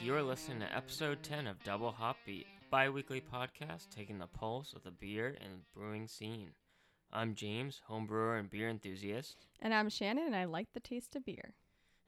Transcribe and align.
You're 0.00 0.22
listening 0.22 0.60
to 0.60 0.76
episode 0.76 1.22
10 1.22 1.46
of 1.46 1.62
Double 1.64 1.90
Hop 1.92 2.16
Beat, 2.24 2.46
bi 2.70 2.88
weekly 2.88 3.20
podcast 3.20 3.90
taking 3.94 4.18
the 4.18 4.26
pulse 4.26 4.72
of 4.74 4.82
the 4.84 4.90
beer 4.90 5.36
and 5.40 5.62
brewing 5.74 6.06
scene. 6.06 6.50
I'm 7.12 7.34
James, 7.34 7.80
homebrewer 7.90 8.38
and 8.38 8.48
beer 8.50 8.68
enthusiast, 8.68 9.46
And 9.60 9.74
I'm 9.74 9.88
Shannon, 9.88 10.26
and 10.26 10.36
I 10.36 10.44
like 10.44 10.68
the 10.72 10.80
taste 10.80 11.16
of 11.16 11.24
beer. 11.24 11.54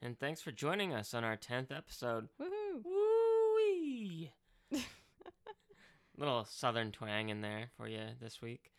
and 0.01 0.17
thanks 0.19 0.41
for 0.41 0.51
joining 0.51 0.93
us 0.93 1.13
on 1.13 1.23
our 1.23 1.37
10th 1.37 1.71
episode. 1.75 2.27
Woohoo! 2.39 2.83
Woo-wee! 2.83 4.31
Little 6.17 6.45
southern 6.45 6.91
twang 6.91 7.29
in 7.29 7.41
there 7.41 7.69
for 7.77 7.87
you 7.87 8.01
this 8.21 8.41
week. 8.41 8.71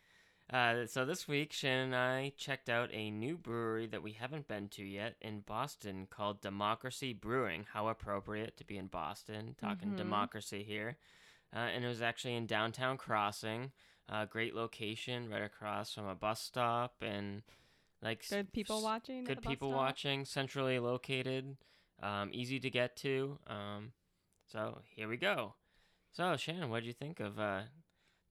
Uh, 0.53 0.85
so 0.85 1.03
this 1.03 1.27
week, 1.27 1.51
Shannon 1.51 1.85
and 1.85 1.95
I 1.95 2.31
checked 2.37 2.69
out 2.69 2.89
a 2.93 3.09
new 3.09 3.37
brewery 3.37 3.87
that 3.87 4.03
we 4.03 4.11
haven't 4.11 4.47
been 4.47 4.67
to 4.69 4.83
yet 4.83 5.15
in 5.19 5.39
Boston 5.39 6.05
called 6.07 6.41
Democracy 6.41 7.11
Brewing. 7.11 7.65
How 7.73 7.87
appropriate 7.87 8.55
to 8.57 8.63
be 8.65 8.77
in 8.77 8.85
Boston, 8.85 9.55
talking 9.59 9.95
democracy 9.95 10.63
here. 10.63 10.97
Uh, 11.55 11.59
and 11.59 11.83
it 11.83 11.87
was 11.87 12.03
actually 12.03 12.35
in 12.35 12.45
downtown 12.45 12.97
Crossing. 12.97 13.71
Uh, 14.07 14.25
great 14.25 14.53
location, 14.53 15.27
right 15.27 15.41
across 15.41 15.93
from 15.93 16.05
a 16.07 16.13
bus 16.13 16.39
stop, 16.41 16.95
and 17.01 17.41
like 18.03 18.27
Good 18.29 18.51
people 18.53 18.77
s- 18.77 18.83
watching. 18.83 19.19
at 19.21 19.25
good 19.25 19.41
people 19.41 19.71
watching, 19.71 20.23
centrally 20.25 20.77
located, 20.77 21.55
um, 22.01 22.29
easy 22.33 22.59
to 22.59 22.69
get 22.69 22.95
to. 22.97 23.39
Um, 23.47 23.93
so 24.51 24.81
here 24.95 25.07
we 25.07 25.17
go. 25.17 25.55
So 26.11 26.35
Shannon, 26.37 26.69
what 26.69 26.81
did 26.81 26.87
you 26.87 26.93
think 26.93 27.19
of 27.21 27.39
uh, 27.39 27.61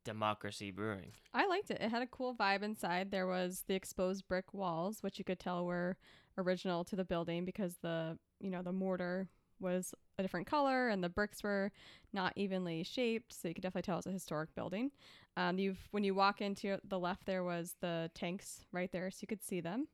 Democracy 0.05 0.71
Brewing? 0.71 1.13
I 1.33 1.47
liked 1.47 1.71
it. 1.71 1.79
It 1.81 1.91
had 1.91 2.03
a 2.03 2.07
cool 2.07 2.35
vibe 2.35 2.63
inside. 2.63 3.11
There 3.11 3.27
was 3.27 3.65
the 3.67 3.75
exposed 3.75 4.27
brick 4.29 4.53
walls, 4.53 5.03
which 5.03 5.19
you 5.19 5.25
could 5.25 5.41
tell 5.41 5.65
were 5.65 5.97
original 6.39 6.85
to 6.85 6.97
the 6.97 7.05
building 7.05 7.45
because 7.45 7.77
the 7.83 8.19
you 8.41 8.51
know 8.51 8.63
the 8.63 8.73
mortar 8.73 9.29
was 9.61 9.95
a 10.19 10.23
different 10.23 10.47
color 10.47 10.89
and 10.89 11.03
the 11.03 11.09
bricks 11.09 11.43
were 11.43 11.71
not 12.13 12.33
evenly 12.37 12.83
shaped, 12.83 13.33
so 13.33 13.49
you 13.49 13.55
could 13.55 13.63
definitely 13.63 13.83
tell 13.83 13.99
it's 13.99 14.07
a 14.07 14.11
historic 14.11 14.55
building. 14.55 14.91
Um, 15.37 15.59
you've 15.59 15.79
when 15.93 16.05
you 16.05 16.15
walk 16.15 16.41
into 16.41 16.79
the 16.85 16.99
left, 16.99 17.27
there 17.27 17.45
was 17.45 17.77
the 17.81 18.11
tanks 18.15 18.65
right 18.73 18.91
there, 18.93 19.11
so 19.11 19.19
you 19.23 19.29
could 19.29 19.43
see 19.43 19.61
them. 19.61 19.89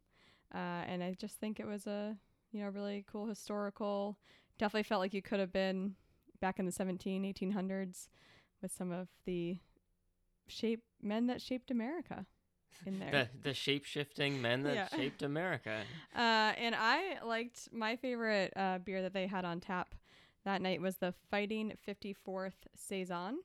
Uh, 0.54 0.84
and 0.86 1.04
I 1.04 1.14
just 1.18 1.38
think 1.38 1.60
it 1.60 1.66
was 1.66 1.86
a 1.86 2.16
you 2.52 2.62
know 2.62 2.68
really 2.70 3.04
cool 3.10 3.26
historical. 3.26 4.18
Definitely 4.58 4.84
felt 4.84 5.00
like 5.00 5.14
you 5.14 5.22
could 5.22 5.38
have 5.38 5.52
been 5.52 5.94
back 6.40 6.58
in 6.58 6.66
the 6.66 6.72
17, 6.72 7.22
1800s 7.22 8.08
with 8.62 8.72
some 8.72 8.90
of 8.90 9.08
the 9.24 9.58
shape 10.48 10.82
men 11.02 11.26
that 11.28 11.40
shaped 11.40 11.70
America 11.70 12.26
in 12.86 12.98
there. 12.98 13.10
The 13.42 13.48
the 13.50 13.54
shape 13.54 13.84
shifting 13.84 14.40
men 14.42 14.62
that 14.64 14.74
Yeah. 14.74 14.88
shaped 14.96 15.22
America. 15.22 15.82
Uh, 16.14 16.18
and 16.56 16.74
I 16.74 17.18
liked 17.24 17.68
my 17.72 17.96
favorite 17.96 18.52
uh, 18.56 18.78
beer 18.78 19.02
that 19.02 19.12
they 19.12 19.26
had 19.26 19.44
on 19.44 19.60
tap 19.60 19.94
that 20.44 20.62
night 20.62 20.80
was 20.80 20.96
the 20.96 21.12
Fighting 21.30 21.74
54th 21.86 22.66
Saison. 22.74 23.40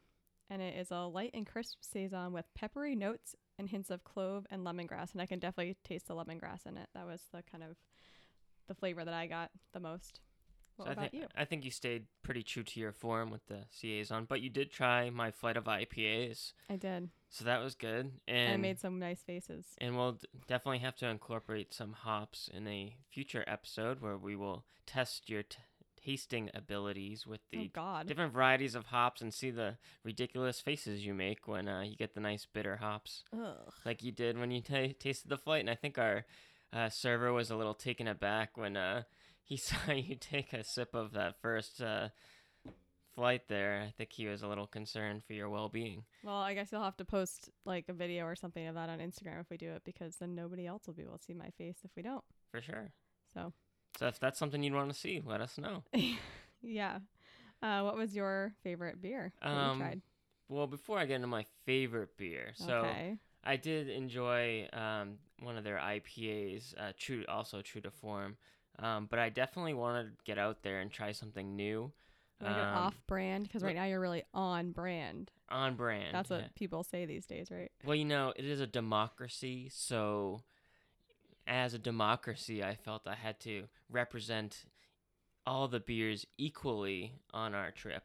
And 0.50 0.62
it 0.62 0.78
is 0.78 0.92
a 0.92 1.02
light 1.02 1.32
and 1.34 1.46
crisp 1.48 1.80
Saison 1.82 2.32
with 2.32 2.46
peppery 2.54 2.96
notes 2.96 3.36
and 3.58 3.70
hints 3.70 3.90
of 3.90 4.04
clove 4.04 4.46
and 4.52 4.66
lemongrass. 4.66 5.12
And 5.14 5.22
I 5.22 5.26
can 5.26 5.40
definitely 5.40 5.76
taste 5.84 6.08
the 6.08 6.16
lemongrass 6.16 6.66
in 6.66 6.78
it. 6.78 6.90
That 6.94 7.06
was 7.06 7.22
the 7.34 7.42
kind 7.50 7.64
of 7.64 7.76
the 8.68 8.76
flavor 8.76 9.04
that 9.04 9.14
I 9.14 9.26
got 9.28 9.52
the 9.74 9.80
most. 9.80 10.20
What 10.78 10.86
So 10.88 10.92
I 10.92 10.96
think 10.96 11.14
you? 11.14 11.28
I 11.36 11.46
think 11.46 11.66
you 11.66 11.72
stayed 11.72 12.06
pretty 12.24 12.44
true 12.44 12.64
to 12.64 12.80
your 12.80 12.92
form 12.92 13.30
with 13.32 13.46
the 13.48 13.66
Saison, 13.70 14.26
but 14.28 14.42
you 14.42 14.50
did 14.50 14.72
try 14.72 15.10
my 15.10 15.32
flight 15.32 15.58
of 15.58 15.66
IPAs, 15.66 16.54
I 16.70 16.76
did. 16.78 17.10
so 17.30 17.46
that 17.46 17.62
was 17.64 17.76
good. 17.76 18.12
And 18.28 18.54
I 18.54 18.58
made 18.58 18.80
some 18.80 19.00
nice 19.00 19.22
faces. 19.22 19.66
And 19.80 19.96
we'll 19.98 20.14
d- 20.14 20.28
definitely 20.48 20.80
have 20.80 20.96
to 20.98 21.08
incorporate 21.08 21.74
some 21.74 21.94
hops 21.94 22.50
in 22.54 22.68
a 22.68 22.96
future 23.12 23.44
episode 23.48 24.02
where 24.02 24.18
we 24.18 24.36
will 24.36 24.66
test 24.86 25.30
your 25.30 25.44
t- 25.44 25.58
tasting 26.04 26.50
abilities 26.54 27.26
with 27.26 27.40
the 27.52 27.72
Oh, 27.78 28.02
different 28.06 28.34
varieties 28.34 28.76
of 28.76 28.88
hops 28.88 29.22
and 29.22 29.34
see 29.34 29.52
the 29.52 29.78
ridiculous 30.04 30.60
faces 30.60 31.06
you 31.06 31.14
make 31.14 31.48
when 31.48 31.68
uh, 31.70 31.82
you 31.82 31.96
get 31.96 32.14
the 32.14 32.20
nice 32.20 32.46
bitter 32.46 32.78
hops, 32.78 33.24
Ugh. 33.32 33.72
like 33.86 34.04
you 34.04 34.12
did 34.12 34.38
when 34.38 34.52
you 34.52 34.60
ta 34.62 34.88
tasted 35.00 35.30
the 35.30 35.38
flight. 35.38 35.62
And 35.62 35.70
I 35.70 35.76
think 35.76 35.98
our 35.98 36.26
uh, 36.74 36.90
server 36.90 37.32
was 37.32 37.50
a 37.52 37.56
little 37.56 37.74
taken 37.76 38.08
aback 38.08 38.58
when 38.58 38.76
uh, 38.76 39.04
he 39.44 39.58
saw 39.58 39.92
you 39.92 40.16
take 40.16 40.54
a 40.54 40.64
sip 40.64 40.94
of 40.94 41.14
that 41.14 41.42
first 41.42 41.82
uh, 41.82 42.10
flight 43.16 43.48
there. 43.48 43.84
I 43.88 43.92
think 43.92 44.12
he 44.14 44.28
was 44.28 44.42
a 44.42 44.48
little 44.48 44.68
concerned 44.68 45.24
for 45.24 45.34
your 45.34 45.50
well 45.50 45.70
being. 45.70 46.04
Well, 46.24 46.36
I 46.38 46.54
guess 46.54 46.72
you'll 46.72 46.84
have 46.84 46.98
to 46.98 47.06
post 47.06 47.50
like 47.66 47.86
a 47.90 47.94
video 47.94 48.26
or 48.26 48.36
something 48.36 48.66
of 48.68 48.76
that 48.76 48.90
on 48.90 49.00
Instagram 49.00 49.42
if 49.42 49.50
we 49.50 49.58
do 49.58 49.72
it 49.72 49.84
because 49.86 50.16
then 50.18 50.36
nobody 50.36 50.66
else 50.66 50.88
will 50.88 50.94
be 50.94 51.04
able 51.04 51.18
to 51.18 51.24
see 51.24 51.34
my 51.34 51.50
face 51.58 51.78
if 51.84 51.92
we 51.96 52.04
don't. 52.04 52.24
For 52.52 52.62
sure. 52.62 52.92
So, 53.34 53.54
So 54.00 54.08
if 54.08 54.20
that's 54.20 54.40
something 54.40 54.62
you'd 54.64 54.74
want 54.74 54.92
to 54.92 55.00
see, 55.00 55.22
let 55.24 55.42
us 55.42 55.58
know. 55.58 55.84
yeah. 56.62 57.00
Uh, 57.62 57.82
what 57.84 57.96
was 57.96 58.16
your 58.16 58.54
favorite 58.64 59.02
beer 59.02 59.32
that 59.42 59.50
Um, 59.50 59.78
you 59.78 59.84
tried? 59.86 60.02
Well, 60.50 60.68
before 60.68 61.00
I 61.00 61.06
get 61.06 61.16
into 61.16 61.28
my 61.28 61.46
favorite 61.66 62.18
beer, 62.18 62.52
so 62.56 62.80
okay. 62.80 63.18
I 63.44 63.56
did 63.56 63.90
enjoy 63.90 64.68
um, 64.74 65.18
one 65.42 65.58
of 65.58 65.64
their 65.64 65.78
IPAs, 65.78 66.74
uh, 66.78 66.92
true, 66.98 67.24
also 67.28 67.62
true 67.62 67.82
to 67.82 67.92
form. 67.92 68.38
Um, 68.80 69.08
but 69.10 69.20
I 69.20 69.30
definitely 69.30 69.74
want 69.74 70.06
to 70.06 70.14
get 70.26 70.38
out 70.38 70.64
there 70.64 70.80
and 70.80 70.92
try 70.92 71.12
something 71.12 71.56
new, 71.56 71.92
You 72.40 72.46
want 72.46 72.56
to 72.56 72.62
go 72.62 72.68
um, 72.68 72.78
off 72.78 73.02
brand 73.08 73.44
because 73.44 73.64
right 73.64 73.76
now 73.76 73.86
you're 73.86 74.00
really 74.00 74.24
on 74.34 74.72
brand. 74.72 75.32
on 75.50 75.76
brand. 75.76 76.14
That's 76.14 76.30
what 76.30 76.42
yeah. 76.42 76.48
people 76.56 76.84
say 76.84 77.06
these 77.06 77.26
days, 77.26 77.50
right? 77.52 77.72
Well, 77.86 77.96
you 77.96 78.06
know, 78.06 78.34
it 78.36 78.46
is 78.46 78.60
a 78.60 78.68
democracy, 78.68 79.70
so 79.72 80.42
as 81.46 81.74
a 81.74 81.80
democracy, 81.80 82.64
I 82.64 82.76
felt 82.76 83.08
I 83.08 83.16
had 83.16 83.40
to 83.42 83.66
represent 83.90 84.66
all 85.46 85.68
the 85.68 85.80
beers 85.80 86.26
equally 86.38 87.14
on 87.34 87.54
our 87.54 87.72
trip 87.72 88.04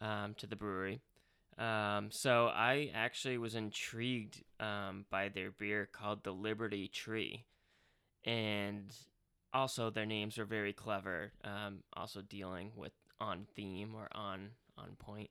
um, 0.00 0.34
to 0.38 0.46
the 0.46 0.56
brewery. 0.56 1.00
Um, 1.58 2.10
so 2.10 2.46
I 2.46 2.90
actually 2.94 3.36
was 3.36 3.54
intrigued 3.54 4.42
um, 4.58 5.04
by 5.10 5.28
their 5.28 5.50
beer 5.50 5.88
called 5.90 6.24
the 6.24 6.32
Liberty 6.32 6.88
Tree, 6.88 7.44
and 8.24 8.94
also 9.52 9.90
their 9.90 10.06
names 10.06 10.38
are 10.38 10.44
very 10.44 10.72
clever. 10.72 11.32
Um, 11.44 11.82
also 11.96 12.22
dealing 12.22 12.72
with 12.76 12.92
on 13.20 13.46
theme 13.54 13.94
or 13.94 14.08
on 14.12 14.50
on 14.78 14.96
point. 14.98 15.30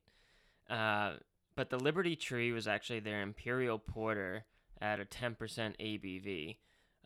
Uh, 0.70 1.14
but 1.56 1.70
the 1.70 1.80
Liberty 1.80 2.16
Tree 2.16 2.52
was 2.52 2.68
actually 2.68 3.00
their 3.00 3.22
Imperial 3.22 3.80
Porter 3.80 4.46
at 4.80 5.00
a 5.00 5.06
10% 5.06 5.36
ABV. 5.80 6.58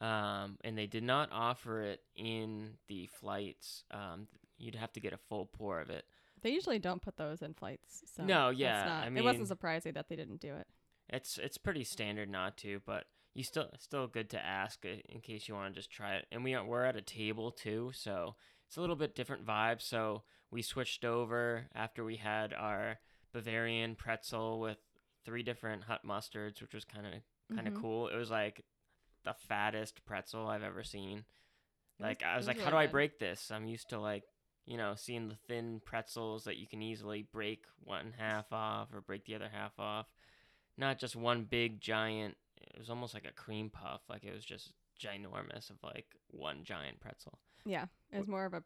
Um, 0.05 0.57
and 0.63 0.77
they 0.77 0.85
did 0.85 1.03
not 1.03 1.29
offer 1.31 1.81
it 1.81 2.01
in 2.15 2.71
the 2.87 3.07
flights. 3.19 3.83
Um, 3.89 4.27
you'd 4.57 4.75
have 4.75 4.91
to 4.93 4.99
get 4.99 5.13
a 5.13 5.17
full 5.17 5.45
pour 5.45 5.79
of 5.79 5.89
it. 5.89 6.05
They 6.41 6.49
usually 6.51 6.77
don't 6.77 7.01
put 7.01 7.15
those 7.15 7.41
in 7.41 7.53
flights. 7.53 8.03
So 8.13 8.23
No, 8.23 8.49
yeah, 8.49 8.83
not- 8.83 9.03
I 9.07 9.17
it 9.17 9.23
wasn't 9.23 9.47
surprising 9.47 9.93
that 9.93 10.09
they 10.09 10.15
didn't 10.17 10.41
do 10.41 10.55
it. 10.55 10.67
It's 11.09 11.37
it's 11.37 11.57
pretty 11.57 11.83
standard 11.83 12.29
not 12.29 12.57
to, 12.57 12.81
but 12.85 13.05
you 13.33 13.43
still 13.43 13.69
still 13.79 14.07
good 14.07 14.29
to 14.31 14.39
ask 14.45 14.85
uh, 14.85 14.89
in 15.09 15.21
case 15.21 15.47
you 15.47 15.55
want 15.55 15.73
to 15.73 15.79
just 15.79 15.91
try 15.91 16.15
it. 16.15 16.25
And 16.31 16.43
we 16.43 16.53
are, 16.53 16.63
we're 16.65 16.85
at 16.85 16.95
a 16.95 17.01
table 17.01 17.51
too, 17.51 17.91
so 17.93 18.35
it's 18.67 18.77
a 18.77 18.81
little 18.81 18.95
bit 18.95 19.15
different 19.15 19.45
vibe. 19.45 19.81
So 19.81 20.23
we 20.51 20.61
switched 20.61 21.03
over 21.05 21.65
after 21.73 22.03
we 22.03 22.17
had 22.17 22.53
our 22.53 22.99
Bavarian 23.33 23.95
pretzel 23.95 24.59
with 24.59 24.77
three 25.25 25.41
different 25.43 25.83
hot 25.83 26.05
mustards, 26.05 26.61
which 26.61 26.73
was 26.73 26.85
kind 26.85 27.05
of 27.07 27.13
kind 27.55 27.67
of 27.67 27.73
Mhm. 27.73 27.81
cool. 27.81 28.07
It 28.07 28.15
was 28.15 28.29
like 28.31 28.63
the 29.23 29.33
fattest 29.33 30.05
pretzel 30.05 30.47
I've 30.47 30.63
ever 30.63 30.83
seen. 30.83 31.25
Like 31.99 32.19
was- 32.21 32.25
I 32.25 32.35
was 32.35 32.41
was 32.41 32.47
like, 32.47 32.57
how 32.57 32.71
really 32.71 32.85
do 32.85 32.89
I 32.89 32.91
break 32.91 33.19
this? 33.19 33.51
I'm 33.51 33.67
used 33.67 33.89
to 33.89 33.99
like 33.99 34.23
you 34.65 34.77
know 34.77 34.95
seeing 34.95 35.27
the 35.27 35.35
thin 35.35 35.81
pretzels 35.83 36.43
that 36.45 36.57
you 36.57 36.67
can 36.67 36.81
easily 36.81 37.23
break 37.23 37.65
one 37.79 38.13
half 38.17 38.51
off 38.53 38.93
or 38.93 39.01
break 39.01 39.25
the 39.25 39.35
other 39.35 39.49
half 39.49 39.77
off 39.77 40.07
not 40.77 40.97
just 40.97 41.15
one 41.17 41.43
big 41.43 41.81
giant 41.81 42.37
it 42.73 42.79
was 42.79 42.89
almost 42.89 43.13
like 43.13 43.25
a 43.25 43.31
cream 43.33 43.69
puff 43.69 44.01
like 44.09 44.23
it 44.23 44.33
was 44.33 44.45
just 44.45 44.73
ginormous 45.01 45.69
of 45.69 45.77
like 45.83 46.05
one 46.27 46.63
giant 46.63 46.99
pretzel 46.99 47.39
Yeah, 47.65 47.85
it 48.11 48.19
was 48.19 48.27
more 48.27 48.45
of 48.45 48.53
a 48.53 48.63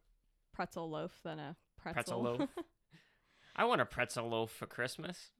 pretzel 0.53 0.89
loaf 0.89 1.19
than 1.23 1.39
a 1.39 1.55
pretzel. 1.77 1.93
pretzel 1.93 2.21
loaf 2.23 2.49
i 3.55 3.63
want 3.65 3.81
a 3.81 3.85
pretzel 3.85 4.27
loaf 4.29 4.51
for 4.51 4.65
christmas 4.67 5.31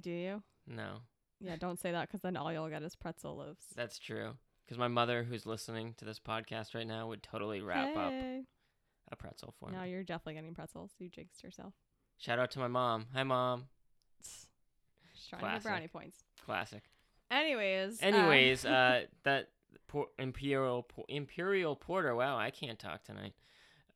do 0.00 0.10
you? 0.10 0.42
no 0.66 0.98
Yeah, 1.40 1.56
don't 1.56 1.78
say 1.80 1.92
that 1.92 2.08
because 2.08 2.20
then 2.22 2.36
all 2.36 2.52
you'll 2.52 2.68
get 2.68 2.82
is 2.82 2.94
pretzel 2.96 3.36
loaves. 3.36 3.66
that's 3.76 3.98
true 3.98 4.32
because 4.64 4.78
my 4.78 4.88
mother 4.88 5.24
who's 5.24 5.44
listening 5.46 5.94
to 5.98 6.04
this 6.04 6.18
podcast 6.20 6.74
right 6.74 6.86
now 6.86 7.06
would 7.08 7.22
totally 7.22 7.60
wrap 7.60 7.96
up 7.96 8.12
a 8.12 9.16
pretzel 9.16 9.54
for 9.60 9.70
Now 9.70 9.82
me 9.82 9.90
you're 9.90 10.02
definitely 10.02 10.34
getting 10.34 10.54
pretzels. 10.54 10.92
You 10.98 11.10
jinxed 11.10 11.42
yourself. 11.44 11.74
shout 12.18 12.38
out 12.38 12.50
to 12.52 12.58
my 12.58 12.68
mom 12.68 13.06
hi 13.12 13.22
mom 13.22 13.66
trying 15.28 15.40
Classic. 15.40 15.62
brownie 15.62 15.88
points. 15.88 16.18
classic 16.44 16.82
Anyways. 17.34 18.02
uh, 18.02 18.06
anyways 18.06 18.64
uh 18.64 19.02
that 19.24 19.48
por- 19.88 20.08
imperial 20.18 20.82
por- 20.82 21.04
imperial 21.08 21.76
porter 21.76 22.14
wow 22.14 22.36
i 22.38 22.50
can't 22.50 22.78
talk 22.78 23.04
tonight 23.04 23.34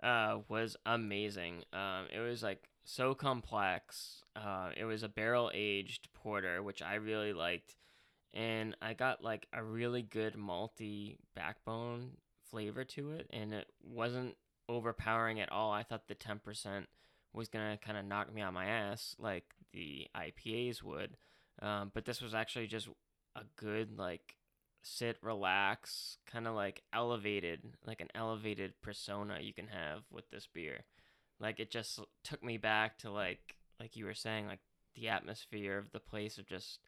uh 0.02 0.38
was 0.48 0.76
amazing 0.86 1.62
um 1.72 2.06
it 2.14 2.20
was 2.20 2.42
like 2.42 2.68
so 2.84 3.14
complex 3.14 4.22
uh 4.36 4.70
it 4.76 4.84
was 4.84 5.02
a 5.02 5.08
barrel 5.08 5.50
aged 5.54 6.08
porter 6.14 6.62
which 6.62 6.82
i 6.82 6.94
really 6.94 7.32
liked 7.32 7.76
and 8.34 8.76
i 8.82 8.94
got 8.94 9.22
like 9.22 9.46
a 9.52 9.62
really 9.62 10.02
good 10.02 10.34
malty 10.34 11.16
backbone 11.34 12.10
flavor 12.50 12.84
to 12.84 13.12
it 13.12 13.26
and 13.30 13.52
it 13.52 13.66
wasn't 13.82 14.34
overpowering 14.68 15.40
at 15.40 15.50
all 15.52 15.72
i 15.72 15.82
thought 15.82 16.08
the 16.08 16.14
10% 16.14 16.86
was 17.34 17.48
gonna 17.48 17.76
kind 17.76 17.98
of 17.98 18.04
knock 18.04 18.32
me 18.32 18.42
on 18.42 18.54
my 18.54 18.66
ass 18.66 19.14
like 19.18 19.44
the 19.72 20.06
IPAs 20.16 20.82
would. 20.82 21.16
Um, 21.60 21.90
but 21.92 22.04
this 22.04 22.20
was 22.22 22.34
actually 22.34 22.66
just 22.66 22.88
a 23.40 23.44
good 23.56 23.98
like 23.98 24.36
sit, 24.82 25.18
relax, 25.22 26.18
kind 26.26 26.46
of 26.46 26.54
like 26.54 26.82
elevated, 26.92 27.60
like 27.86 28.00
an 28.00 28.08
elevated 28.14 28.80
persona 28.82 29.38
you 29.40 29.52
can 29.52 29.68
have 29.68 30.02
with 30.10 30.30
this 30.30 30.48
beer. 30.52 30.84
Like 31.40 31.60
it 31.60 31.70
just 31.70 32.00
took 32.24 32.42
me 32.42 32.56
back 32.56 32.98
to 32.98 33.10
like 33.10 33.56
like 33.80 33.96
you 33.96 34.04
were 34.04 34.14
saying, 34.14 34.46
like 34.46 34.60
the 34.94 35.08
atmosphere 35.08 35.78
of 35.78 35.92
the 35.92 36.00
place 36.00 36.38
of 36.38 36.46
just 36.46 36.80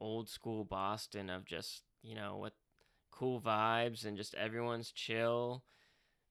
old 0.00 0.28
school 0.28 0.64
Boston 0.64 1.28
of 1.28 1.44
just 1.44 1.82
you 2.02 2.14
know 2.14 2.36
what 2.36 2.54
cool 3.10 3.40
vibes 3.40 4.04
and 4.04 4.16
just 4.16 4.34
everyone's 4.34 4.92
chill 4.92 5.64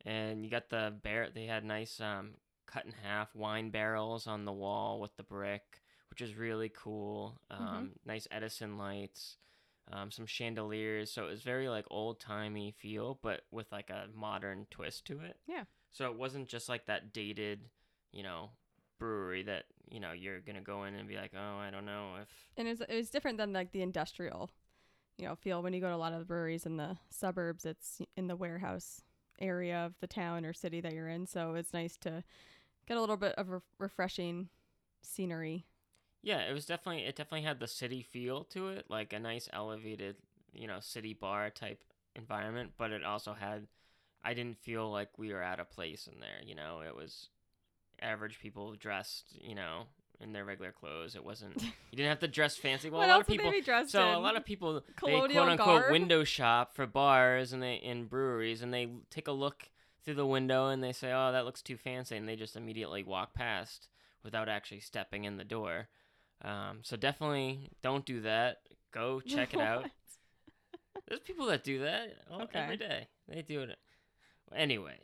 and 0.06 0.44
you 0.44 0.50
got 0.50 0.70
the 0.70 0.94
bear 1.04 1.28
they 1.34 1.46
had 1.46 1.66
nice 1.66 2.00
um 2.00 2.30
cut 2.66 2.86
in 2.86 2.94
half 3.04 3.36
wine 3.36 3.70
barrels 3.70 4.26
on 4.26 4.46
the 4.46 4.54
wall 4.54 5.02
with 5.02 5.16
the 5.18 5.24
brick 5.24 5.82
which 6.18 6.28
is 6.30 6.36
really 6.36 6.72
cool 6.76 7.40
um 7.52 7.92
nice 8.06 8.28
edison 8.32 8.78
lights 8.78 9.38
um, 9.92 10.10
some 10.12 10.26
chandeliers 10.26 11.12
so 11.12 11.26
it 11.26 11.30
was 11.30 11.44
very 11.44 11.70
like 11.70 11.86
old 11.92 12.20
timey 12.20 12.74
feel 12.78 13.20
but 13.22 13.42
with 13.52 13.72
like 13.72 13.90
a 13.90 14.06
modern 14.16 14.66
twist 14.72 15.06
to 15.06 15.20
it 15.20 15.38
Yeah. 15.48 15.64
so 15.92 16.10
it 16.12 16.18
wasn't 16.18 16.48
just 16.50 16.68
like 16.70 16.88
that 16.88 17.14
dated 17.14 17.60
you 18.12 18.24
know 18.24 18.50
brewery 19.00 19.44
that 19.44 19.66
you 19.92 20.00
know 20.00 20.12
you're 20.12 20.40
gonna 20.42 20.60
go 20.62 20.86
in 20.86 20.96
and 20.96 21.08
be 21.08 21.16
like 21.16 21.32
oh 21.38 21.58
i 21.60 21.70
don't 21.70 21.86
know 21.86 22.16
if 22.22 22.28
and 22.58 22.68
it's 22.68 22.82
it's 22.90 23.10
different 23.12 23.38
than 23.38 23.54
like 23.54 23.72
the 23.72 23.84
industrial, 23.84 24.50
you 25.20 25.26
know, 25.28 25.36
feel 25.36 25.62
when 25.62 25.74
you 25.74 25.80
go 25.80 25.88
to 25.90 25.96
a 25.96 25.98
lot 25.98 26.14
of 26.14 26.20
the 26.20 26.26
breweries 26.26 26.66
in 26.66 26.78
the 26.78 26.98
suburbs. 27.12 27.64
It's 27.66 28.02
in 28.16 28.26
the 28.28 28.36
warehouse 28.36 29.02
area 29.40 29.86
of 29.86 29.94
the 30.02 30.08
town 30.08 30.44
or 30.46 30.54
city 30.54 30.82
that 30.82 30.94
you're 30.94 31.08
in, 31.08 31.28
so 31.28 31.54
it's 31.54 31.74
nice 31.74 31.96
to 31.98 32.24
get 32.88 32.98
a 32.98 33.00
little 33.00 33.18
bit 33.18 33.34
of 33.36 33.50
re- 33.50 33.60
refreshing 33.78 34.50
scenery. 35.04 35.66
Yeah, 36.22 36.40
it 36.40 36.54
was 36.54 36.66
definitely 36.66 37.04
it 37.04 37.16
definitely 37.16 37.44
had 37.48 37.60
the 37.60 37.68
city 37.68 38.02
feel 38.02 38.44
to 38.46 38.70
it, 38.70 38.86
like 38.90 39.14
a 39.14 39.20
nice 39.20 39.48
elevated, 39.54 40.18
you 40.54 40.68
know, 40.68 40.80
city 40.80 41.14
bar 41.14 41.50
type 41.50 41.84
environment, 42.16 42.72
but 42.78 42.92
it 42.92 43.04
also 43.04 43.34
had 43.34 43.68
I 44.24 44.34
didn't 44.34 44.58
feel 44.58 44.92
like 44.92 45.10
we 45.18 45.32
were 45.32 45.44
out 45.44 45.60
of 45.60 45.70
place 45.70 46.08
in 46.12 46.20
there, 46.20 46.42
you 46.44 46.56
know, 46.56 46.82
it 46.86 46.96
was 46.96 47.30
average 48.02 48.40
people 48.40 48.74
dressed, 48.76 49.38
you 49.42 49.56
know, 49.56 49.84
in 50.20 50.34
their 50.34 50.46
regular 50.46 50.72
clothes. 50.72 51.16
It 51.16 51.24
wasn't 51.24 51.62
you 51.62 51.72
didn't 51.96 52.10
have 52.10 52.20
to 52.20 52.28
dress 52.28 52.58
fancy. 52.58 52.90
Well, 52.90 53.02
what 53.02 53.10
a 53.10 53.12
lot 53.12 53.22
of 53.22 53.28
people 53.28 53.46
would 53.46 53.54
they 53.54 53.60
be 53.60 53.66
dressed 53.66 53.92
so 53.92 54.10
in? 54.10 54.16
a 54.16 54.20
lot 54.20 54.36
of 54.36 54.46
people 54.46 54.82
they 55.06 55.22
quote 55.22 55.36
unquote 55.36 55.58
garb? 55.58 55.92
window 55.92 56.24
shop 56.24 56.76
for 56.76 56.88
bars 56.88 57.54
and 57.54 57.62
they 57.62 57.76
in 57.76 58.06
breweries 58.06 58.62
and 58.62 58.74
they 58.74 58.90
take 59.10 59.28
a 59.28 59.32
look 59.32 59.70
through 60.04 60.16
the 60.16 60.26
window 60.26 60.68
and 60.68 60.82
they 60.82 60.94
say, 60.94 61.12
"Oh, 61.12 61.32
that 61.34 61.46
looks 61.46 61.62
too 61.62 61.76
fancy," 61.76 62.16
and 62.16 62.28
they 62.28 62.38
just 62.38 62.56
immediately 62.56 63.04
walk 63.04 63.34
past 63.34 63.90
without 64.24 64.50
actually 64.50 64.80
stepping 64.80 65.26
in 65.26 65.38
the 65.38 65.44
door. 65.44 65.90
Um, 66.44 66.80
so 66.84 66.96
definitely 66.98 67.70
don't 67.82 68.06
do 68.06 68.22
that. 68.22 68.58
Go 68.94 69.20
check 69.26 69.54
it 69.54 69.60
out. 69.60 69.86
There's 71.08 71.20
people 71.22 71.46
that 71.48 71.64
do 71.64 71.80
that 71.80 72.10
all, 72.32 72.42
Okay. 72.44 72.60
every 72.60 72.78
day. 72.78 73.08
They 73.28 73.42
do 73.42 73.62
it. 73.62 73.78
Anyways, 74.56 75.00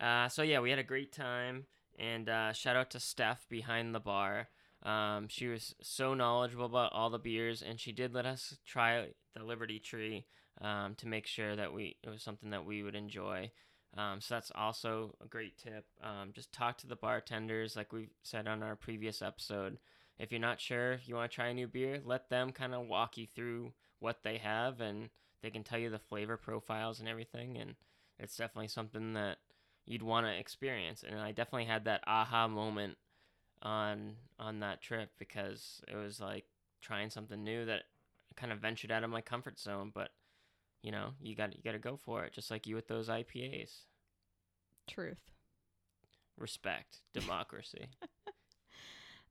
uh, 0.00 0.28
so 0.28 0.42
yeah, 0.42 0.60
we 0.60 0.70
had 0.70 0.78
a 0.78 0.84
great 0.84 1.12
time, 1.12 1.66
and 1.98 2.28
uh, 2.28 2.52
shout 2.52 2.76
out 2.76 2.90
to 2.90 3.00
Steph 3.00 3.48
behind 3.48 3.94
the 3.94 4.00
bar. 4.00 4.48
Um, 4.82 5.28
she 5.28 5.46
was 5.48 5.74
so 5.82 6.14
knowledgeable 6.14 6.66
about 6.66 6.92
all 6.92 7.10
the 7.10 7.18
beers, 7.18 7.62
and 7.62 7.80
she 7.80 7.92
did 7.92 8.12
let 8.12 8.26
us 8.26 8.56
try 8.66 9.08
the 9.34 9.42
Liberty 9.44 9.78
Tree 9.78 10.26
um, 10.60 10.94
to 10.96 11.06
make 11.08 11.26
sure 11.26 11.54
that 11.56 11.72
we 11.72 11.96
it 12.02 12.10
was 12.10 12.22
something 12.22 12.50
that 12.50 12.64
we 12.64 12.82
would 12.82 12.94
enjoy. 12.96 13.50
Um, 13.96 14.20
so 14.20 14.34
that's 14.34 14.52
also 14.54 15.14
a 15.24 15.26
great 15.28 15.56
tip. 15.56 15.86
Um, 16.02 16.32
just 16.34 16.52
talk 16.52 16.76
to 16.78 16.86
the 16.86 16.96
bartenders, 16.96 17.76
like 17.76 17.92
we 17.92 18.08
said 18.22 18.46
on 18.46 18.62
our 18.62 18.76
previous 18.76 19.22
episode. 19.22 19.78
If 20.18 20.32
you're 20.32 20.40
not 20.40 20.60
sure 20.60 20.92
if 20.92 21.08
you 21.08 21.14
want 21.14 21.30
to 21.30 21.34
try 21.34 21.48
a 21.48 21.54
new 21.54 21.66
beer, 21.66 22.00
let 22.04 22.30
them 22.30 22.52
kind 22.52 22.74
of 22.74 22.86
walk 22.86 23.18
you 23.18 23.26
through 23.26 23.72
what 23.98 24.22
they 24.22 24.38
have, 24.38 24.80
and 24.80 25.10
they 25.42 25.50
can 25.50 25.62
tell 25.64 25.78
you 25.78 25.90
the 25.90 25.98
flavor 25.98 26.36
profiles 26.36 27.00
and 27.00 27.08
everything. 27.08 27.58
And 27.58 27.74
it's 28.18 28.36
definitely 28.36 28.68
something 28.68 29.12
that 29.14 29.38
you'd 29.84 30.02
want 30.02 30.26
to 30.26 30.32
experience. 30.38 31.04
And 31.06 31.20
I 31.20 31.32
definitely 31.32 31.66
had 31.66 31.84
that 31.84 32.02
aha 32.06 32.48
moment 32.48 32.96
on 33.62 34.16
on 34.38 34.60
that 34.60 34.82
trip 34.82 35.10
because 35.18 35.80
it 35.88 35.96
was 35.96 36.20
like 36.20 36.44
trying 36.82 37.10
something 37.10 37.42
new 37.42 37.64
that 37.64 37.84
kind 38.36 38.52
of 38.52 38.58
ventured 38.58 38.92
out 38.92 39.04
of 39.04 39.10
my 39.10 39.20
comfort 39.20 39.58
zone. 39.58 39.90
But 39.94 40.10
you 40.82 40.92
know, 40.92 41.10
you 41.20 41.34
got 41.34 41.54
you 41.56 41.62
got 41.62 41.72
to 41.72 41.78
go 41.78 41.96
for 41.96 42.24
it, 42.24 42.32
just 42.32 42.50
like 42.50 42.66
you 42.66 42.74
with 42.74 42.88
those 42.88 43.08
IPAs. 43.08 43.84
Truth. 44.86 45.32
Respect, 46.38 47.00
democracy. 47.12 47.88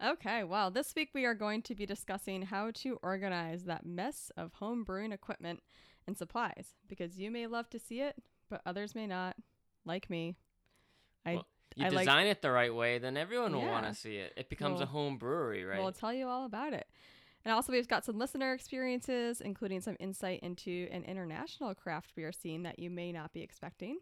Okay, 0.04 0.44
well, 0.44 0.72
this 0.72 0.94
week 0.96 1.10
we 1.14 1.26
are 1.26 1.34
going 1.34 1.62
to 1.64 1.76
be 1.76 1.86
discussing 1.86 2.44
how 2.44 2.72
to 2.76 3.00
organize 3.02 3.64
that 3.64 3.86
mess 3.86 4.32
of 4.36 4.54
home 4.56 4.84
brewing 4.84 5.12
equipment 5.12 5.62
and 6.06 6.18
supplies 6.18 6.76
because 6.88 7.18
you 7.18 7.32
may 7.32 7.48
love 7.48 7.70
to 7.70 7.80
see 7.80 8.02
it, 8.02 8.16
but 8.50 8.62
others 8.66 8.94
may 8.94 9.08
not, 9.08 9.36
like 9.86 10.10
me. 10.10 10.36
I 11.26 11.36
Well, 11.36 11.48
You 11.78 11.86
I 11.86 11.90
like- 11.90 12.00
design 12.06 12.28
it 12.28 12.42
the 12.42 12.52
right 12.52 12.74
way, 12.74 12.98
then 13.00 13.16
everyone 13.18 13.54
will 13.54 13.66
want 13.68 13.86
to 13.86 13.94
see 13.94 14.18
it. 14.18 14.34
It 14.38 14.50
becomes 14.50 14.82
a 14.82 14.86
home 14.86 15.18
brewery, 15.18 15.64
right? 15.64 15.82
We'll 15.82 15.92
tell 15.94 16.14
you 16.14 16.28
all 16.28 16.46
about 16.46 16.74
it. 16.74 16.88
And 17.46 17.54
also, 17.54 17.72
we've 17.72 17.88
got 17.88 18.04
some 18.04 18.18
listener 18.18 18.54
experiences, 18.54 19.40
including 19.40 19.80
some 19.80 19.96
insight 20.00 20.40
into 20.42 20.88
an 20.92 21.04
international 21.04 21.74
craft 21.76 22.16
beer 22.16 22.32
scene 22.32 22.64
that 22.64 22.80
you 22.80 22.90
may 22.90 23.12
not 23.12 23.34
be 23.34 23.42
expecting. 23.42 24.00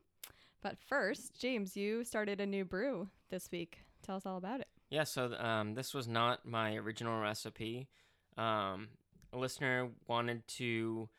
But 0.61 0.77
first, 0.79 1.39
James, 1.39 1.75
you 1.75 2.03
started 2.05 2.39
a 2.39 2.45
new 2.45 2.63
brew 2.63 3.09
this 3.29 3.51
week. 3.51 3.79
Tell 4.01 4.15
us 4.15 4.25
all 4.25 4.37
about 4.37 4.61
it. 4.61 4.67
Yeah, 4.93 5.05
so 5.05 5.33
um, 5.39 5.73
this 5.73 5.95
was 5.95 6.07
not 6.07 6.45
my 6.45 6.75
original 6.75 7.19
recipe. 7.19 7.87
Um, 8.37 8.89
a 9.33 9.39
listener 9.39 9.89
wanted 10.07 10.47
to 10.59 11.09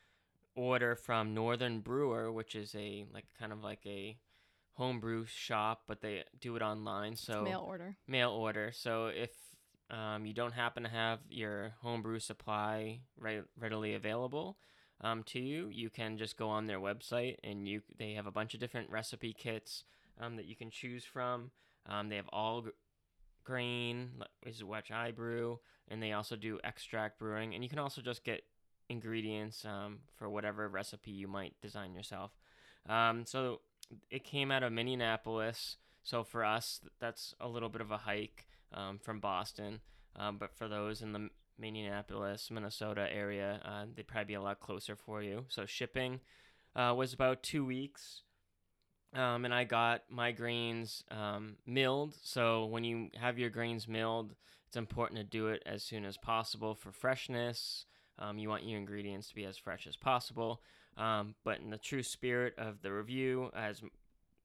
order 0.54 0.94
from 0.94 1.34
Northern 1.34 1.80
Brewer, 1.80 2.30
which 2.30 2.54
is 2.54 2.72
a 2.76 3.04
like 3.12 3.24
kind 3.36 3.50
of 3.50 3.64
like 3.64 3.80
a 3.84 4.16
homebrew 4.74 5.24
shop, 5.26 5.82
but 5.88 6.02
they 6.02 6.22
do 6.40 6.54
it 6.54 6.62
online. 6.62 7.16
So 7.16 7.40
It's 7.40 7.50
mail 7.50 7.64
order. 7.66 7.96
mail 8.06 8.30
order. 8.30 8.70
So 8.72 9.06
if 9.06 9.30
um, 9.90 10.24
you 10.24 10.34
don't 10.34 10.54
happen 10.54 10.84
to 10.84 10.88
have 10.88 11.18
your 11.28 11.72
homebrew 11.82 12.20
supply 12.20 13.00
right, 13.18 13.42
readily 13.58 13.94
available 13.94 14.56
um, 15.00 15.24
to 15.24 15.40
you, 15.40 15.68
you 15.72 15.90
can 15.90 16.16
just 16.16 16.36
go 16.36 16.48
on 16.48 16.66
their 16.66 16.78
website 16.78 17.38
and 17.42 17.66
you 17.66 17.82
they 17.98 18.12
have 18.12 18.28
a 18.28 18.30
bunch 18.30 18.54
of 18.54 18.60
different 18.60 18.88
recipe 18.88 19.32
kits 19.32 19.82
um, 20.20 20.36
that 20.36 20.44
you 20.46 20.54
can 20.54 20.70
choose 20.70 21.04
from. 21.04 21.50
Um, 21.86 22.08
they 22.08 22.16
have 22.16 22.28
all 22.32 22.64
grain, 23.44 24.10
is 24.44 24.64
which 24.64 24.90
I 24.90 25.10
brew, 25.10 25.60
and 25.88 26.02
they 26.02 26.12
also 26.12 26.36
do 26.36 26.58
extract 26.64 27.18
brewing, 27.18 27.54
and 27.54 27.62
you 27.62 27.70
can 27.70 27.78
also 27.78 28.00
just 28.00 28.24
get 28.24 28.42
ingredients 28.88 29.64
um, 29.64 29.98
for 30.16 30.28
whatever 30.28 30.68
recipe 30.68 31.10
you 31.10 31.28
might 31.28 31.54
design 31.60 31.94
yourself. 31.94 32.32
Um, 32.88 33.24
so 33.26 33.60
it 34.10 34.24
came 34.24 34.50
out 34.50 34.62
of 34.62 34.72
Minneapolis. 34.72 35.76
So 36.02 36.22
for 36.22 36.44
us, 36.44 36.80
that's 37.00 37.34
a 37.40 37.48
little 37.48 37.68
bit 37.68 37.80
of 37.80 37.90
a 37.90 37.96
hike 37.98 38.46
um, 38.72 38.98
from 38.98 39.20
Boston. 39.20 39.80
Um, 40.16 40.36
but 40.38 40.54
for 40.56 40.68
those 40.68 41.02
in 41.02 41.12
the 41.12 41.28
Minneapolis, 41.58 42.50
Minnesota 42.50 43.06
area, 43.10 43.60
uh, 43.64 43.84
they'd 43.94 44.06
probably 44.06 44.26
be 44.26 44.34
a 44.34 44.42
lot 44.42 44.60
closer 44.60 44.96
for 44.96 45.22
you. 45.22 45.46
So 45.48 45.66
shipping 45.66 46.20
uh, 46.76 46.94
was 46.96 47.12
about 47.12 47.42
two 47.42 47.64
weeks. 47.64 48.22
Um, 49.14 49.44
and 49.44 49.54
I 49.54 49.64
got 49.64 50.02
my 50.10 50.32
grains 50.32 51.04
um, 51.10 51.56
milled. 51.66 52.14
So 52.22 52.66
when 52.66 52.82
you 52.84 53.10
have 53.14 53.38
your 53.38 53.50
grains 53.50 53.86
milled, 53.86 54.34
it's 54.66 54.76
important 54.76 55.18
to 55.18 55.24
do 55.24 55.48
it 55.48 55.62
as 55.66 55.82
soon 55.84 56.04
as 56.04 56.16
possible 56.16 56.74
for 56.74 56.90
freshness. 56.90 57.86
Um, 58.18 58.38
you 58.38 58.48
want 58.48 58.64
your 58.64 58.78
ingredients 58.78 59.28
to 59.28 59.34
be 59.34 59.44
as 59.44 59.56
fresh 59.56 59.86
as 59.86 59.96
possible. 59.96 60.62
Um, 60.96 61.34
but 61.44 61.60
in 61.60 61.70
the 61.70 61.78
true 61.78 62.02
spirit 62.02 62.54
of 62.58 62.82
the 62.82 62.92
review, 62.92 63.50
as 63.54 63.82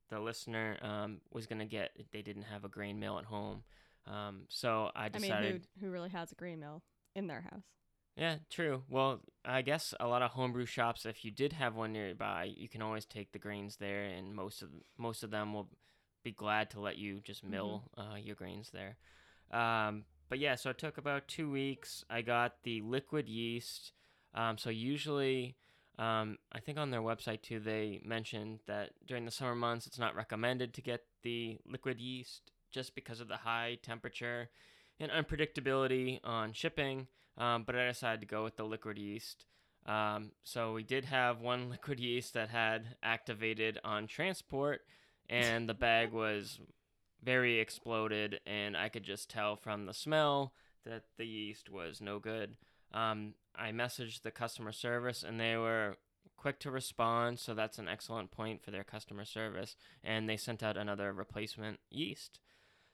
the 0.10 0.20
listener 0.20 0.78
um, 0.82 1.22
was 1.32 1.48
going 1.48 1.60
to 1.60 1.66
get, 1.66 1.92
they 2.12 2.22
didn't 2.22 2.44
have 2.44 2.64
a 2.64 2.70
grain 2.70 3.00
mill 3.00 3.18
at 3.20 3.26
home. 3.26 3.64
Um, 4.08 4.42
so 4.50 4.92
I 4.96 5.06
I 5.06 5.10
mean, 5.14 5.22
decided. 5.22 5.68
who, 5.80 5.86
who 5.88 5.92
really 5.92 6.10
has 6.10 6.32
a 6.32 6.36
grain 6.36 6.60
mill 6.60 6.84
in 7.16 7.28
their 7.28 7.42
house? 7.42 7.64
Yeah, 8.16 8.38
true. 8.50 8.84
Well, 8.90 9.22
I 9.46 9.62
guess 9.62 9.94
a 10.00 10.08
lot 10.08 10.22
of 10.22 10.32
homebrew 10.32 10.66
shops, 10.66 11.06
if 11.06 11.24
you 11.24 11.32
did 11.32 11.54
have 11.54 11.76
one 11.76 11.94
nearby, 11.94 12.52
you 12.56 12.68
can 12.68 12.82
always 12.82 13.06
take 13.06 13.32
the 13.32 13.40
grains 13.40 13.78
there, 13.78 14.04
and 14.04 14.36
most 14.36 14.62
of 14.62 14.70
most 14.98 15.24
of 15.24 15.32
them 15.32 15.54
will 15.54 15.70
be 16.24 16.32
glad 16.32 16.70
to 16.72 16.82
let 16.82 16.98
you 16.98 17.22
just 17.22 17.44
mill 17.44 17.84
uh, 17.98 18.16
your 18.16 18.36
grains 18.36 18.72
there. 18.72 18.98
Um, 19.52 20.04
but 20.28 20.40
yeah, 20.40 20.56
so 20.56 20.70
it 20.70 20.78
took 20.78 20.98
about 20.98 21.28
two 21.28 21.50
weeks. 21.50 22.04
I 22.10 22.22
got 22.22 22.64
the 22.64 22.82
liquid 22.82 23.30
yeast. 23.30 23.94
Um, 24.36 24.58
so 24.58 24.70
usually, 24.70 25.56
um, 25.98 26.38
I 26.52 26.60
think 26.60 26.78
on 26.78 26.92
their 26.92 27.02
website 27.02 27.42
too, 27.42 27.60
they 27.60 28.02
mentioned 28.06 28.60
that 28.68 28.92
during 29.08 29.26
the 29.26 29.32
summer 29.32 29.56
months, 29.56 29.88
it's 29.88 29.98
not 29.98 30.16
recommended 30.16 30.74
to 30.76 30.82
get 30.82 31.02
the 31.24 31.58
liquid 31.66 32.00
yeast 32.00 32.52
just 32.70 32.94
because 32.96 33.20
of 33.22 33.28
the 33.28 33.38
high 33.38 33.80
temperature 33.82 34.50
and 35.00 35.12
unpredictability 35.12 36.20
on 36.24 36.54
shipping. 36.54 37.08
Um, 37.40 37.64
but 37.64 37.76
I 37.76 37.88
decided 37.88 38.20
to 38.20 38.28
go 38.28 38.44
with 38.44 38.58
the 38.58 38.66
liquid 38.66 38.98
yeast. 38.98 39.46
Um, 39.86 40.32
so 40.44 40.74
we 40.74 40.84
did 40.84 41.06
have 41.06 41.42
one 41.42 41.70
liquid 41.72 42.00
yeast 42.00 42.34
that 42.34 42.50
had 42.50 42.96
activated 43.02 43.80
on 43.84 44.08
transport, 44.08 44.82
and 45.30 45.68
the 45.68 45.74
bag 45.74 46.12
was 46.12 46.60
very 47.24 47.60
exploded, 47.60 48.40
and 48.46 48.76
I 48.78 48.90
could 48.90 49.04
just 49.04 49.30
tell 49.30 49.56
from 49.56 49.86
the 49.86 49.94
smell 49.94 50.54
that 50.86 51.04
the 51.18 51.26
yeast 51.26 51.70
was 51.70 52.02
no 52.02 52.20
good. 52.20 52.56
Um, 52.94 53.34
I 53.56 53.72
messaged 53.72 54.22
the 54.22 54.32
customer 54.32 54.72
service, 54.72 55.24
and 55.24 55.40
they 55.40 55.56
were 55.58 55.98
quick 56.38 56.60
to 56.60 56.72
respond, 56.72 57.40
so 57.40 57.54
that's 57.54 57.78
an 57.78 57.88
excellent 57.88 58.32
point 58.32 58.64
for 58.64 58.72
their 58.72 58.84
customer 58.84 59.26
service. 59.26 59.76
And 60.04 60.28
they 60.28 60.38
sent 60.38 60.64
out 60.64 60.78
another 60.78 61.12
replacement 61.12 61.80
yeast. 61.90 62.40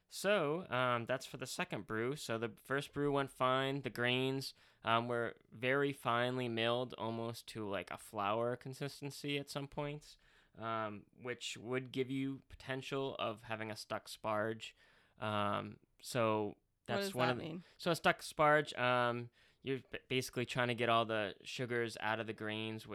So 0.09 0.65
um, 0.69 1.05
that's 1.07 1.25
for 1.25 1.37
the 1.37 1.47
second 1.47 1.87
brew. 1.87 2.15
So 2.15 2.37
the 2.37 2.51
first 2.63 2.93
brew 2.93 3.11
went 3.11 3.31
fine. 3.31 3.81
The 3.81 3.89
grains 3.89 4.53
um, 4.85 5.07
were 5.07 5.33
very 5.57 5.91
finely 5.91 6.47
milled, 6.47 6.93
almost 6.97 7.47
to 7.47 7.67
like 7.67 7.89
a 7.91 7.97
flour 7.97 8.55
consistency 8.55 9.37
at 9.37 9.49
some 9.49 9.67
points, 9.67 10.17
um, 10.61 11.01
which 11.21 11.57
would 11.61 11.91
give 11.91 12.09
you 12.09 12.39
potential 12.49 13.15
of 13.19 13.39
having 13.43 13.71
a 13.71 13.75
stuck 13.75 14.07
sparge. 14.09 14.71
Um, 15.19 15.77
so 16.01 16.55
that's 16.87 17.15
one 17.15 17.27
that 17.27 17.33
of 17.33 17.37
the, 17.39 17.43
mean? 17.43 17.63
so 17.77 17.91
a 17.91 17.95
stuck 17.95 18.21
sparge, 18.21 18.77
um, 18.79 19.29
you're 19.63 19.79
basically 20.07 20.45
trying 20.45 20.67
to 20.67 20.75
get 20.75 20.87
all 20.87 21.05
the 21.05 21.33
sugars 21.43 21.97
out 21.99 22.19
of 22.19 22.27
the 22.27 22.33
grains. 22.33 22.85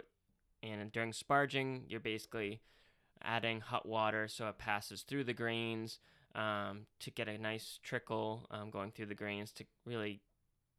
And 0.62 0.92
during 0.92 1.10
sparging, 1.10 1.82
you're 1.88 2.00
basically 2.00 2.60
adding 3.22 3.60
hot 3.60 3.86
water 3.86 4.28
so 4.28 4.48
it 4.48 4.58
passes 4.58 5.02
through 5.02 5.24
the 5.24 5.34
grains 5.34 5.98
um, 6.34 6.86
to 7.00 7.10
get 7.10 7.28
a 7.28 7.38
nice 7.38 7.78
trickle 7.82 8.46
um, 8.50 8.70
going 8.70 8.90
through 8.92 9.06
the 9.06 9.14
grains 9.14 9.52
to 9.52 9.64
really 9.84 10.20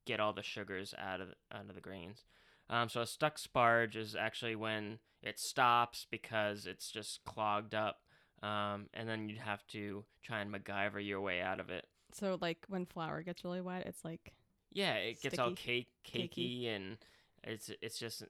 get 0.06 0.20
all 0.20 0.34
the 0.34 0.44
sugars 0.44 0.94
out 0.98 1.22
of 1.22 1.28
the, 1.30 1.36
out 1.56 1.70
of 1.70 1.76
the 1.76 1.82
grains. 1.82 2.24
Um, 2.70 2.88
so 2.90 3.02
a 3.02 3.06
stuck 3.08 3.38
sparge 3.38 3.96
is 3.96 4.16
actually 4.16 4.56
when 4.56 5.00
it 5.22 5.40
stops 5.40 6.08
because 6.10 6.66
it's 6.66 6.90
just 6.90 7.24
clogged 7.26 7.76
up, 7.76 7.98
um, 8.42 8.88
and 8.94 9.08
then 9.10 9.28
you'd 9.30 9.40
have 9.40 9.66
to 9.68 10.04
try 10.24 10.40
and 10.40 10.52
MacGyver 10.54 11.06
your 11.06 11.22
way 11.22 11.42
out 11.42 11.60
of 11.60 11.70
it. 11.70 11.86
So 12.14 12.38
like 12.42 12.60
when 12.68 12.86
flour 12.86 13.22
gets 13.24 13.44
really 13.44 13.62
wet, 13.62 13.86
it's 13.86 14.04
like 14.06 14.34
Yeah, 14.72 14.94
it 14.96 15.22
gets 15.22 15.38
all 15.38 15.52
cake 15.52 15.90
Sticky. 16.06 16.66
cakey 16.66 16.76
and 16.76 16.98
it's 17.44 17.70
it's 17.82 18.00
just 18.00 18.24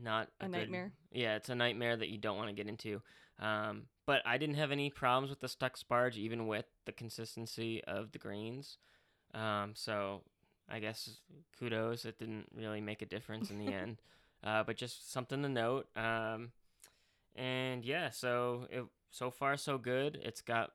not 0.00 0.28
A 0.40 0.44
good- 0.44 0.52
nightmare. 0.52 0.92
Yeah, 1.12 1.36
it's 1.36 1.48
a 1.48 1.54
nightmare 1.54 1.96
that 1.96 2.08
you 2.08 2.18
don't 2.18 2.36
want 2.36 2.48
to 2.48 2.54
get 2.54 2.68
into. 2.68 3.00
Um, 3.38 3.84
but 4.06 4.22
I 4.24 4.38
didn't 4.38 4.56
have 4.56 4.72
any 4.72 4.90
problems 4.90 5.30
with 5.30 5.40
the 5.40 5.48
stuck 5.48 5.78
sparge, 5.78 6.16
even 6.16 6.46
with 6.46 6.66
the 6.86 6.92
consistency 6.92 7.82
of 7.84 8.12
the 8.12 8.18
greens. 8.18 8.78
Um, 9.34 9.72
so 9.74 10.22
I 10.68 10.80
guess 10.80 11.18
kudos. 11.58 12.04
It 12.04 12.18
didn't 12.18 12.46
really 12.54 12.80
make 12.80 13.02
a 13.02 13.06
difference 13.06 13.50
in 13.50 13.58
the 13.58 13.72
end. 13.72 13.98
Uh, 14.44 14.62
but 14.62 14.76
just 14.76 15.12
something 15.12 15.42
to 15.42 15.48
note. 15.48 15.88
Um, 15.96 16.52
and 17.34 17.84
yeah, 17.84 18.10
so 18.10 18.68
it, 18.70 18.84
so 19.10 19.32
far 19.32 19.56
so 19.56 19.78
good. 19.78 20.16
It's 20.22 20.42
got 20.42 20.70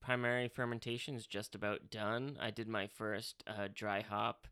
primary 0.00 0.46
fermentation 0.46 1.16
is 1.16 1.26
just 1.26 1.56
about 1.56 1.90
done. 1.90 2.36
I 2.40 2.52
did 2.52 2.68
my 2.68 2.86
first 2.86 3.42
uh, 3.46 3.66
dry 3.74 4.02
hop 4.02 4.46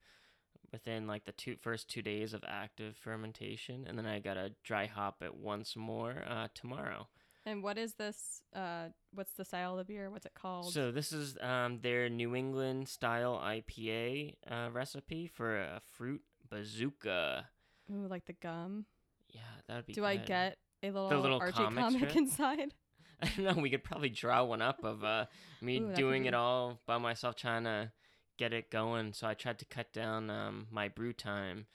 within 0.73 1.07
like 1.07 1.25
the 1.25 1.33
two 1.33 1.57
first 1.61 1.89
two 1.89 2.03
days 2.03 2.35
of 2.35 2.43
active 2.47 2.97
fermentation, 2.97 3.87
and 3.89 3.97
then 3.97 4.07
I 4.07 4.19
got 4.19 4.37
a 4.37 4.53
dry 4.65 4.87
hop 4.87 5.23
it 5.23 5.37
once 5.37 5.77
more 5.77 6.25
uh, 6.29 6.49
tomorrow. 6.55 7.09
And 7.51 7.65
what 7.65 7.79
is 7.79 7.95
this? 7.95 8.43
Uh, 8.55 8.91
what's 9.13 9.33
the 9.33 9.45
style 9.45 9.73
of 9.73 9.79
the 9.79 9.93
beer? 9.93 10.09
What's 10.09 10.25
it 10.25 10.35
called? 10.35 10.73
So 10.73 10.93
this 10.93 11.13
is 11.13 11.37
um, 11.41 11.81
their 11.83 12.09
New 12.09 12.37
England 12.37 12.89
style 12.89 13.43
IPA 13.45 14.37
uh, 14.49 14.69
recipe 14.73 15.27
for 15.27 15.57
a 15.57 15.81
fruit 15.97 16.23
bazooka. 16.49 17.47
Ooh, 17.93 18.07
like 18.07 18.27
the 18.27 18.35
gum. 18.35 18.85
Yeah, 19.31 19.41
that'd 19.67 19.87
be. 19.87 19.95
Do 19.95 20.05
I 20.05 20.17
get 20.17 20.59
a 20.85 20.91
little, 20.91 21.21
little 21.21 21.41
Archie 21.41 21.59
comic 21.59 21.83
comic, 21.83 22.17
inside? 22.17 22.73
I 23.23 23.27
don't 23.37 23.57
know. 23.57 23.61
We 23.61 23.69
could 23.71 23.83
probably 23.83 24.11
draw 24.11 24.45
one 24.45 24.63
up 24.63 24.85
of 24.85 25.03
uh, 25.03 25.27
me 25.61 25.79
Ooh, 25.79 25.93
doing 25.93 26.27
it 26.27 26.35
all 26.35 26.79
by 26.87 26.99
myself, 26.99 27.35
trying 27.35 27.65
to 27.65 27.91
get 28.39 28.53
it 28.53 28.71
going. 28.71 29.13
So 29.13 29.27
I 29.27 29.35
tried 29.35 29.59
to 29.59 29.65
cut 29.65 29.93
down 29.93 30.31
um, 30.31 30.69
my 30.71 30.87
brew 30.87 31.13
time. 31.13 31.67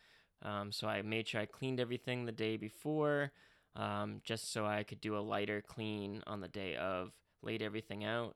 Um, 0.42 0.72
so 0.72 0.88
I 0.88 1.02
made 1.02 1.28
sure 1.28 1.42
I 1.42 1.46
cleaned 1.46 1.82
everything 1.82 2.26
the 2.26 2.32
day 2.32 2.56
before, 2.56 3.32
um, 3.76 4.22
just 4.24 4.52
so 4.52 4.66
I 4.66 4.84
could 4.84 5.02
do 5.02 5.18
a 5.18 5.20
lighter 5.20 5.62
clean 5.62 6.24
on 6.28 6.42
the 6.42 6.48
day 6.48 6.76
of. 6.76 7.12
Laid 7.42 7.62
everything 7.62 8.04
out. 8.04 8.36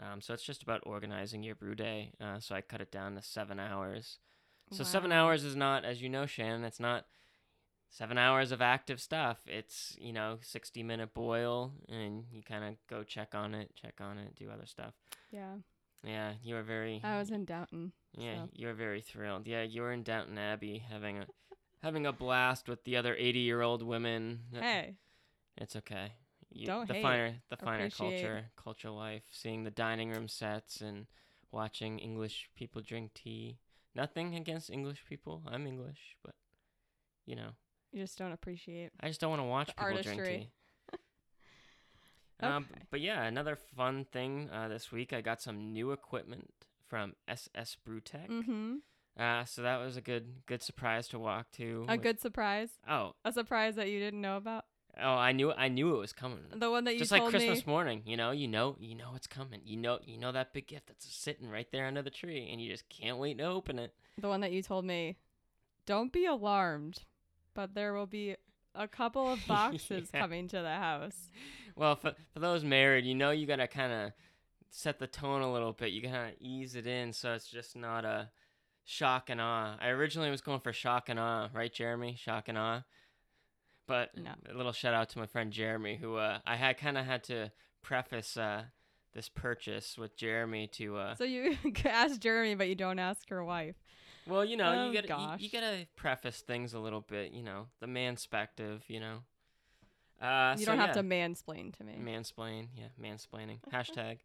Um, 0.00 0.20
so 0.20 0.34
it's 0.34 0.42
just 0.42 0.62
about 0.62 0.80
organizing 0.84 1.42
your 1.42 1.54
brew 1.54 1.74
day. 1.76 2.12
Uh, 2.20 2.40
so 2.40 2.54
I 2.54 2.60
cut 2.60 2.80
it 2.80 2.90
down 2.90 3.14
to 3.14 3.22
seven 3.22 3.60
hours. 3.60 4.18
So 4.72 4.84
seven 4.84 5.12
hours 5.12 5.44
is 5.44 5.56
not, 5.56 5.84
as 5.84 6.02
you 6.02 6.08
know, 6.08 6.26
Shannon. 6.26 6.64
It's 6.64 6.80
not 6.80 7.06
seven 7.90 8.18
hours 8.18 8.52
of 8.52 8.60
active 8.60 9.00
stuff. 9.00 9.38
It's 9.46 9.96
you 9.98 10.12
know 10.12 10.38
sixty 10.42 10.82
minute 10.82 11.14
boil, 11.14 11.72
and 11.88 12.24
you 12.30 12.42
kind 12.42 12.64
of 12.64 12.74
go 12.88 13.02
check 13.02 13.34
on 13.34 13.54
it, 13.54 13.70
check 13.74 13.94
on 14.00 14.18
it, 14.18 14.34
do 14.34 14.50
other 14.50 14.66
stuff. 14.66 14.92
Yeah, 15.32 15.54
Yeah, 16.04 16.32
you 16.42 16.56
are 16.56 16.62
very. 16.62 17.00
I 17.02 17.18
was 17.18 17.30
in 17.30 17.44
Downton. 17.44 17.92
yeah, 18.16 18.44
so. 18.44 18.50
you 18.52 18.68
are 18.68 18.74
very 18.74 19.00
thrilled. 19.00 19.46
Yeah, 19.46 19.62
you 19.62 19.82
were 19.82 19.92
in 19.92 20.02
Downton 20.02 20.36
Abbey 20.36 20.84
having 20.90 21.18
a 21.18 21.26
having 21.82 22.06
a 22.06 22.12
blast 22.12 22.68
with 22.68 22.84
the 22.84 22.96
other 22.96 23.14
eighty 23.16 23.40
year 23.40 23.60
old 23.62 23.82
women. 23.82 24.40
Uh, 24.56 24.60
Hey, 24.60 24.94
It's 25.56 25.76
okay. 25.76 26.12
You, 26.50 26.66
Don't 26.66 26.88
the 26.88 26.94
hate. 26.94 27.02
finer 27.02 27.34
the 27.50 27.56
finer 27.56 27.86
Appreciate. 27.86 28.22
culture 28.22 28.44
culture 28.56 28.90
life, 28.90 29.22
seeing 29.30 29.64
the 29.64 29.70
dining 29.70 30.10
room 30.10 30.28
sets 30.28 30.80
and 30.80 31.06
watching 31.52 31.98
English 31.98 32.48
people 32.56 32.80
drink 32.82 33.12
tea. 33.14 33.58
Nothing 33.94 34.34
against 34.34 34.70
English 34.70 35.04
people. 35.08 35.42
I'm 35.46 35.66
English, 35.66 36.16
but 36.24 36.34
you 37.26 37.36
know. 37.36 37.50
you 37.92 38.02
just 38.02 38.16
don't 38.18 38.32
appreciate. 38.32 38.90
I 39.00 39.08
just 39.08 39.20
don't 39.20 39.30
want 39.30 39.40
to 39.40 39.46
watch 39.46 39.68
people 39.68 39.84
drink 40.02 40.06
artistry. 40.06 40.38
tea. 40.38 40.50
Um, 42.40 42.66
but 42.90 43.00
yeah, 43.00 43.24
another 43.24 43.56
fun 43.56 44.06
thing 44.12 44.48
uh, 44.52 44.68
this 44.68 44.92
week, 44.92 45.12
I 45.12 45.20
got 45.22 45.42
some 45.42 45.72
new 45.72 45.90
equipment 45.90 46.52
from 46.86 47.14
SS 47.26 47.76
Brewtech. 47.84 48.28
Mm-hmm. 48.28 48.74
Uh, 49.18 49.44
so 49.44 49.62
that 49.62 49.78
was 49.78 49.96
a 49.96 50.00
good 50.00 50.46
good 50.46 50.62
surprise 50.62 51.08
to 51.08 51.18
walk 51.18 51.50
to. 51.52 51.84
A 51.88 51.98
good 51.98 52.20
surprise. 52.20 52.68
Oh, 52.88 53.14
A 53.24 53.32
surprise 53.32 53.74
that 53.76 53.88
you 53.88 53.98
didn't 53.98 54.20
know 54.20 54.36
about. 54.36 54.64
oh, 55.02 55.14
I 55.14 55.32
knew 55.32 55.52
I 55.52 55.68
knew 55.68 55.94
it 55.94 55.98
was 55.98 56.12
coming. 56.12 56.38
The 56.54 56.70
one 56.70 56.84
that 56.84 56.92
you 56.94 57.00
Just 57.00 57.10
like 57.10 57.24
Christmas 57.26 57.66
me. 57.66 57.72
morning, 57.72 58.02
you 58.06 58.16
know, 58.16 58.30
you 58.30 58.46
know, 58.46 58.76
you 58.78 58.94
know 58.94 59.10
it's 59.16 59.26
coming. 59.26 59.60
You 59.64 59.76
know, 59.76 59.98
you 60.04 60.18
know 60.18 60.30
that 60.32 60.52
big 60.52 60.68
gift 60.68 60.86
that's 60.86 61.06
sitting 61.12 61.50
right 61.50 61.66
there 61.72 61.86
under 61.86 62.02
the 62.02 62.10
tree, 62.10 62.48
and 62.50 62.60
you 62.60 62.70
just 62.70 62.88
can't 62.88 63.18
wait 63.18 63.38
to 63.38 63.44
open 63.44 63.78
it. 63.80 63.92
The 64.18 64.28
one 64.28 64.40
that 64.42 64.52
you 64.52 64.62
told 64.62 64.84
me. 64.84 65.16
Don't 65.86 66.12
be 66.12 66.26
alarmed, 66.26 67.00
but 67.54 67.74
there 67.74 67.94
will 67.94 68.06
be 68.06 68.36
a 68.74 68.86
couple 68.86 69.32
of 69.32 69.40
boxes 69.48 70.10
Yeah. 70.12 70.20
coming 70.20 70.46
to 70.48 70.60
the 70.60 70.74
house. 70.76 71.30
Well, 71.74 71.96
for 71.96 72.12
for 72.34 72.40
those 72.40 72.62
married, 72.62 73.04
you 73.04 73.14
know, 73.14 73.30
you 73.30 73.46
gotta 73.46 73.66
kind 73.66 73.92
of 73.92 74.12
set 74.70 74.98
the 74.98 75.06
tone 75.06 75.40
a 75.42 75.52
little 75.52 75.72
bit. 75.72 75.90
You 75.92 76.02
gotta 76.02 76.32
ease 76.40 76.76
it 76.76 76.86
in 76.86 77.12
so 77.12 77.32
it's 77.32 77.48
just 77.50 77.74
not 77.74 78.04
a 78.04 78.28
shock 78.90 79.28
and 79.28 79.38
awe. 79.38 79.76
I 79.80 79.88
originally 79.88 80.30
was 80.30 80.40
going 80.40 80.60
for 80.60 80.72
shock 80.72 81.10
and 81.10 81.18
awe, 81.20 81.50
right, 81.52 81.70
Jeremy? 81.72 82.16
Shock 82.18 82.48
and 82.48 82.56
awe. 82.56 82.84
But 83.86 84.16
No. 84.16 84.32
a 84.50 84.54
little 84.54 84.72
shout 84.72 84.94
out 84.94 85.10
to 85.10 85.18
my 85.18 85.26
friend 85.26 85.52
Jeremy, 85.52 85.96
who 85.96 86.16
uh, 86.16 86.38
I 86.46 86.56
had 86.56 86.78
kind 86.78 86.96
of 86.96 87.04
had 87.04 87.22
to 87.24 87.52
preface 87.82 88.36
uh, 88.38 88.64
this 89.12 89.28
purchase 89.28 89.98
with 89.98 90.16
Jeremy 90.16 90.68
to. 90.68 90.96
Uh, 90.96 91.14
So 91.16 91.24
you 91.24 91.56
ask 91.84 92.18
Jeremy, 92.18 92.54
but 92.54 92.68
you 92.68 92.74
don't 92.74 92.98
ask 92.98 93.28
your 93.28 93.44
wife. 93.44 93.76
well, 94.26 94.42
you 94.44 94.56
know, 94.56 94.72
Oh, 94.72 94.86
you 94.88 94.94
gotta 94.94 95.08
gosh. 95.08 95.40
you, 95.40 95.44
you 95.46 95.50
gotta 95.50 95.86
preface 95.96 96.40
things 96.40 96.72
a 96.72 96.78
little 96.78 97.02
bit. 97.02 97.32
You 97.32 97.42
know, 97.42 97.66
the 97.80 97.86
manspective. 97.86 98.80
You 98.88 99.00
know. 99.00 99.18
Uh, 100.20 100.54
you 100.58 100.64
so 100.64 100.72
don't 100.72 100.80
have 100.80 100.88
yeah. 100.96 101.02
to 101.02 101.02
mansplain 101.02 101.76
to 101.76 101.84
me. 101.84 101.94
Mansplain, 102.02 102.68
yeah, 102.74 102.88
mansplaining. 103.00 103.58
Hashtag. 103.72 104.18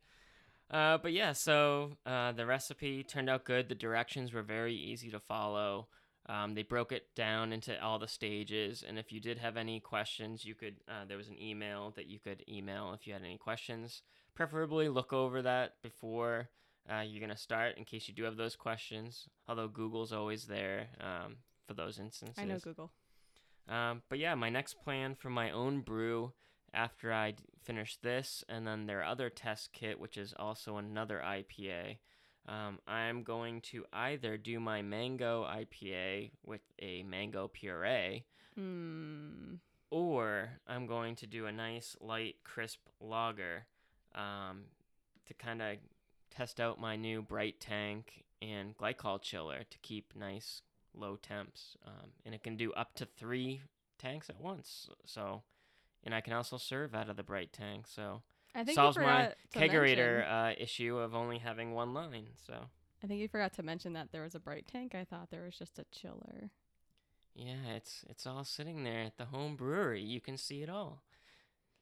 Uh, 0.73 0.97
but 0.97 1.13
yeah, 1.13 1.31
so 1.31 1.91
uh, 2.05 2.31
the 2.31 2.47
recipe 2.47 3.03
turned 3.03 3.29
out 3.29 3.45
good. 3.45 3.69
The 3.69 3.75
directions 3.75 4.33
were 4.33 4.41
very 4.41 4.73
easy 4.75 5.11
to 5.11 5.19
follow. 5.19 5.87
Um, 6.27 6.55
they 6.55 6.63
broke 6.63 6.91
it 6.91 7.13
down 7.15 7.53
into 7.53 7.79
all 7.83 7.99
the 7.99 8.07
stages, 8.07 8.83
and 8.87 8.97
if 8.97 9.11
you 9.11 9.19
did 9.19 9.37
have 9.37 9.55
any 9.55 9.79
questions, 9.79 10.45
you 10.45 10.55
could. 10.55 10.77
Uh, 10.87 11.05
there 11.07 11.17
was 11.17 11.27
an 11.27 11.39
email 11.39 11.93
that 11.95 12.07
you 12.07 12.17
could 12.17 12.43
email 12.49 12.93
if 12.93 13.05
you 13.05 13.13
had 13.13 13.23
any 13.23 13.37
questions. 13.37 14.01
Preferably 14.33 14.89
look 14.89 15.13
over 15.13 15.43
that 15.43 15.75
before 15.83 16.49
uh, 16.91 17.01
you're 17.01 17.21
gonna 17.21 17.37
start, 17.37 17.77
in 17.77 17.85
case 17.85 18.07
you 18.07 18.13
do 18.15 18.23
have 18.23 18.37
those 18.37 18.55
questions. 18.55 19.27
Although 19.47 19.67
Google's 19.67 20.13
always 20.13 20.45
there 20.45 20.87
um, 20.99 21.35
for 21.67 21.73
those 21.75 21.99
instances. 21.99 22.39
I 22.39 22.45
know 22.45 22.57
Google. 22.57 22.89
Um, 23.69 24.01
but 24.09 24.17
yeah, 24.17 24.33
my 24.33 24.49
next 24.49 24.81
plan 24.83 25.15
for 25.15 25.29
my 25.29 25.51
own 25.51 25.81
brew 25.81 26.33
after 26.73 27.13
I 27.13 27.35
finish 27.61 27.97
this 27.97 28.43
and 28.49 28.65
then 28.67 28.85
their 28.85 29.03
other 29.03 29.29
test 29.29 29.73
kit, 29.73 29.99
which 29.99 30.17
is 30.17 30.33
also 30.37 30.77
another 30.77 31.21
IPA, 31.23 31.97
um, 32.47 32.79
I'm 32.87 33.23
going 33.23 33.61
to 33.61 33.85
either 33.93 34.37
do 34.37 34.59
my 34.59 34.81
mango 34.81 35.43
IPA 35.45 36.31
with 36.45 36.61
a 36.79 37.03
mango 37.03 37.47
puree 37.47 38.25
Hmm. 38.55 39.55
or 39.89 40.49
I'm 40.67 40.85
going 40.85 41.15
to 41.17 41.27
do 41.27 41.47
a 41.47 41.51
nice 41.51 41.95
light 41.99 42.35
crisp 42.43 42.81
lager 42.99 43.65
um, 44.13 44.65
to 45.25 45.33
kind 45.33 45.61
of 45.61 45.77
test 46.29 46.59
out 46.59 46.79
my 46.79 46.95
new 46.95 47.21
bright 47.21 47.59
tank 47.59 48.23
and 48.41 48.77
glycol 48.77 49.21
chiller 49.21 49.63
to 49.69 49.77
keep 49.79 50.13
nice 50.15 50.61
low 50.93 51.15
temps 51.15 51.77
um, 51.87 52.11
and 52.25 52.35
it 52.35 52.43
can 52.43 52.55
do 52.57 52.71
up 52.73 52.93
to 52.95 53.05
three 53.05 53.61
tanks 53.97 54.29
at 54.29 54.39
once 54.39 54.89
so 55.05 55.41
and 56.03 56.13
i 56.13 56.21
can 56.21 56.33
also 56.33 56.57
serve 56.57 56.93
out 56.93 57.09
of 57.09 57.17
the 57.17 57.23
bright 57.23 57.51
tank 57.53 57.85
so 57.87 58.21
I 58.55 58.63
think 58.63 58.75
solves 58.75 58.97
my 58.97 59.33
kegerator 59.53 60.31
uh, 60.31 60.53
issue 60.57 60.97
of 60.97 61.15
only 61.15 61.39
having 61.39 61.73
one 61.73 61.93
line. 61.93 62.27
So 62.45 62.53
I 63.03 63.07
think 63.07 63.19
you 63.19 63.27
forgot 63.27 63.53
to 63.53 63.63
mention 63.63 63.93
that 63.93 64.11
there 64.11 64.21
was 64.21 64.35
a 64.35 64.39
bright 64.39 64.67
tank. 64.67 64.93
I 64.93 65.03
thought 65.03 65.31
there 65.31 65.43
was 65.43 65.57
just 65.57 65.79
a 65.79 65.85
chiller. 65.91 66.51
yeah, 67.33 67.73
it's 67.75 68.05
it's 68.09 68.27
all 68.27 68.43
sitting 68.43 68.83
there 68.83 69.01
at 69.01 69.17
the 69.17 69.25
home 69.25 69.55
brewery. 69.55 70.01
You 70.01 70.21
can 70.21 70.37
see 70.37 70.61
it 70.61 70.69
all. 70.69 71.01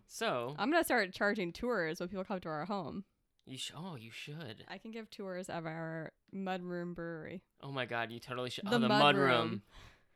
So 0.08 0.56
I'm 0.58 0.72
gonna 0.72 0.84
start 0.84 1.12
charging 1.14 1.52
tours 1.52 2.00
when 2.00 2.10
people 2.10 2.24
come 2.24 2.40
to 2.40 2.50
our 2.50 2.66
home. 2.66 3.04
you 3.46 3.58
sh- 3.58 3.74
oh 3.76 3.96
you 3.96 4.12
should. 4.12 4.64
I 4.70 4.78
can 4.78 4.92
give 4.92 5.10
tours 5.10 5.50
of 5.50 5.66
our 5.66 6.14
mudroom 6.34 6.96
brewery. 6.96 7.44
Oh 7.62 7.72
my 7.72 7.86
god, 7.86 8.12
you 8.12 8.20
totally 8.20 8.50
should. 8.50 8.66
The 8.66 8.76
oh, 8.76 8.80
the 8.80 8.88
mud 8.88 9.16
mud. 9.18 9.62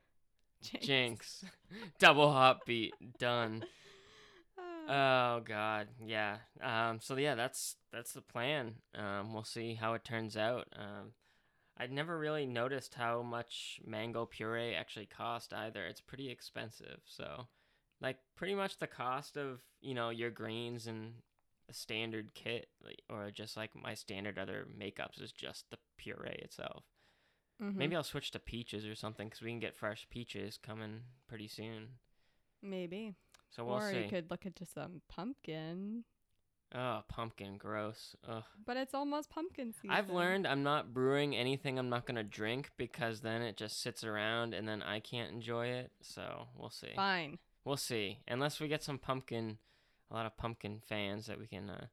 Jinx. 0.62 0.86
Jinx. 0.86 1.44
Double 1.98 2.32
hop 2.32 2.64
beat. 2.64 2.94
Done. 3.18 3.64
Oh 4.88 5.40
god, 5.40 5.88
yeah. 6.04 6.38
Um, 6.62 7.00
so 7.00 7.16
yeah, 7.16 7.34
that's 7.34 7.76
that's 7.92 8.12
the 8.12 8.20
plan. 8.22 8.76
Um, 8.94 9.32
we'll 9.34 9.44
see 9.44 9.74
how 9.74 9.94
it 9.94 10.04
turns 10.04 10.36
out. 10.36 10.68
Um, 10.76 11.12
I'd 11.78 11.92
never 11.92 12.18
really 12.18 12.46
noticed 12.46 12.94
how 12.94 13.22
much 13.22 13.80
mango 13.86 14.26
puree 14.26 14.74
actually 14.74 15.06
cost 15.06 15.52
either. 15.52 15.84
It's 15.86 16.00
pretty 16.00 16.30
expensive. 16.30 17.00
So, 17.06 17.48
like, 18.00 18.18
pretty 18.36 18.54
much 18.54 18.78
the 18.78 18.86
cost 18.86 19.36
of 19.36 19.62
you 19.80 19.94
know 19.94 20.10
your 20.10 20.30
greens 20.30 20.86
and 20.86 21.14
a 21.68 21.74
standard 21.74 22.34
kit, 22.34 22.68
or 23.10 23.30
just 23.32 23.56
like 23.56 23.70
my 23.74 23.94
standard 23.94 24.38
other 24.38 24.66
makeups 24.78 25.20
is 25.22 25.32
just 25.32 25.70
the 25.70 25.78
puree 25.98 26.40
itself. 26.42 26.84
Mhm. 27.60 27.74
Maybe 27.78 27.96
I'll 27.96 28.04
switch 28.04 28.30
to 28.32 28.38
peaches 28.40 28.86
or 28.86 28.94
something 28.94 29.28
because 29.28 29.42
we 29.42 29.50
can 29.50 29.60
get 29.60 29.76
fresh 29.76 30.08
peaches 30.10 30.58
coming 30.58 31.02
pretty 31.28 31.48
soon. 31.48 31.98
maybe. 32.62 33.14
So 33.50 33.64
we'll 33.64 33.76
or 33.76 33.90
see. 33.90 34.02
you 34.02 34.08
could 34.08 34.30
look 34.30 34.44
into 34.46 34.64
some 34.66 35.00
pumpkin. 35.08 36.04
Oh, 36.74 37.02
pumpkin, 37.08 37.56
gross. 37.58 38.16
Ugh. 38.28 38.42
But 38.66 38.76
it's 38.76 38.92
almost 38.92 39.30
pumpkin 39.30 39.72
season. 39.72 39.90
I've 39.90 40.10
learned 40.10 40.46
I'm 40.46 40.62
not 40.64 40.92
brewing 40.92 41.34
anything 41.36 41.78
I'm 41.78 41.88
not 41.88 42.06
gonna 42.06 42.24
drink 42.24 42.70
because 42.76 43.20
then 43.20 43.40
it 43.40 43.56
just 43.56 43.80
sits 43.80 44.02
around 44.04 44.52
and 44.52 44.68
then 44.68 44.82
I 44.82 44.98
can't 45.00 45.32
enjoy 45.32 45.66
it. 45.68 45.92
So 46.02 46.48
we'll 46.56 46.70
see. 46.70 46.92
Fine. 46.96 47.38
We'll 47.64 47.76
see. 47.76 48.18
Unless 48.28 48.60
we 48.60 48.68
get 48.68 48.82
some 48.82 48.98
pumpkin, 48.98 49.58
a 50.10 50.14
lot 50.14 50.26
of 50.26 50.36
pumpkin 50.36 50.80
fans 50.88 51.26
that 51.26 51.38
we 51.38 51.46
can 51.46 51.70
uh, 51.70 51.86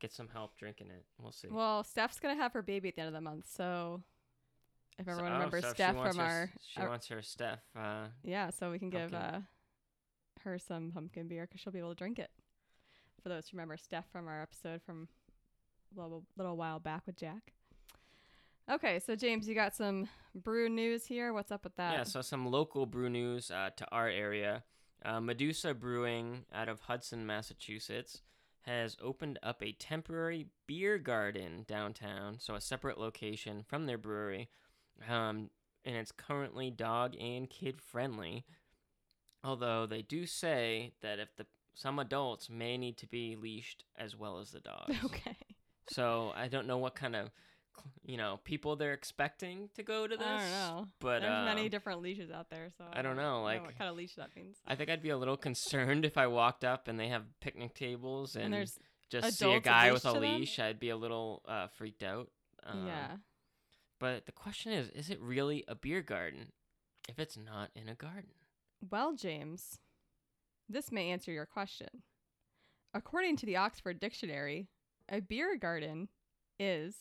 get 0.00 0.12
some 0.12 0.28
help 0.28 0.56
drinking 0.58 0.88
it. 0.90 1.04
We'll 1.20 1.32
see. 1.32 1.48
Well, 1.50 1.82
Steph's 1.82 2.20
gonna 2.20 2.36
have 2.36 2.52
her 2.52 2.62
baby 2.62 2.90
at 2.90 2.94
the 2.94 3.00
end 3.00 3.08
of 3.08 3.14
the 3.14 3.20
month, 3.22 3.46
so 3.50 4.02
if 4.98 5.06
So- 5.06 5.12
everyone 5.12 5.32
oh, 5.32 5.36
remembers 5.36 5.64
so 5.64 5.72
Steph 5.72 5.96
from 5.96 6.16
her, 6.18 6.22
our, 6.22 6.50
she 6.60 6.80
our- 6.80 6.88
wants 6.88 7.08
her 7.08 7.22
Steph. 7.22 7.60
Uh, 7.74 8.08
yeah, 8.22 8.50
so 8.50 8.70
we 8.70 8.78
can 8.78 8.90
give 8.90 9.12
Pumpkin. 9.12 9.34
uh, 9.34 9.40
her 10.42 10.58
some 10.58 10.90
pumpkin 10.92 11.28
beer 11.28 11.46
because 11.46 11.60
she'll 11.60 11.72
be 11.72 11.78
able 11.78 11.90
to 11.90 11.94
drink 11.94 12.18
it. 12.18 12.30
For 13.22 13.28
those 13.28 13.48
who 13.48 13.56
remember 13.56 13.76
Steph 13.76 14.10
from 14.10 14.28
our 14.28 14.40
episode 14.42 14.80
from 14.82 15.08
a 15.96 16.00
little, 16.00 16.24
little 16.36 16.56
while 16.56 16.78
back 16.78 17.02
with 17.06 17.16
Jack. 17.16 17.52
Okay, 18.70 18.98
so 18.98 19.16
James, 19.16 19.48
you 19.48 19.54
got 19.54 19.74
some 19.74 20.08
brew 20.34 20.68
news 20.68 21.06
here. 21.06 21.32
What's 21.32 21.50
up 21.50 21.64
with 21.64 21.76
that? 21.76 21.94
yeah. 21.94 22.02
So 22.02 22.20
some 22.20 22.46
local 22.46 22.84
brew 22.84 23.08
news 23.08 23.50
uh, 23.50 23.70
to 23.76 23.86
our 23.90 24.08
area. 24.08 24.62
Uh, 25.04 25.20
Medusa 25.20 25.74
Brewing 25.74 26.44
out 26.52 26.68
of 26.68 26.80
Hudson, 26.80 27.24
Massachusetts, 27.24 28.20
has 28.62 28.96
opened 29.02 29.38
up 29.42 29.62
a 29.62 29.72
temporary 29.72 30.46
beer 30.66 30.98
garden 30.98 31.64
downtown, 31.66 32.36
so 32.38 32.54
a 32.54 32.60
separate 32.60 32.98
location 32.98 33.64
from 33.66 33.86
their 33.86 33.96
brewery. 33.96 34.48
Um, 35.08 35.50
and 35.84 35.96
it's 35.96 36.12
currently 36.12 36.70
dog 36.70 37.16
and 37.18 37.48
kid 37.48 37.80
friendly. 37.80 38.44
Although 39.44 39.86
they 39.86 40.02
do 40.02 40.26
say 40.26 40.92
that 41.02 41.18
if 41.18 41.34
the 41.36 41.46
some 41.74 41.98
adults 42.00 42.50
may 42.50 42.76
need 42.76 42.96
to 42.98 43.06
be 43.06 43.36
leashed 43.36 43.84
as 43.96 44.16
well 44.16 44.38
as 44.38 44.50
the 44.50 44.60
dogs. 44.72 44.96
okay. 45.04 45.36
So 45.90 46.32
I 46.36 46.48
don't 46.48 46.66
know 46.66 46.78
what 46.78 46.94
kind 46.94 47.14
of 47.16 47.30
you 48.04 48.16
know 48.16 48.40
people 48.42 48.74
they're 48.74 48.92
expecting 48.92 49.68
to 49.76 49.82
go 49.84 50.06
to 50.06 50.16
this. 50.16 50.26
I 50.26 50.38
don't 50.40 50.50
know. 50.50 50.86
But 50.98 51.20
There's 51.20 51.44
many 51.44 51.62
um, 51.62 51.68
different 51.68 52.02
leashes 52.02 52.30
out 52.30 52.50
there, 52.50 52.68
so 52.76 52.84
I 52.92 53.02
don't 53.02 53.16
know, 53.16 53.42
like- 53.42 53.62
what 53.64 53.78
kind 53.78 53.88
of 53.90 53.96
leash 53.96 54.16
that 54.16 54.34
means. 54.34 54.56
I 54.66 54.74
think 54.74 54.90
I'd 54.90 55.02
be 55.02 55.10
a 55.10 55.16
little 55.16 55.36
concerned 55.36 56.04
if 56.04 56.18
I 56.18 56.26
walked 56.26 56.64
up 56.64 56.88
and 56.88 56.98
they 56.98 57.08
have 57.08 57.22
picnic 57.40 57.74
tables 57.74 58.34
and, 58.34 58.46
And, 58.46 58.54
there's 58.54 58.78
just 59.10 59.38
see 59.38 59.52
a 59.52 59.60
guy 59.60 59.92
with 59.92 60.04
a 60.04 60.08
leashed 60.08 60.14
to 60.14 60.20
them? 60.20 60.40
leash. 60.40 60.58
I'd 60.58 60.80
be 60.80 60.90
a 60.90 60.96
little 60.96 61.42
uh, 61.48 61.68
freaked 61.68 62.02
out. 62.02 62.28
Um, 62.66 62.86
yeah. 62.86 63.16
But 64.00 64.26
the 64.26 64.32
question 64.32 64.72
is, 64.72 64.88
is 64.90 65.08
it 65.10 65.20
really 65.20 65.64
a 65.68 65.74
beer 65.74 66.02
garden 66.02 66.52
if 67.08 67.18
it's 67.18 67.36
not 67.38 67.70
in 67.74 67.88
a 67.88 67.94
garden? 67.94 68.30
Well, 68.80 69.14
James, 69.14 69.78
this 70.68 70.92
may 70.92 71.10
answer 71.10 71.32
your 71.32 71.46
question. 71.46 71.88
According 72.94 73.36
to 73.38 73.46
the 73.46 73.56
Oxford 73.56 74.00
Dictionary, 74.00 74.68
a 75.08 75.20
beer 75.20 75.56
garden 75.56 76.08
is 76.58 76.94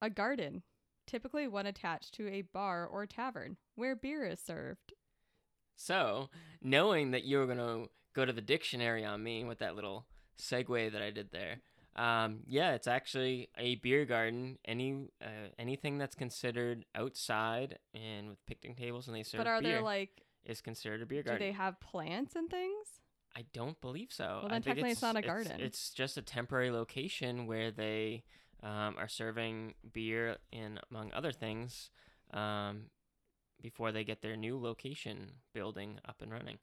a 0.00 0.10
garden, 0.10 0.62
typically 1.06 1.48
one 1.48 1.66
attached 1.66 2.14
to 2.14 2.28
a 2.28 2.42
bar 2.42 2.86
or 2.86 3.06
tavern 3.06 3.56
where 3.74 3.94
beer 3.96 4.24
is 4.26 4.40
served. 4.40 4.92
So, 5.76 6.30
knowing 6.62 7.10
that 7.10 7.24
you 7.24 7.38
were 7.38 7.46
going 7.46 7.58
to 7.58 7.90
go 8.14 8.24
to 8.24 8.32
the 8.32 8.40
dictionary 8.40 9.04
on 9.04 9.22
me 9.22 9.44
with 9.44 9.58
that 9.58 9.76
little 9.76 10.06
segue 10.40 10.92
that 10.92 11.02
I 11.02 11.10
did 11.10 11.30
there, 11.32 11.60
um, 11.96 12.40
yeah, 12.46 12.72
it's 12.72 12.86
actually 12.86 13.48
a 13.56 13.76
beer 13.76 14.04
garden. 14.04 14.58
Any 14.64 15.08
uh, 15.22 15.48
anything 15.58 15.96
that's 15.98 16.14
considered 16.14 16.84
outside 16.94 17.78
and 17.94 18.28
with 18.28 18.44
picnic 18.46 18.76
tables 18.76 19.06
and 19.06 19.16
they 19.16 19.22
serve 19.22 19.38
beer. 19.38 19.44
but 19.44 19.50
are 19.50 19.62
beer 19.62 19.72
there 19.72 19.82
like, 19.82 20.22
is 20.46 20.60
considered 20.60 21.02
a 21.02 21.06
beer 21.06 21.22
garden. 21.22 21.40
do 21.40 21.52
they 21.52 21.56
have 21.56 21.78
plants 21.80 22.36
and 22.36 22.48
things? 22.50 22.86
I 23.36 23.44
don't 23.52 23.78
believe 23.80 24.08
so. 24.10 24.38
Well, 24.40 24.48
then 24.48 24.62
technically 24.62 24.92
it's 24.92 25.02
not 25.02 25.16
a 25.16 25.22
garden. 25.22 25.60
It's, 25.60 25.90
just 25.90 26.16
a 26.16 26.22
temporary 26.22 26.70
location 26.70 27.46
where 27.46 27.70
they 27.70 28.24
um, 28.62 28.96
are 28.98 29.08
serving 29.08 29.74
beer 29.92 30.36
and, 30.52 30.80
among 30.90 31.12
other 31.12 31.32
things, 31.32 31.90
um, 32.32 32.84
before 33.60 33.92
they 33.92 34.04
get 34.04 34.22
their 34.22 34.36
new 34.36 34.58
location 34.58 35.32
building 35.52 35.98
up 36.08 36.22
and 36.22 36.32
running. 36.32 36.58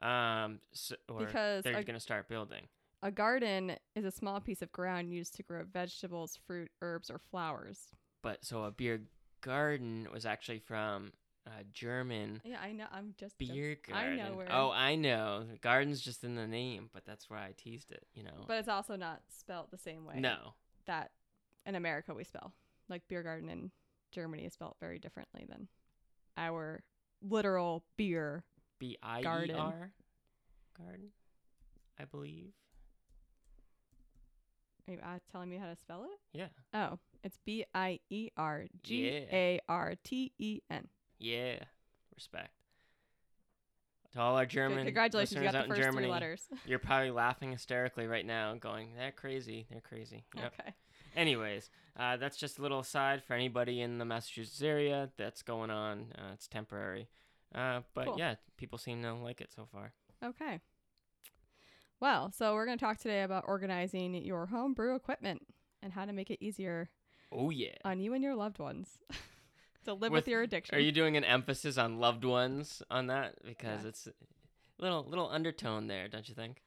Um, 0.00 0.60
so, 0.72 0.94
or 1.08 1.26
Because 1.26 1.64
they're 1.64 1.82
going 1.82 1.94
to 1.94 2.00
start 2.00 2.28
building. 2.28 2.68
A 3.02 3.10
garden 3.10 3.72
is 3.96 4.04
a 4.04 4.10
small 4.12 4.40
piece 4.40 4.62
of 4.62 4.70
ground 4.70 5.10
used 5.10 5.34
to 5.36 5.42
grow 5.42 5.64
vegetables, 5.64 6.38
fruit, 6.46 6.70
herbs, 6.80 7.10
or 7.10 7.18
flowers. 7.18 7.88
But 8.22 8.44
so 8.44 8.62
a 8.62 8.70
beer 8.70 9.02
garden 9.40 10.06
was 10.12 10.24
actually 10.24 10.60
from 10.60 11.12
uh, 11.46 11.50
German 11.72 12.40
Yeah, 12.44 12.58
I 12.60 12.72
know. 12.72 12.86
I'm 12.92 13.14
just 13.18 13.36
beer 13.38 13.76
I 13.88 13.92
garden. 13.92 14.16
know 14.18 14.36
where- 14.36 14.52
Oh, 14.52 14.70
I 14.70 14.94
know. 14.94 15.46
Garden's 15.60 16.00
just 16.00 16.24
in 16.24 16.34
the 16.34 16.46
name, 16.46 16.88
but 16.92 17.04
that's 17.04 17.28
where 17.28 17.38
I 17.38 17.52
teased 17.56 17.90
it. 17.90 18.06
You 18.14 18.24
know. 18.24 18.44
But 18.46 18.58
it's 18.58 18.68
also 18.68 18.96
not 18.96 19.22
spelt 19.28 19.70
the 19.70 19.78
same 19.78 20.04
way. 20.04 20.20
no. 20.20 20.54
that 20.86 21.12
in 21.64 21.76
America 21.76 22.12
we 22.12 22.24
spell. 22.24 22.52
Like 22.88 23.06
beer 23.08 23.22
garden 23.22 23.48
in 23.48 23.70
Germany 24.10 24.44
is 24.44 24.52
spelled 24.52 24.74
very 24.80 24.98
differently 24.98 25.46
than 25.48 25.68
our 26.36 26.82
literal 27.22 27.84
beer. 27.96 28.44
B 28.78 28.96
I 29.02 29.20
E 29.20 29.22
Garden. 29.22 29.56
I 31.98 32.04
believe. 32.04 32.52
Are 34.88 34.92
you 34.94 34.98
uh, 35.00 35.18
telling 35.30 35.48
me 35.48 35.56
how 35.56 35.66
to 35.66 35.76
spell 35.76 36.04
it? 36.04 36.18
Yeah. 36.32 36.48
Oh, 36.74 36.98
it's 37.22 37.38
B 37.44 37.64
I 37.74 38.00
E 38.10 38.30
R 38.36 38.66
G 38.82 39.06
A 39.06 39.60
R 39.68 39.94
T 40.02 40.32
E 40.38 40.60
N. 40.68 40.88
Yeah. 41.22 41.56
Respect. 42.14 42.50
To 44.12 44.20
all 44.20 44.36
our 44.36 44.44
German 44.44 44.84
Congratulations, 44.84 45.36
you 45.36 45.42
got 45.42 45.54
out 45.54 45.60
the 45.60 45.64
in 45.64 45.70
first 45.70 45.80
Germany, 45.82 46.06
three 46.06 46.12
letters. 46.12 46.42
you're 46.66 46.78
probably 46.78 47.10
laughing 47.10 47.52
hysterically 47.52 48.06
right 48.06 48.26
now, 48.26 48.54
going, 48.56 48.90
"They're 48.94 49.10
crazy. 49.12 49.66
They're 49.70 49.80
crazy." 49.80 50.24
Yep. 50.36 50.52
Okay. 50.60 50.74
Anyways, 51.16 51.70
uh, 51.98 52.18
that's 52.18 52.36
just 52.36 52.58
a 52.58 52.62
little 52.62 52.80
aside 52.80 53.22
for 53.24 53.32
anybody 53.32 53.80
in 53.80 53.96
the 53.98 54.04
Massachusetts 54.04 54.60
area 54.60 55.10
that's 55.16 55.42
going 55.42 55.70
on. 55.70 56.08
Uh, 56.18 56.32
it's 56.34 56.46
temporary, 56.46 57.08
uh, 57.54 57.80
but 57.94 58.04
Cool. 58.06 58.18
yeah, 58.18 58.34
people 58.58 58.76
seem 58.78 59.02
to 59.02 59.14
like 59.14 59.40
it 59.40 59.50
so 59.54 59.66
far. 59.72 59.94
Okay. 60.22 60.60
Well, 62.00 62.32
so 62.32 62.52
we're 62.54 62.66
going 62.66 62.78
to 62.78 62.84
talk 62.84 62.98
today 62.98 63.22
about 63.22 63.44
organizing 63.46 64.14
your 64.16 64.46
home 64.46 64.74
brew 64.74 64.94
equipment 64.96 65.46
and 65.82 65.92
how 65.92 66.04
to 66.04 66.12
make 66.12 66.30
it 66.30 66.42
easier 66.44 66.90
Oh 67.30 67.50
yeah. 67.50 67.76
on 67.84 68.00
you 68.00 68.12
and 68.12 68.22
your 68.24 68.34
loved 68.34 68.58
ones 68.58 68.98
to 69.84 69.92
live 69.94 70.12
With- 70.12 70.24
with, 70.24 70.28
your 70.28 70.42
addiction. 70.42 70.74
Are 70.74 70.80
you 70.80 70.92
doing 70.92 71.16
an 71.16 71.24
emphasis 71.24 71.78
on 71.78 71.98
loved 71.98 72.24
ones 72.24 72.82
on 72.90 73.06
that 73.08 73.34
because 73.44 73.82
Yeah. 73.82 73.88
it's 73.88 74.06
a 74.06 74.12
little 74.78 75.04
little 75.04 75.28
undertone 75.28 75.86
there, 75.86 76.08
don't 76.08 76.28
you 76.28 76.34
think? 76.34 76.62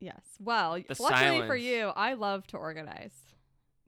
Yes. 0.00 0.22
Well, 0.40 0.74
The 0.88 0.96
luckily 1.00 1.46
for 1.46 1.56
you, 1.56 1.88
I 1.94 2.14
love 2.14 2.46
to 2.48 2.56
organize. 2.56 3.12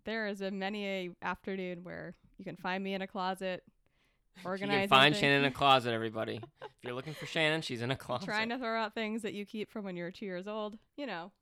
There 0.04 0.26
has 0.26 0.38
been 0.38 0.58
many 0.58 0.86
a 0.86 1.10
afternoon 1.22 1.82
where 1.82 2.14
you 2.38 2.44
can 2.44 2.56
find 2.56 2.84
me 2.84 2.94
in 2.94 3.02
a 3.02 3.06
closet 3.06 3.64
You 4.36 4.42
organizing. 4.44 4.80
can 4.82 4.88
find 4.88 5.14
things, 5.14 5.20
Shannon 5.20 5.38
in 5.40 5.44
a 5.46 5.50
closet, 5.54 5.92
everybody. 5.92 6.36
if 6.62 6.70
you're 6.82 6.92
looking 6.94 7.14
for 7.14 7.26
Shannon, 7.26 7.62
she's 7.62 7.82
in 7.82 7.90
a 7.90 7.96
closet. 7.96 8.26
trying 8.26 8.48
to 8.50 8.58
throw 8.58 8.78
out 8.80 8.94
things 8.94 9.22
that 9.22 9.32
you 9.34 9.44
keep 9.46 9.70
from 9.70 9.84
when 9.84 9.96
you're 9.96 10.10
two 10.10 10.26
years 10.26 10.46
old. 10.46 10.78
You 10.96 11.06
know. 11.06 11.32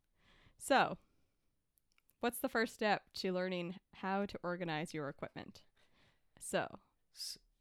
So, 0.58 0.96
what's 2.20 2.38
the 2.38 2.48
first 2.48 2.74
step 2.74 3.02
to 3.14 3.32
learning 3.32 3.74
how 3.96 4.26
to 4.26 4.38
organize 4.42 4.94
your 4.94 5.08
equipment? 5.08 5.62
So, 6.42 6.78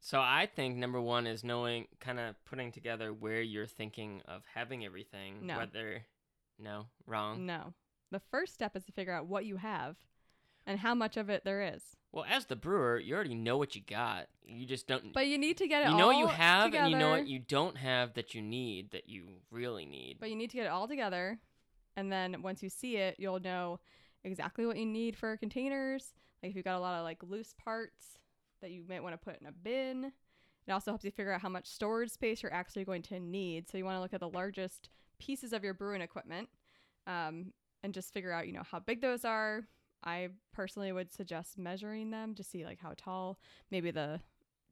So 0.00 0.20
I 0.20 0.48
think 0.54 0.76
number 0.76 1.00
one 1.00 1.26
is 1.26 1.44
knowing, 1.44 1.86
kind 2.00 2.18
of 2.18 2.34
putting 2.44 2.72
together 2.72 3.12
where 3.12 3.40
you're 3.40 3.66
thinking 3.66 4.20
of 4.26 4.42
having 4.52 4.84
everything. 4.84 5.46
No. 5.46 5.58
Whether 5.58 6.04
No, 6.58 6.86
wrong. 7.06 7.46
No. 7.46 7.74
The 8.10 8.20
first 8.20 8.52
step 8.52 8.76
is 8.76 8.84
to 8.84 8.92
figure 8.92 9.12
out 9.12 9.26
what 9.26 9.44
you 9.44 9.56
have 9.56 9.96
and 10.66 10.80
how 10.80 10.94
much 10.94 11.16
of 11.16 11.30
it 11.30 11.44
there 11.44 11.62
is. 11.74 11.82
Well, 12.12 12.26
as 12.28 12.46
the 12.46 12.56
brewer, 12.56 12.98
you 12.98 13.14
already 13.14 13.34
know 13.34 13.56
what 13.56 13.74
you 13.74 13.80
got. 13.80 14.26
You 14.44 14.66
just 14.66 14.86
don't. 14.86 15.12
But 15.14 15.28
you 15.28 15.38
need 15.38 15.56
to 15.58 15.66
get 15.66 15.82
it 15.82 15.86
all 15.86 15.92
you 15.92 15.98
know 15.98 16.06
what 16.08 16.18
you 16.18 16.26
have, 16.26 16.74
and 16.74 16.90
you 16.90 16.98
know 16.98 17.10
what 17.10 17.26
you 17.26 17.38
don't 17.38 17.76
have 17.78 18.14
that 18.14 18.34
you 18.34 18.42
need 18.42 18.90
that 18.90 19.08
you 19.08 19.28
really 19.50 19.86
need. 19.86 20.18
But 20.20 20.28
you 20.28 20.36
need 20.36 20.50
to 20.50 20.56
get 20.56 20.66
it 20.66 20.70
all 20.70 20.86
together. 20.86 21.38
And 21.96 22.12
then 22.12 22.42
once 22.42 22.62
you 22.62 22.68
see 22.68 22.96
it, 22.96 23.16
you'll 23.18 23.40
know 23.40 23.80
exactly 24.24 24.66
what 24.66 24.76
you 24.76 24.84
need 24.84 25.16
for 25.16 25.36
containers. 25.36 26.12
Like 26.42 26.50
if 26.50 26.56
you've 26.56 26.64
got 26.64 26.76
a 26.76 26.80
lot 26.80 26.98
of 26.98 27.04
like 27.04 27.22
loose 27.22 27.54
parts 27.56 28.18
that 28.62 28.70
you 28.70 28.84
might 28.88 29.02
want 29.02 29.12
to 29.14 29.18
put 29.18 29.40
in 29.40 29.46
a 29.46 29.52
bin. 29.52 30.12
It 30.66 30.72
also 30.72 30.90
helps 30.92 31.04
you 31.04 31.10
figure 31.10 31.32
out 31.32 31.40
how 31.40 31.48
much 31.48 31.66
storage 31.66 32.10
space 32.10 32.42
you're 32.42 32.54
actually 32.54 32.84
going 32.84 33.02
to 33.02 33.20
need. 33.20 33.68
So 33.68 33.78
you 33.78 33.84
want 33.84 33.96
to 33.96 34.00
look 34.00 34.14
at 34.14 34.20
the 34.20 34.28
largest 34.28 34.88
pieces 35.18 35.52
of 35.52 35.62
your 35.62 35.74
brewing 35.74 36.00
equipment 36.00 36.48
um, 37.06 37.52
and 37.82 37.92
just 37.92 38.12
figure 38.12 38.32
out, 38.32 38.46
you 38.46 38.52
know, 38.52 38.62
how 38.68 38.78
big 38.78 39.00
those 39.00 39.24
are. 39.24 39.62
I 40.04 40.28
personally 40.52 40.92
would 40.92 41.12
suggest 41.12 41.58
measuring 41.58 42.10
them 42.10 42.34
to 42.34 42.42
see 42.42 42.64
like 42.64 42.80
how 42.80 42.94
tall, 42.96 43.38
maybe 43.70 43.90
the 43.90 44.20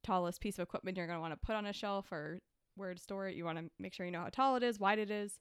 tallest 0.02 0.40
piece 0.40 0.58
of 0.58 0.62
equipment 0.62 0.96
you're 0.96 1.06
going 1.06 1.18
to 1.18 1.20
want 1.20 1.32
to 1.32 1.46
put 1.46 1.54
on 1.54 1.66
a 1.66 1.72
shelf 1.72 2.10
or 2.10 2.40
where 2.76 2.94
to 2.94 3.00
store 3.00 3.28
it. 3.28 3.36
You 3.36 3.44
want 3.44 3.58
to 3.58 3.70
make 3.78 3.94
sure 3.94 4.06
you 4.06 4.12
know 4.12 4.22
how 4.22 4.28
tall 4.30 4.56
it 4.56 4.62
is, 4.62 4.80
wide 4.80 4.98
it 4.98 5.10
is. 5.10 5.40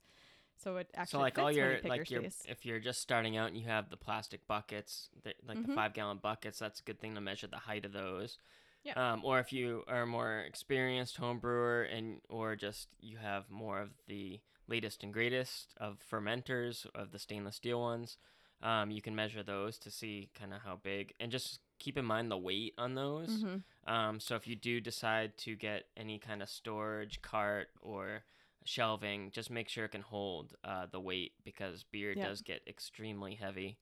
So 0.59 0.77
it 0.77 0.89
actually 0.95 1.09
so 1.09 1.19
like 1.21 1.35
fits 1.35 1.45
all 1.45 1.51
your 1.51 1.71
you 1.73 1.79
like 1.87 2.09
your 2.11 2.21
your 2.21 2.31
if 2.45 2.65
you're 2.65 2.79
just 2.79 3.01
starting 3.01 3.37
out 3.37 3.47
and 3.49 3.57
you 3.57 3.65
have 3.67 3.89
the 3.89 3.97
plastic 3.97 4.45
buckets 4.47 5.09
that, 5.23 5.35
like 5.47 5.61
the 5.61 5.67
Mhm. 5.67 5.73
five 5.73 5.93
gallon 5.93 6.19
buckets 6.21 6.59
that's 6.59 6.79
a 6.79 6.83
good 6.83 6.99
thing 6.99 7.15
to 7.15 7.21
measure 7.21 7.47
the 7.47 7.57
height 7.57 7.85
of 7.85 7.93
those 7.93 8.37
Yeah. 8.83 8.95
um, 8.95 9.23
or 9.23 9.39
if 9.39 9.51
you 9.53 9.83
are 9.87 10.03
a 10.03 10.07
more 10.07 10.39
experienced 10.39 11.17
home 11.17 11.39
brewer 11.39 11.83
and 11.83 12.21
or 12.29 12.55
just 12.55 12.89
you 12.99 13.17
have 13.17 13.49
more 13.49 13.81
of 13.81 13.89
the 14.07 14.39
latest 14.67 15.03
and 15.03 15.13
greatest 15.13 15.73
of 15.77 15.97
fermenters 16.11 16.85
of 16.95 17.11
the 17.11 17.19
stainless 17.19 17.55
steel 17.55 17.79
ones 17.79 18.17
um, 18.61 18.91
you 18.91 19.01
can 19.01 19.15
measure 19.15 19.43
those 19.43 19.77
to 19.79 19.89
see 19.91 20.29
kind 20.37 20.53
of 20.53 20.61
how 20.61 20.75
big 20.83 21.13
and 21.19 21.31
just 21.31 21.59
keep 21.79 21.97
in 21.97 22.05
mind 22.05 22.29
the 22.31 22.37
weight 22.37 22.73
on 22.77 22.95
those 22.95 23.45
Mhm. 23.45 23.63
um, 23.87 24.19
so 24.19 24.35
if 24.35 24.47
you 24.47 24.55
do 24.55 24.79
decide 24.81 25.37
to 25.37 25.55
get 25.55 25.85
any 25.97 26.19
kind 26.19 26.41
of 26.41 26.49
storage 26.49 27.21
cart 27.21 27.69
or 27.81 28.23
shelving, 28.65 29.31
just 29.31 29.49
make 29.49 29.69
sure 29.69 29.85
it 29.85 29.89
can 29.91 30.01
hold 30.01 30.53
uh, 30.63 30.85
the 30.91 30.99
weight 30.99 31.33
because 31.43 31.83
beer 31.83 32.13
Yep. 32.13 32.27
does 32.27 32.41
get 32.41 32.61
extremely 32.67 33.35
heavy, 33.35 33.77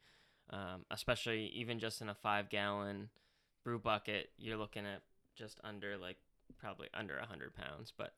um, 0.50 0.86
especially 0.92 1.48
even 1.48 1.80
just 1.80 2.02
in 2.02 2.10
a 2.10 2.16
five 2.16 2.50
gallon 2.50 3.10
brew 3.64 3.80
bucket. 3.80 4.30
You're 4.38 4.58
looking 4.58 4.86
at 4.86 5.02
just 5.36 5.60
under 5.64 5.98
like 5.98 6.18
probably 6.58 6.88
under 6.94 7.18
a 7.18 7.26
hundred 7.26 7.54
pounds, 7.56 7.92
but 7.96 8.14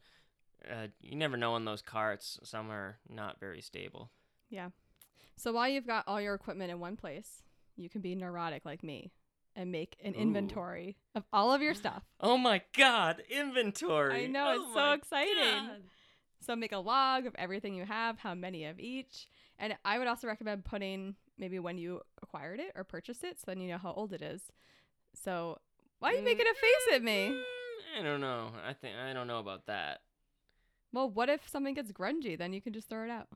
uh, 0.69 0.87
you 1.01 1.15
never 1.15 1.37
know 1.37 1.53
on 1.53 1.65
those 1.65 1.81
carts. 1.81 2.39
Some 2.43 2.69
are 2.69 2.97
not 3.09 3.39
very 3.39 3.61
stable. 3.61 4.11
Yeah. 4.49 4.69
So 5.35 5.53
while 5.53 5.69
you've 5.69 5.87
got 5.87 6.03
all 6.07 6.19
your 6.19 6.35
equipment 6.35 6.69
in 6.71 6.79
one 6.79 6.97
place, 6.97 7.43
you 7.77 7.89
can 7.89 8.01
be 8.01 8.13
neurotic 8.15 8.65
like 8.65 8.83
me 8.83 9.11
and 9.55 9.71
make 9.71 9.95
an 10.03 10.13
Ooh. 10.13 10.19
inventory 10.19 10.97
of 11.15 11.23
all 11.33 11.53
of 11.53 11.61
your 11.61 11.73
stuff. 11.73 12.03
Oh 12.21 12.37
my 12.37 12.61
god, 12.77 13.23
inventory! 13.29 14.25
I 14.25 14.27
know, 14.27 14.49
Oh 14.49 14.63
it's 14.65 14.73
so 14.73 14.91
exciting. 14.91 15.37
God. 15.67 15.83
So 16.39 16.55
make 16.55 16.71
a 16.71 16.77
log 16.77 17.25
of 17.25 17.35
everything 17.37 17.75
you 17.75 17.85
have, 17.85 18.19
how 18.19 18.33
many 18.33 18.65
of 18.65 18.79
each. 18.79 19.27
And 19.57 19.75
I 19.83 19.99
would 19.99 20.07
also 20.07 20.27
recommend 20.27 20.65
putting 20.65 21.15
maybe 21.37 21.59
when 21.59 21.77
you 21.77 22.01
acquired 22.21 22.59
it 22.59 22.71
or 22.75 22.83
purchased 22.83 23.23
it 23.23 23.39
so 23.39 23.45
then 23.47 23.59
you 23.59 23.69
know 23.69 23.77
how 23.77 23.93
old 23.93 24.13
it 24.13 24.21
is. 24.21 24.41
So 25.13 25.59
why 25.99 26.13
are 26.13 26.15
you 26.15 26.23
making 26.23 26.45
a 26.45 26.53
face 26.53 26.95
at 26.95 27.03
me? 27.03 27.31
Mm, 27.31 27.99
I 27.99 28.03
don't 28.03 28.21
know. 28.21 28.51
I 28.65 28.73
think 28.73 28.95
I 28.95 29.13
don't 29.13 29.27
know 29.27 29.39
about 29.39 29.65
that. 29.67 30.01
Well, 30.93 31.09
what 31.09 31.29
if 31.29 31.47
something 31.47 31.73
gets 31.75 31.91
grungy? 31.91 32.37
Then 32.37 32.53
you 32.53 32.61
can 32.61 32.73
just 32.73 32.89
throw 32.89 33.03
it 33.03 33.11
out. 33.11 33.27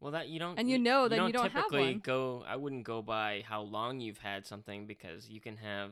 Well, 0.00 0.12
that 0.12 0.28
you 0.28 0.38
don't, 0.38 0.58
And 0.58 0.70
you 0.70 0.78
know 0.78 1.08
then 1.08 1.26
you 1.26 1.32
don't 1.32 1.52
have 1.52 1.64
typically 1.64 1.94
go. 1.94 2.42
I 2.46 2.56
wouldn't 2.56 2.84
go 2.84 3.02
by 3.02 3.44
how 3.46 3.62
long 3.62 4.00
you've 4.00 4.18
had 4.18 4.46
something 4.46 4.86
because 4.86 5.28
you 5.28 5.40
can 5.40 5.58
have 5.58 5.90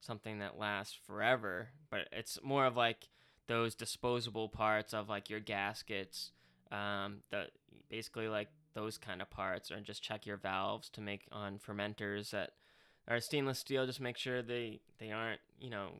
something 0.00 0.38
that 0.38 0.58
lasts 0.58 0.96
forever. 1.06 1.68
But 1.90 2.08
it's 2.10 2.38
more 2.42 2.64
of 2.64 2.76
like 2.76 3.08
those 3.46 3.74
disposable 3.74 4.48
parts 4.48 4.94
of 4.94 5.08
like 5.08 5.28
your 5.30 5.40
gaskets, 5.40 6.32
um, 6.72 7.18
the 7.30 7.46
basically 7.90 8.28
like 8.28 8.48
those 8.74 8.98
kind 8.98 9.22
of 9.22 9.30
parts, 9.30 9.70
or 9.70 9.80
just 9.80 10.02
check 10.02 10.26
your 10.26 10.36
valves 10.36 10.88
to 10.90 11.00
make 11.00 11.26
on 11.30 11.58
fermenters 11.58 12.30
that 12.30 12.52
are 13.08 13.20
stainless 13.20 13.58
steel. 13.58 13.86
Just 13.86 14.00
make 14.00 14.16
sure 14.16 14.42
they 14.42 14.80
they 14.98 15.10
aren't 15.10 15.40
you 15.60 15.70
know 15.70 15.90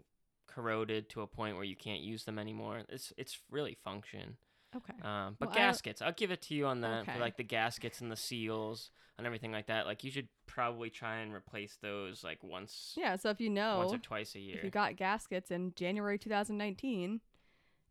corroded 0.46 1.08
to 1.10 1.20
a 1.22 1.26
point 1.26 1.56
where 1.56 1.64
you 1.64 1.76
can't 1.76 2.00
use 2.00 2.24
them 2.24 2.38
anymore. 2.38 2.82
It's 2.88 3.12
it's 3.16 3.40
really 3.50 3.76
function. 3.84 4.36
Okay. 4.76 4.94
Um, 5.02 5.36
but 5.38 5.50
Well, 5.50 5.56
gaskets, 5.56 6.02
I'll 6.02 6.12
give 6.12 6.32
it 6.32 6.42
to 6.42 6.54
you 6.54 6.66
on 6.66 6.80
that 6.80 7.06
for 7.06 7.18
like 7.20 7.36
the 7.36 7.44
gaskets 7.44 8.00
and 8.00 8.10
the 8.10 8.16
seals 8.16 8.90
and 9.16 9.26
everything 9.26 9.52
like 9.52 9.66
that. 9.66 9.86
Like 9.86 10.02
you 10.02 10.10
should 10.10 10.26
probably 10.46 10.90
try 10.90 11.18
and 11.18 11.32
replace 11.32 11.78
those 11.80 12.24
like 12.24 12.42
once, 12.42 12.94
Yeah, 12.96 13.14
so 13.16 13.30
if 13.30 13.40
you 13.40 13.50
know 13.50 13.78
once 13.78 13.92
or 13.92 13.98
twice 13.98 14.34
a 14.34 14.40
year. 14.40 14.56
if 14.56 14.64
you 14.64 14.70
got 14.70 14.96
gaskets 14.96 15.52
in 15.52 15.74
January 15.76 16.18
2019 16.18 17.20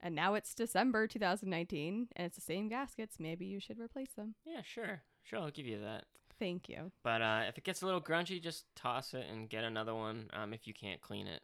and 0.03 0.13
now 0.13 0.35
it's 0.35 0.53
December 0.53 1.07
2019 1.07 2.09
and 2.15 2.25
it's 2.27 2.35
the 2.35 2.41
same 2.41 2.69
gaskets, 2.69 3.15
maybe 3.19 3.45
you 3.45 3.59
should 3.59 3.79
replace 3.79 4.11
them. 4.15 4.35
yeah, 4.45 4.61
sure, 4.63 5.01
sure, 5.23 5.39
I'll 5.39 5.49
give 5.49 5.65
you 5.65 5.79
that. 5.79 6.05
Thank 6.39 6.67
you. 6.69 6.91
But 7.03 7.21
uh, 7.21 7.43
if 7.47 7.57
it 7.57 7.63
gets 7.63 7.81
a 7.81 7.85
little 7.85 8.01
grungy, 8.01 8.41
just 8.41 8.65
toss 8.75 9.13
it 9.13 9.25
and 9.31 9.49
get 9.49 9.63
another 9.63 9.95
one. 9.95 10.29
Um, 10.33 10.53
if 10.53 10.67
you 10.67 10.73
can't 10.73 10.99
clean 11.01 11.25
it, 11.27 11.41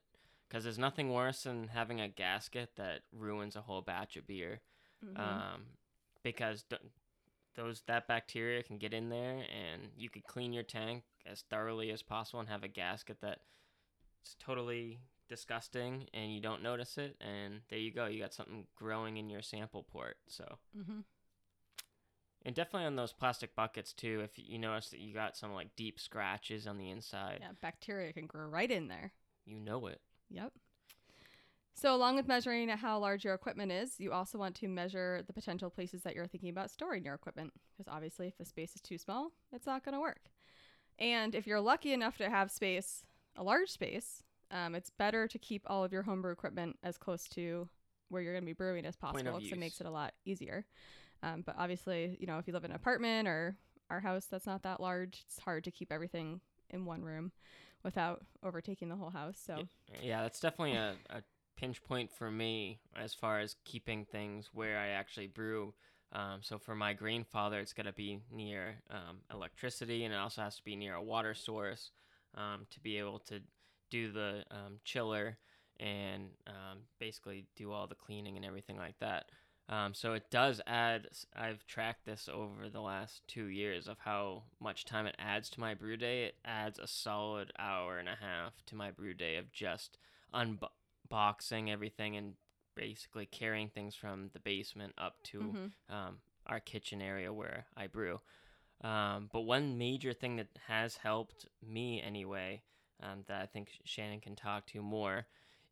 because 0.48 0.64
there's 0.64 0.80
nothing 0.80 1.12
worse 1.14 1.44
than 1.44 1.70
having 1.70 2.02
a 2.02 2.08
gasket 2.10 2.72
that 2.76 3.02
ruins 3.14 3.56
a 3.56 3.62
whole 3.62 3.82
batch 3.82 4.18
of 4.18 4.28
beer. 4.28 4.62
Mhm. 5.06 5.18
um, 5.18 5.62
because 6.24 6.64
th- 6.64 6.82
those 7.56 7.82
that 7.88 8.08
bacteria 8.08 8.62
can 8.64 8.78
get 8.78 8.94
in 8.94 9.08
there, 9.10 9.46
and 9.50 9.92
you 9.96 10.10
could 10.10 10.26
clean 10.26 10.52
your 10.52 10.64
tank 10.64 11.04
as 11.26 11.44
thoroughly 11.50 11.92
as 11.92 12.02
possible 12.04 12.40
and 12.42 12.50
have 12.50 12.64
a 12.64 12.68
gasket 12.68 13.22
that 13.22 13.40
it's 14.22 14.36
totally 14.40 15.00
disgusting, 15.30 16.08
and 16.14 16.34
you 16.34 16.42
don't 16.42 16.62
notice 16.64 16.98
it, 16.98 17.16
and 17.22 17.62
there 17.70 17.80
you 17.80 17.92
go, 17.92 18.08
you 18.08 18.20
got 18.22 18.34
something 18.34 18.66
growing 18.76 19.18
in 19.18 19.30
your 19.30 19.42
sample 19.42 19.84
port. 19.84 20.18
So, 20.28 20.60
Mhm. 20.76 21.04
and 22.44 22.56
definitely 22.56 22.86
on 22.88 22.96
those 22.96 23.14
plastic 23.14 23.56
buckets 23.56 23.94
too. 23.94 24.22
If 24.22 24.38
you 24.38 24.58
notice 24.60 24.90
that 24.90 25.00
you 25.00 25.14
got 25.14 25.38
some 25.38 25.54
like 25.54 25.76
deep 25.76 26.00
scratches 26.00 26.68
on 26.68 26.78
the 26.78 26.90
inside, 26.90 27.40
Yeah, 27.42 27.54
bacteria 27.62 28.12
can 28.14 28.28
grow 28.28 28.48
right 28.48 28.70
in 28.72 28.88
there. 28.88 29.14
you 29.46 29.60
know 29.60 29.88
it. 29.88 30.02
Yep. 30.30 30.54
So, 31.74 31.96
along 31.96 32.18
with 32.18 32.28
measuring 32.28 32.68
how 32.68 33.00
large 33.00 33.24
your 33.24 33.34
equipment 33.34 33.72
is, 33.72 34.02
you 34.02 34.12
also 34.12 34.38
want 34.38 34.56
to 34.58 34.68
measure 34.68 35.24
the 35.26 35.32
potential 35.32 35.70
places 35.70 36.04
that 36.04 36.14
you're 36.14 36.28
thinking 36.28 36.50
about 36.50 36.70
storing 36.72 37.06
your 37.06 37.14
equipment. 37.14 37.54
Because 37.72 37.88
obviously, 37.90 38.28
if 38.28 38.38
the 38.38 38.44
space 38.44 38.76
is 38.76 38.82
too 38.82 38.98
small, 38.98 39.32
it's 39.54 39.66
not 39.66 39.86
going 39.86 39.94
to 39.94 40.02
work. 40.02 40.30
And 40.98 41.34
if 41.34 41.48
you're 41.48 41.62
lucky 41.62 41.94
enough 41.94 42.18
to 42.18 42.30
have 42.30 42.52
space, 42.52 43.06
a 43.38 43.44
large 43.44 43.70
space, 43.70 44.24
um, 44.52 44.76
it's 44.76 44.90
better 44.90 45.28
to 45.28 45.38
keep 45.38 45.64
all 45.68 45.84
of 45.84 45.92
your 45.92 46.04
homebrew 46.04 46.32
equipment 46.32 46.78
as 46.84 46.98
close 46.98 47.28
to 47.30 47.68
where 48.10 48.22
you're 48.22 48.34
going 48.34 48.44
to 48.44 48.48
be 48.48 48.54
brewing 48.54 48.86
as 48.86 48.96
possible 48.96 49.38
because 49.38 49.52
it 49.52 49.60
makes 49.60 49.80
it 49.80 49.88
a 49.88 49.92
lot 49.92 50.14
easier. 50.26 50.66
Um, 51.22 51.44
but 51.46 51.56
obviously, 51.58 52.18
you 52.20 52.28
know, 52.28 52.38
if 52.38 52.48
you 52.48 52.54
live 52.54 52.64
in 52.64 52.72
an 52.72 52.76
apartment 52.76 53.28
or 53.28 53.58
our 53.90 54.00
house 54.00 54.26
that's 54.26 54.46
not 54.46 54.64
that 54.64 54.80
large, 54.80 55.24
it's 55.28 55.40
hard 55.40 55.64
to 55.66 55.72
keep 55.72 55.92
everything 55.92 56.42
in 56.70 56.86
one 56.86 57.04
room 57.04 57.32
without 57.84 58.24
overtaking 58.44 58.90
the 58.90 58.96
whole 58.96 59.10
house. 59.10 59.38
So, 59.46 59.68
Yeah, 60.02 60.22
that's 60.22 60.40
definitely 60.40 60.76
a, 60.76 60.96
a 61.10 61.22
pinch 61.58 61.84
point 61.84 62.12
for 62.12 62.32
me 62.32 62.80
as 62.96 63.14
far 63.14 63.40
as 63.40 63.56
keeping 63.66 64.06
things 64.06 64.50
where 64.54 64.78
I 64.78 64.90
actually 64.90 65.28
brew. 65.28 65.74
Um, 66.12 66.40
so 66.42 66.58
for 66.58 66.74
my 66.74 66.94
grandfather, 66.94 67.60
it's 67.60 67.74
got 67.74 67.86
to 67.86 67.94
be 67.94 68.20
near 68.32 68.82
um, 68.90 69.18
electricity, 69.32 70.04
and 70.06 70.14
it 70.14 70.18
also 70.18 70.42
has 70.42 70.56
to 70.56 70.64
be 70.64 70.76
near 70.76 70.96
a 70.96 71.04
water 71.04 71.34
source 71.34 71.92
um, 72.36 72.66
to 72.72 72.80
be 72.80 72.98
able 72.98 73.20
to 73.20 73.42
do 73.90 74.12
the 74.12 74.44
um, 74.52 74.80
chiller 74.84 75.38
and 75.80 76.30
um, 76.48 76.80
basically 77.00 77.46
do 77.56 77.72
all 77.72 77.88
the 77.88 77.96
cleaning 77.96 78.36
and 78.36 78.46
everything 78.46 78.78
like 78.78 78.98
that. 79.00 79.26
Um, 79.70 79.94
so 79.94 80.14
it 80.14 80.32
does 80.32 80.60
add. 80.66 81.08
I've 81.36 81.66
tracked 81.68 82.06
this 82.06 82.28
over 82.32 82.70
the 82.70 82.82
last 82.82 83.22
two 83.28 83.46
years 83.46 83.88
of 83.88 83.98
how 84.00 84.44
much 84.60 84.84
time 84.84 85.06
it 85.06 85.16
adds 85.20 85.50
to 85.52 85.60
my 85.60 85.76
brew 85.76 85.96
day. 85.96 86.24
It 86.24 86.36
adds 86.44 86.80
a 86.80 86.88
solid 86.88 87.52
hour 87.60 88.00
and 88.00 88.10
a 88.10 88.18
half 88.20 88.54
to 88.68 88.76
my 88.76 88.90
brew 88.90 89.14
day 89.14 89.36
of 89.38 89.52
just 89.52 90.00
unboxing 90.34 91.70
everything 91.70 92.18
and 92.18 92.34
basically 92.76 93.28
carrying 93.28 93.70
things 93.70 93.94
from 93.94 94.32
the 94.34 94.40
basement 94.40 94.94
up 94.98 95.22
to 95.26 95.40
mhm. 95.40 95.72
um, 95.94 96.18
our 96.48 96.60
kitchen 96.60 97.02
area 97.02 97.32
where 97.32 97.66
I 97.78 97.88
brew. 97.88 98.20
Um, 98.82 99.30
but 99.32 99.42
one 99.42 99.78
major 99.78 100.14
thing 100.14 100.38
that 100.38 100.48
has 100.68 100.98
helped 100.98 101.46
me 101.66 102.02
anyway, 102.02 102.64
um, 103.02 103.24
that 103.28 103.42
I 103.42 103.46
think 103.46 103.70
Shannon 103.86 104.20
can 104.22 104.36
talk 104.36 104.66
to 104.68 104.82
more, 104.82 105.26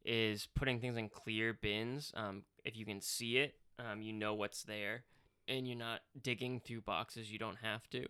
is 0.06 0.48
putting 0.56 0.80
things 0.80 0.98
in 0.98 1.10
clear 1.10 1.54
bins. 1.54 2.12
Um, 2.16 2.44
if 2.63 2.76
you 2.78 2.86
can 2.86 3.02
see 3.02 3.38
it, 3.38 3.56
um, 3.80 4.02
you 4.02 4.13
know 4.13 4.34
what's 4.34 4.63
there, 4.63 5.04
and 5.48 5.68
you're 5.68 5.78
not 5.78 6.02
digging 6.22 6.60
through 6.60 6.82
boxes 6.82 7.32
you 7.32 7.40
don't 7.40 7.58
have 7.62 7.90
to. 7.92 8.06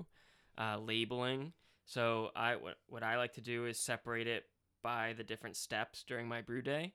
Uh, 0.57 0.77
labeling. 0.79 1.53
So 1.85 2.29
I 2.35 2.55
what 2.55 2.75
what 2.87 3.03
I 3.03 3.17
like 3.17 3.33
to 3.33 3.41
do 3.41 3.65
is 3.65 3.79
separate 3.79 4.27
it 4.27 4.45
by 4.83 5.13
the 5.17 5.23
different 5.23 5.55
steps 5.55 6.03
during 6.07 6.27
my 6.27 6.41
brew 6.41 6.61
day. 6.61 6.93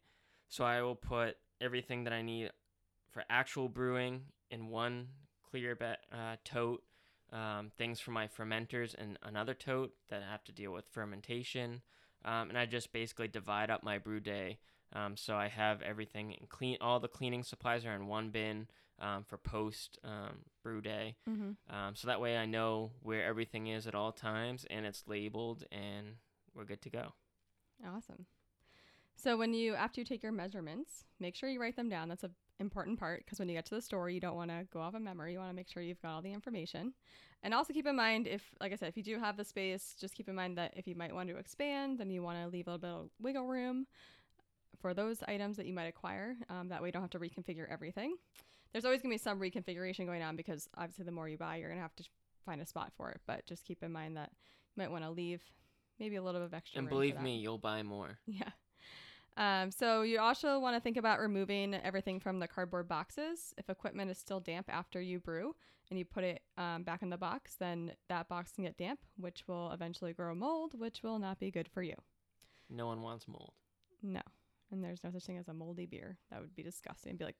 So 0.48 0.64
I 0.64 0.82
will 0.82 0.96
put 0.96 1.36
everything 1.60 2.04
that 2.04 2.12
I 2.12 2.22
need 2.22 2.50
for 3.10 3.24
actual 3.30 3.68
brewing 3.68 4.22
in 4.50 4.68
one 4.68 5.08
clear 5.50 5.74
be- 5.76 5.84
uh, 6.12 6.36
tote. 6.44 6.82
um, 7.32 7.70
things 7.78 7.98
for 8.00 8.10
my 8.10 8.28
fermenters 8.28 8.94
in 8.94 9.16
another 9.22 9.54
tote 9.54 9.92
that 10.10 10.22
I 10.22 10.30
have 10.30 10.44
to 10.44 10.52
deal 10.52 10.72
with 10.72 10.86
fermentation. 10.90 11.82
Um, 12.24 12.50
and 12.50 12.58
I 12.58 12.66
just 12.66 12.92
basically 12.92 13.28
divide 13.28 13.70
up 13.70 13.82
my 13.82 13.98
brew 13.98 14.20
day. 14.20 14.58
Um, 14.94 15.16
so 15.16 15.34
I 15.34 15.48
have 15.48 15.82
everything 15.82 16.32
in 16.32 16.46
clean. 16.48 16.76
All 16.80 17.00
the 17.00 17.08
cleaning 17.08 17.42
supplies 17.42 17.84
are 17.84 17.94
in 17.94 18.06
one 18.06 18.30
bin 18.30 18.66
um, 19.00 19.24
for 19.24 19.38
post 19.38 19.98
um, 20.04 20.40
brew 20.62 20.80
day. 20.80 21.16
Mm-hmm. 21.28 21.74
Um, 21.74 21.94
so 21.94 22.08
that 22.08 22.20
way 22.20 22.36
I 22.36 22.46
know 22.46 22.92
where 23.00 23.24
everything 23.24 23.66
is 23.66 23.86
at 23.86 23.94
all 23.94 24.12
times 24.12 24.66
and 24.70 24.84
it's 24.86 25.04
labeled 25.06 25.64
and 25.72 26.16
we're 26.54 26.64
good 26.64 26.82
to 26.82 26.90
go. 26.90 27.14
Awesome. 27.84 28.26
So 29.16 29.36
when 29.36 29.54
you 29.54 29.74
after 29.74 30.00
you 30.00 30.04
take 30.04 30.22
your 30.22 30.32
measurements, 30.32 31.04
make 31.20 31.36
sure 31.36 31.48
you 31.48 31.60
write 31.60 31.76
them 31.76 31.88
down. 31.88 32.08
That's 32.08 32.24
a 32.24 32.30
important 32.60 32.98
part 32.98 33.24
because 33.24 33.38
when 33.38 33.48
you 33.48 33.54
get 33.56 33.66
to 33.66 33.74
the 33.74 33.82
store, 33.82 34.08
you 34.08 34.20
don't 34.20 34.36
want 34.36 34.50
to 34.50 34.66
go 34.72 34.80
off 34.80 34.94
of 34.94 35.02
memory. 35.02 35.32
You 35.32 35.38
want 35.38 35.50
to 35.50 35.56
make 35.56 35.68
sure 35.68 35.82
you've 35.82 36.00
got 36.00 36.12
all 36.12 36.22
the 36.22 36.32
information. 36.32 36.92
And 37.42 37.52
also 37.52 37.72
keep 37.72 37.86
in 37.86 37.96
mind 37.96 38.26
if 38.28 38.42
like 38.60 38.72
I 38.72 38.76
said, 38.76 38.88
if 38.88 38.96
you 38.96 39.02
do 39.02 39.18
have 39.18 39.36
the 39.36 39.44
space, 39.44 39.96
just 40.00 40.14
keep 40.14 40.28
in 40.28 40.34
mind 40.34 40.56
that 40.58 40.72
if 40.76 40.86
you 40.86 40.94
might 40.94 41.14
want 41.14 41.28
to 41.28 41.36
expand, 41.36 41.98
then 41.98 42.10
you 42.10 42.22
want 42.22 42.38
to 42.38 42.48
leave 42.48 42.66
a 42.66 42.70
little 42.70 42.78
bit 42.78 42.90
of 42.90 43.10
wiggle 43.20 43.46
room 43.46 43.86
for 44.80 44.94
those 44.94 45.22
items 45.28 45.56
that 45.56 45.66
you 45.66 45.72
might 45.74 45.86
acquire. 45.86 46.36
Um, 46.48 46.68
that 46.68 46.82
way 46.82 46.88
you 46.88 46.92
don't 46.92 47.02
have 47.02 47.10
to 47.10 47.18
reconfigure 47.18 47.70
everything. 47.70 48.16
There's 48.72 48.84
always 48.84 49.02
going 49.02 49.10
to 49.10 49.14
be 49.14 49.22
some 49.22 49.38
reconfiguration 49.38 50.06
going 50.06 50.22
on 50.22 50.34
because 50.34 50.68
obviously 50.76 51.04
the 51.04 51.12
more 51.12 51.28
you 51.28 51.36
buy, 51.36 51.56
you're 51.56 51.68
going 51.68 51.78
to 51.78 51.82
have 51.82 51.94
to 51.96 52.04
find 52.46 52.60
a 52.60 52.66
spot 52.66 52.92
for 52.96 53.10
it. 53.10 53.20
But 53.26 53.44
just 53.46 53.64
keep 53.64 53.82
in 53.82 53.92
mind 53.92 54.16
that 54.16 54.30
you 54.32 54.82
might 54.82 54.90
want 54.90 55.04
to 55.04 55.10
leave 55.10 55.42
maybe 56.00 56.16
a 56.16 56.22
little 56.22 56.40
bit 56.40 56.46
of 56.46 56.54
extra. 56.54 56.78
And 56.78 56.88
believe 56.88 57.20
me, 57.20 57.36
you'll 57.38 57.58
buy 57.58 57.82
more. 57.82 58.18
Yeah. 58.26 58.48
Um, 59.36 59.70
so 59.70 60.02
you 60.02 60.20
also 60.20 60.58
want 60.58 60.76
to 60.76 60.80
think 60.80 60.96
about 60.96 61.18
removing 61.18 61.74
everything 61.74 62.20
from 62.20 62.38
the 62.38 62.48
cardboard 62.48 62.88
boxes. 62.88 63.54
If 63.56 63.70
equipment 63.70 64.10
is 64.10 64.18
still 64.18 64.40
damp 64.40 64.66
after 64.68 65.00
you 65.00 65.20
brew 65.20 65.54
and 65.90 65.98
you 65.98 66.04
put 66.04 66.24
it 66.24 66.42
um, 66.58 66.82
back 66.82 67.02
in 67.02 67.10
the 67.10 67.16
box, 67.16 67.56
then 67.58 67.92
that 68.08 68.28
box 68.28 68.52
can 68.52 68.64
get 68.64 68.76
damp, 68.76 69.00
which 69.16 69.44
will 69.48 69.70
eventually 69.72 70.12
grow 70.12 70.34
mold, 70.34 70.78
which 70.78 71.02
will 71.02 71.18
not 71.18 71.40
be 71.40 71.50
good 71.50 71.68
for 71.68 71.82
you. 71.82 71.94
No 72.68 72.86
one 72.86 73.02
wants 73.02 73.26
mold. 73.26 73.52
No. 74.02 74.20
And 74.70 74.82
there's 74.82 75.04
no 75.04 75.10
such 75.10 75.24
thing 75.24 75.38
as 75.38 75.48
a 75.48 75.54
moldy 75.54 75.86
beer. 75.86 76.18
That 76.30 76.40
would 76.40 76.54
be 76.54 76.62
disgusting. 76.62 77.16
Be 77.16 77.24
like, 77.24 77.36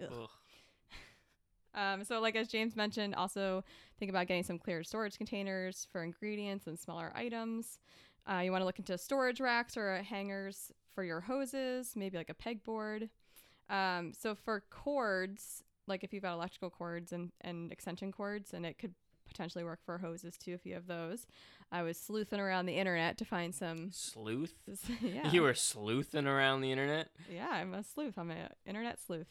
Ugh. 0.00 0.08
Ugh. 0.12 0.28
Um, 1.74 2.04
so, 2.04 2.20
like 2.20 2.36
as 2.36 2.48
James 2.48 2.76
mentioned, 2.76 3.14
also 3.14 3.64
think 3.98 4.10
about 4.10 4.26
getting 4.26 4.42
some 4.42 4.58
clear 4.58 4.84
storage 4.84 5.16
containers 5.16 5.88
for 5.90 6.02
ingredients 6.02 6.66
and 6.66 6.78
smaller 6.78 7.10
items. 7.14 7.78
Uh, 8.30 8.40
you 8.40 8.52
want 8.52 8.60
to 8.60 8.66
look 8.66 8.78
into 8.78 8.98
storage 8.98 9.40
racks 9.40 9.78
or 9.78 10.02
hangers 10.02 10.70
for 10.94 11.04
your 11.04 11.20
hoses, 11.20 11.94
maybe 11.96 12.16
like 12.16 12.30
a 12.30 12.34
pegboard. 12.34 13.08
Um, 13.70 14.12
so 14.18 14.34
for 14.34 14.62
cords, 14.70 15.62
like 15.86 16.04
if 16.04 16.12
you've 16.12 16.22
got 16.22 16.34
electrical 16.34 16.70
cords 16.70 17.12
and, 17.12 17.32
and 17.40 17.72
extension 17.72 18.12
cords, 18.12 18.52
and 18.52 18.64
it 18.66 18.78
could 18.78 18.94
potentially 19.26 19.64
work 19.64 19.78
for 19.84 19.98
hoses 19.98 20.36
too 20.36 20.52
if 20.52 20.66
you 20.66 20.74
have 20.74 20.86
those. 20.86 21.26
I 21.70 21.82
was 21.82 21.96
sleuthing 21.96 22.38
around 22.40 22.66
the 22.66 22.76
internet 22.76 23.16
to 23.18 23.24
find 23.24 23.54
some. 23.54 23.90
Sleuth? 23.92 24.52
yeah, 25.00 25.30
You 25.30 25.42
were 25.42 25.54
sleuthing 25.54 26.26
around 26.26 26.60
the 26.60 26.70
internet? 26.70 27.08
yeah, 27.32 27.48
I'm 27.50 27.72
a 27.72 27.82
sleuth. 27.82 28.18
I'm 28.18 28.30
an 28.30 28.48
internet 28.66 29.00
sleuth. 29.00 29.28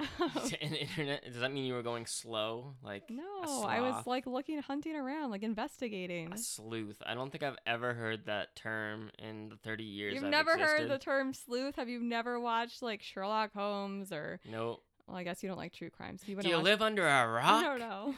An 0.60 0.74
internet? 0.74 1.24
Does 1.24 1.40
that 1.40 1.52
mean 1.52 1.64
you 1.64 1.74
were 1.74 1.82
going 1.82 2.06
slow? 2.06 2.74
Like 2.82 3.10
No, 3.10 3.64
I 3.66 3.80
was 3.80 4.06
like 4.06 4.26
looking, 4.26 4.60
hunting 4.62 4.96
around, 4.96 5.30
like 5.30 5.42
investigating. 5.42 6.32
a 6.32 6.38
sleuth? 6.38 6.96
I 7.06 7.14
don't 7.14 7.30
think 7.30 7.42
I've 7.42 7.56
ever 7.66 7.94
heard 7.94 8.26
that 8.26 8.56
term 8.56 9.10
in 9.18 9.48
the 9.50 9.56
30 9.56 9.84
years 9.84 10.14
You've 10.14 10.24
I've 10.24 10.30
never 10.30 10.56
heard 10.58 10.88
the 10.88 10.98
term 10.98 11.32
sleuth? 11.34 11.76
Have 11.76 11.88
you 11.88 12.00
never 12.00 12.38
watched 12.40 12.82
like 12.82 13.02
Sherlock 13.02 13.52
Holmes 13.54 14.12
or? 14.12 14.40
Nope. 14.50 14.82
Well, 15.06 15.16
I 15.16 15.24
guess 15.24 15.42
you 15.42 15.48
don't 15.48 15.58
like 15.58 15.72
true 15.72 15.90
crimes. 15.90 16.22
You 16.26 16.36
Do 16.36 16.48
you 16.48 16.54
watch- 16.56 16.64
live 16.64 16.82
under 16.82 17.06
a 17.06 17.26
rock? 17.32 17.44
i 17.44 17.62
don't 17.62 17.80
know. 17.80 18.14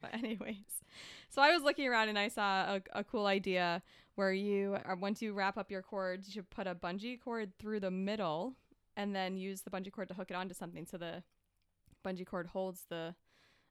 But 0.00 0.14
anyways, 0.14 0.56
so 1.30 1.40
I 1.40 1.52
was 1.52 1.62
looking 1.62 1.86
around 1.88 2.08
and 2.10 2.18
I 2.18 2.28
saw 2.28 2.74
a, 2.76 2.80
a 2.92 3.04
cool 3.04 3.26
idea 3.26 3.82
where 4.16 4.32
you, 4.32 4.76
uh, 4.84 4.94
once 4.96 5.22
you 5.22 5.32
wrap 5.32 5.56
up 5.56 5.70
your 5.70 5.80
cords, 5.82 6.26
you 6.28 6.32
should 6.34 6.50
put 6.50 6.66
a 6.66 6.74
bungee 6.74 7.18
cord 7.20 7.52
through 7.58 7.80
the 7.80 7.90
middle 7.90 8.54
and 8.96 9.14
then 9.14 9.36
use 9.36 9.62
the 9.62 9.70
bungee 9.70 9.92
cord 9.92 10.08
to 10.08 10.14
hook 10.14 10.30
it 10.30 10.36
onto 10.36 10.54
something 10.54 10.86
so 10.86 10.96
the 10.96 11.22
bungee 12.04 12.26
cord 12.26 12.48
holds 12.48 12.84
the 12.88 13.14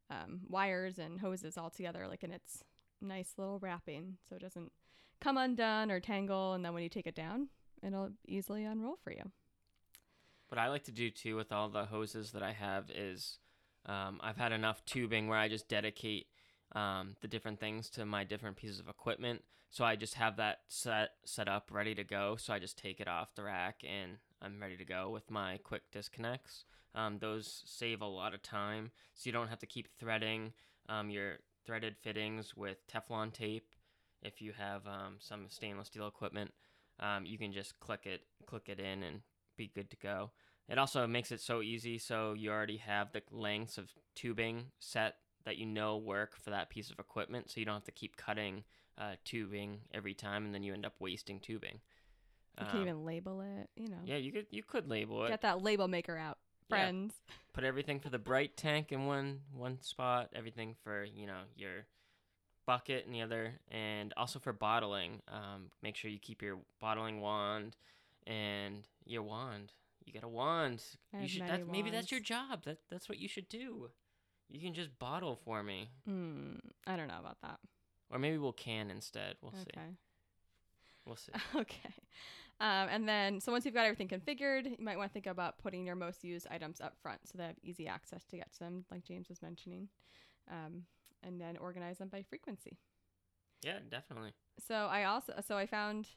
um, 0.09 0.41
wires 0.47 0.97
and 0.97 1.19
hoses 1.19 1.57
all 1.57 1.69
together 1.69 2.07
like 2.07 2.23
in 2.23 2.31
its 2.31 2.63
nice 3.01 3.33
little 3.37 3.59
wrapping 3.59 4.17
so 4.27 4.35
it 4.35 4.41
doesn't 4.41 4.71
come 5.21 5.37
undone 5.37 5.89
or 5.91 5.99
tangle 5.99 6.53
and 6.53 6.63
then 6.63 6.73
when 6.73 6.83
you 6.83 6.89
take 6.89 7.07
it 7.07 7.15
down 7.15 7.47
it'll 7.85 8.11
easily 8.27 8.63
unroll 8.63 8.97
for 9.03 9.11
you 9.11 9.23
What 10.49 10.59
I 10.59 10.69
like 10.69 10.83
to 10.85 10.91
do 10.91 11.09
too 11.09 11.35
with 11.35 11.51
all 11.51 11.69
the 11.69 11.85
hoses 11.85 12.31
that 12.31 12.43
I 12.43 12.51
have 12.51 12.89
is 12.89 13.39
um, 13.85 14.19
I've 14.21 14.37
had 14.37 14.51
enough 14.51 14.85
tubing 14.85 15.27
where 15.27 15.37
I 15.37 15.47
just 15.49 15.67
dedicate 15.67 16.27
um, 16.73 17.15
the 17.21 17.27
different 17.27 17.59
things 17.59 17.89
to 17.91 18.05
my 18.05 18.23
different 18.23 18.55
pieces 18.55 18.79
of 18.79 18.87
equipment. 18.87 19.43
So 19.69 19.83
I 19.83 19.95
just 19.95 20.13
have 20.15 20.37
that 20.37 20.59
set 20.67 21.11
set 21.25 21.47
up 21.47 21.69
ready 21.71 21.95
to 21.95 22.03
go. 22.03 22.35
So 22.37 22.53
I 22.53 22.59
just 22.59 22.77
take 22.77 22.99
it 22.99 23.07
off 23.07 23.33
the 23.35 23.43
rack 23.43 23.81
and 23.83 24.17
I'm 24.43 24.59
ready 24.59 24.75
to 24.75 24.85
go 24.85 25.09
with 25.09 25.31
my 25.31 25.57
quick 25.63 25.83
disconnects. 25.91 26.65
Um, 26.95 27.17
those 27.19 27.63
save 27.65 28.01
a 28.01 28.05
lot 28.05 28.33
of 28.33 28.43
time, 28.43 28.91
so 29.13 29.27
you 29.27 29.31
don't 29.31 29.47
have 29.47 29.59
to 29.59 29.65
keep 29.65 29.87
threading 29.97 30.51
um, 30.89 31.09
your 31.09 31.37
threaded 31.65 31.95
fittings 32.03 32.55
with 32.55 32.85
Teflon 32.87 33.31
tape. 33.31 33.69
If 34.21 34.41
you 34.41 34.51
have 34.57 34.85
um, 34.85 35.15
some 35.19 35.45
stainless 35.47 35.87
steel 35.87 36.07
equipment, 36.07 36.51
um, 36.99 37.25
you 37.25 37.37
can 37.37 37.53
just 37.53 37.79
click 37.79 38.01
it, 38.05 38.21
click 38.45 38.63
it 38.67 38.79
in, 38.79 39.03
and 39.03 39.21
be 39.57 39.71
good 39.73 39.89
to 39.91 39.97
go. 39.97 40.31
It 40.67 40.77
also 40.77 41.07
makes 41.07 41.31
it 41.31 41.41
so 41.41 41.61
easy, 41.61 41.97
so 41.97 42.33
you 42.33 42.51
already 42.51 42.77
have 42.77 43.11
the 43.11 43.21
lengths 43.31 43.77
of 43.77 43.91
tubing 44.15 44.65
set 44.79 45.15
that 45.45 45.57
you 45.57 45.65
know 45.65 45.97
work 45.97 46.35
for 46.37 46.49
that 46.49 46.69
piece 46.69 46.89
of 46.89 46.99
equipment, 46.99 47.49
so 47.49 47.59
you 47.59 47.65
don't 47.65 47.75
have 47.75 47.83
to 47.85 47.91
keep 47.91 48.17
cutting 48.17 48.63
uh, 48.97 49.15
tubing 49.25 49.79
every 49.93 50.13
time, 50.13 50.45
and 50.45 50.53
then 50.53 50.63
you 50.63 50.73
end 50.73 50.85
up 50.85 50.95
wasting 50.99 51.39
tubing. 51.39 51.79
You 52.59 52.65
can 52.67 52.75
Um, 52.77 52.81
even 52.83 53.05
label 53.05 53.41
it 53.41 53.69
you 53.75 53.87
know 53.89 53.97
yeah, 54.05 54.17
you 54.17 54.31
could 54.31 54.45
you 54.51 54.63
could 54.63 54.89
label 54.89 55.25
it. 55.25 55.29
get 55.29 55.41
that 55.41 55.61
label 55.61 55.87
maker 55.87 56.17
out 56.17 56.37
Yeah. 56.69 56.77
friends 56.77 57.13
Put 57.53 57.63
everything 57.63 57.99
for 57.99 58.09
the 58.09 58.17
bright 58.17 58.57
tank 58.57 58.91
in 58.91 59.05
one 59.05 59.41
one 59.55 59.79
spot, 59.81 60.29
everything 60.35 60.75
for 60.83 61.03
you 61.03 61.27
know 61.27 61.41
your 61.55 61.85
bucket 62.65 63.05
in 63.05 63.11
the 63.11 63.21
other, 63.21 63.53
and 63.69 64.11
also 64.17 64.39
for 64.39 64.53
bottling. 64.53 65.21
Um, 65.27 65.69
make 65.83 65.95
sure 65.95 66.09
you 66.09 66.17
keep 66.19 66.41
your 66.41 66.57
bottling 66.79 67.21
wand 67.21 67.75
and 68.25 68.87
your 69.05 69.21
wand. 69.21 69.73
You 70.05 70.13
got 70.13 70.23
a 70.23 70.27
wand. 70.29 70.83
I 71.13 71.21
you 71.21 71.27
should. 71.27 71.43
That's, 71.47 71.63
maybe 71.67 71.91
that's 71.91 72.09
your 72.11 72.21
job. 72.21 72.63
That 72.65 72.79
that's 72.89 73.07
what 73.07 73.19
you 73.19 73.27
should 73.27 73.49
do. 73.49 73.91
You 74.49 74.59
can 74.59 74.73
just 74.73 74.97
bottle 74.97 75.35
for 75.45 75.61
me, 75.63 75.89
mm, 76.09 76.59
i 76.85 76.95
don't 76.95 77.07
know 77.07 77.19
about 77.19 77.39
that 77.41 77.59
or 78.11 78.19
maybe 78.19 78.37
we'll 78.37 78.51
can 78.53 78.89
instead. 78.91 79.35
We'll 79.41 79.51
see. 79.53 79.59
okay 79.77 79.87
We'll 81.05 81.15
see. 81.17 81.31
okay. 81.55 81.93
Um, 82.63 82.87
and 82.89 83.09
then, 83.09 83.41
so 83.41 83.51
once 83.51 83.65
you've 83.65 83.73
got 83.73 83.85
everything 83.85 84.07
configured, 84.07 84.79
you 84.79 84.85
might 84.85 84.97
want 84.97 85.09
to 85.09 85.13
think 85.13 85.27
about 85.27 85.57
putting 85.57 85.85
your 85.85 85.97
most 85.97 86.23
used 86.23 86.47
items 86.49 86.79
up 86.79 86.95
front 87.01 87.19
so 87.25 87.37
they 87.37 87.43
have 87.43 87.57
easy 87.61 87.89
access 87.89 88.23
to 88.27 88.37
get 88.37 88.53
to 88.53 88.59
them, 88.59 88.85
like 88.89 89.03
James 89.03 89.27
was 89.27 89.41
mentioning. 89.41 89.89
Um, 90.49 90.83
and 91.23 91.41
then 91.41 91.57
organize 91.57 91.97
them 91.97 92.07
by 92.07 92.21
frequency. 92.21 92.77
Yeah, 93.65 93.79
definitely. 93.91 94.31
So 94.65 94.75
I 94.75 95.03
also, 95.03 95.33
so 95.45 95.57
I 95.57 95.65
found, 95.65 96.07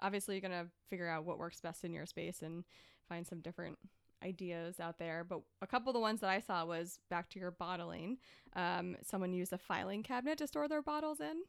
obviously, 0.00 0.34
you're 0.34 0.42
gonna 0.42 0.66
figure 0.90 1.08
out 1.08 1.24
what 1.24 1.38
works 1.38 1.60
best 1.60 1.84
in 1.84 1.92
your 1.92 2.06
space 2.06 2.42
and 2.42 2.64
find 3.08 3.24
some 3.24 3.40
different 3.40 3.78
ideas 4.24 4.80
out 4.80 4.98
there. 4.98 5.22
But 5.22 5.42
a 5.62 5.66
couple 5.66 5.90
of 5.90 5.94
the 5.94 6.00
ones 6.00 6.20
that 6.22 6.30
I 6.30 6.40
saw 6.40 6.64
was 6.64 6.98
back 7.08 7.30
to 7.30 7.38
your 7.38 7.52
bottling. 7.52 8.18
Um, 8.56 8.96
someone 9.02 9.32
used 9.32 9.52
a 9.52 9.58
filing 9.58 10.02
cabinet 10.02 10.38
to 10.38 10.48
store 10.48 10.66
their 10.66 10.82
bottles 10.82 11.20
in 11.20 11.42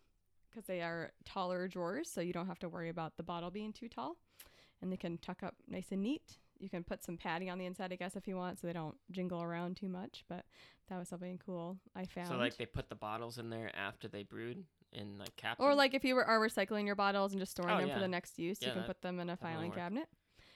because 0.56 0.68
they 0.68 0.82
are 0.82 1.12
taller 1.26 1.68
drawers, 1.68 2.10
so 2.10 2.22
you 2.22 2.32
don't 2.32 2.48
have 2.48 2.60
to 2.60 2.70
worry 2.70 2.90
about 2.90 3.18
the 3.18 3.24
bottle 3.24 3.52
being 3.52 3.74
too 3.74 3.90
tall, 3.90 4.16
and 4.82 4.92
they 4.92 4.98
can 4.98 5.18
tuck 5.18 5.44
up 5.44 5.56
nice 5.68 5.88
and 5.92 6.02
neat. 6.02 6.38
You 6.58 6.70
can 6.70 6.86
put 6.86 7.04
some 7.04 7.18
padding 7.18 7.50
on 7.50 7.58
the 7.58 7.66
inside, 7.66 7.92
I 7.92 7.98
guess, 7.98 8.16
if 8.16 8.28
you 8.28 8.38
want, 8.38 8.60
so 8.60 8.68
they 8.68 8.74
don't 8.74 8.96
jingle 9.12 9.42
around 9.42 9.76
too 9.76 9.90
much. 9.90 10.24
But 10.30 10.46
that 10.90 10.98
was 10.98 11.10
something 11.10 11.40
cool 11.46 11.78
I 11.96 12.06
found. 12.06 12.30
So 12.30 12.38
like 12.38 12.56
they 12.56 12.66
put 12.66 12.88
the 12.88 12.96
bottles 12.96 13.38
in 13.38 13.50
there 13.50 13.70
after 13.76 14.08
they 14.08 14.24
brewed 14.24 14.64
in 14.94 15.18
like 15.18 15.36
caps. 15.36 15.60
Or 15.60 15.76
like 15.76 15.94
if 15.94 16.06
you 16.06 16.16
were 16.16 16.24
are 16.24 16.40
recycling 16.40 16.86
your 16.86 16.96
bottles 16.96 17.34
and 17.34 17.42
just 17.42 17.52
storing 17.52 17.76
Oh, 17.76 17.82
them 17.82 17.90
for 17.90 18.00
the 18.00 18.08
next 18.08 18.40
use, 18.40 18.60
Yeah, 18.62 18.70
you 18.70 18.74
can 18.74 18.82
that 18.84 18.88
put 18.88 19.02
them 19.02 19.20
in 19.20 19.30
a 19.30 19.36
filing 19.36 19.72
cabinet, 19.74 20.08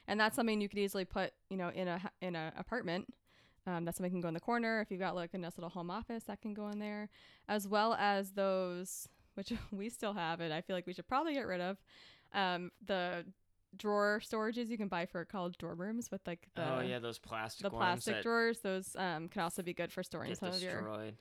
and 0.08 0.18
that's 0.18 0.38
something 0.38 0.62
you 0.62 0.70
could 0.70 0.80
easily 0.80 1.04
put, 1.04 1.34
you 1.50 1.58
know, 1.58 1.70
in 1.70 1.90
a 1.90 2.00
in 2.22 2.38
an 2.38 2.54
apartment. 2.58 3.14
Um, 3.68 3.84
that's 3.84 3.98
something 3.98 4.10
that 4.10 4.16
can 4.16 4.22
go 4.22 4.30
in 4.30 4.34
the 4.34 4.40
corner. 4.40 4.80
If 4.80 4.90
you've 4.90 5.02
got 5.02 5.16
like 5.16 5.34
a 5.34 5.38
nice 5.38 5.58
little 5.58 5.70
home 5.70 5.92
office, 5.92 6.24
that 6.24 6.42
can 6.42 6.54
go 6.54 6.70
in 6.70 6.80
there, 6.80 7.10
as 7.50 7.68
well 7.68 7.94
as 7.96 8.32
those 8.32 9.10
which 9.36 9.52
we 9.72 9.89
still 9.89 10.13
have, 10.13 10.39
and 10.39 10.54
I 10.54 10.62
feel 10.62 10.76
like 10.76 10.88
we 10.88 10.94
should 10.94 11.08
probably 11.08 11.34
get 11.34 11.48
rid 11.48 11.62
of. 11.62 11.78
Um, 12.34 12.72
the 12.86 13.26
drawer 13.78 14.22
storages 14.24 14.70
you 14.70 14.78
can 14.78 14.88
buy 14.88 15.06
for 15.06 15.24
college 15.26 15.58
dorm 15.58 15.80
rooms 15.80 16.10
with 16.12 16.22
like 16.26 16.48
the 16.56 16.78
oh 16.78 16.82
yeah, 16.82 17.00
those 17.00 17.20
plastic 17.20 17.63
the 17.63 17.70
plastic 17.70 18.22
drawers. 18.22 18.60
Those 18.60 18.96
um, 18.98 19.28
can 19.28 19.42
also 19.42 19.62
be 19.62 19.74
good 19.74 19.92
for 19.92 20.04
storing 20.04 20.34
some 20.36 20.50
of 20.50 20.62
your 20.62 21.12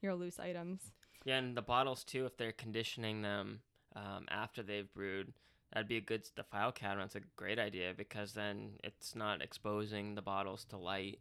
your 0.00 0.14
loose 0.14 0.38
items. 0.38 0.92
Yeah, 1.24 1.38
and 1.38 1.56
the 1.56 1.62
bottles 1.62 2.04
too. 2.04 2.26
If 2.26 2.36
they're 2.36 2.52
conditioning 2.52 3.22
them 3.22 3.60
um, 3.94 4.26
after 4.28 4.62
they've 4.62 4.92
brewed, 4.92 5.32
that'd 5.72 5.88
be 5.88 5.98
a 5.98 6.00
good. 6.00 6.28
The 6.36 6.44
file 6.44 6.72
cabinet's 6.72 7.14
a 7.14 7.20
great 7.36 7.58
idea 7.58 7.94
because 7.96 8.32
then 8.32 8.72
it's 8.82 9.14
not 9.14 9.42
exposing 9.42 10.14
the 10.14 10.22
bottles 10.22 10.64
to 10.66 10.76
light. 10.76 11.20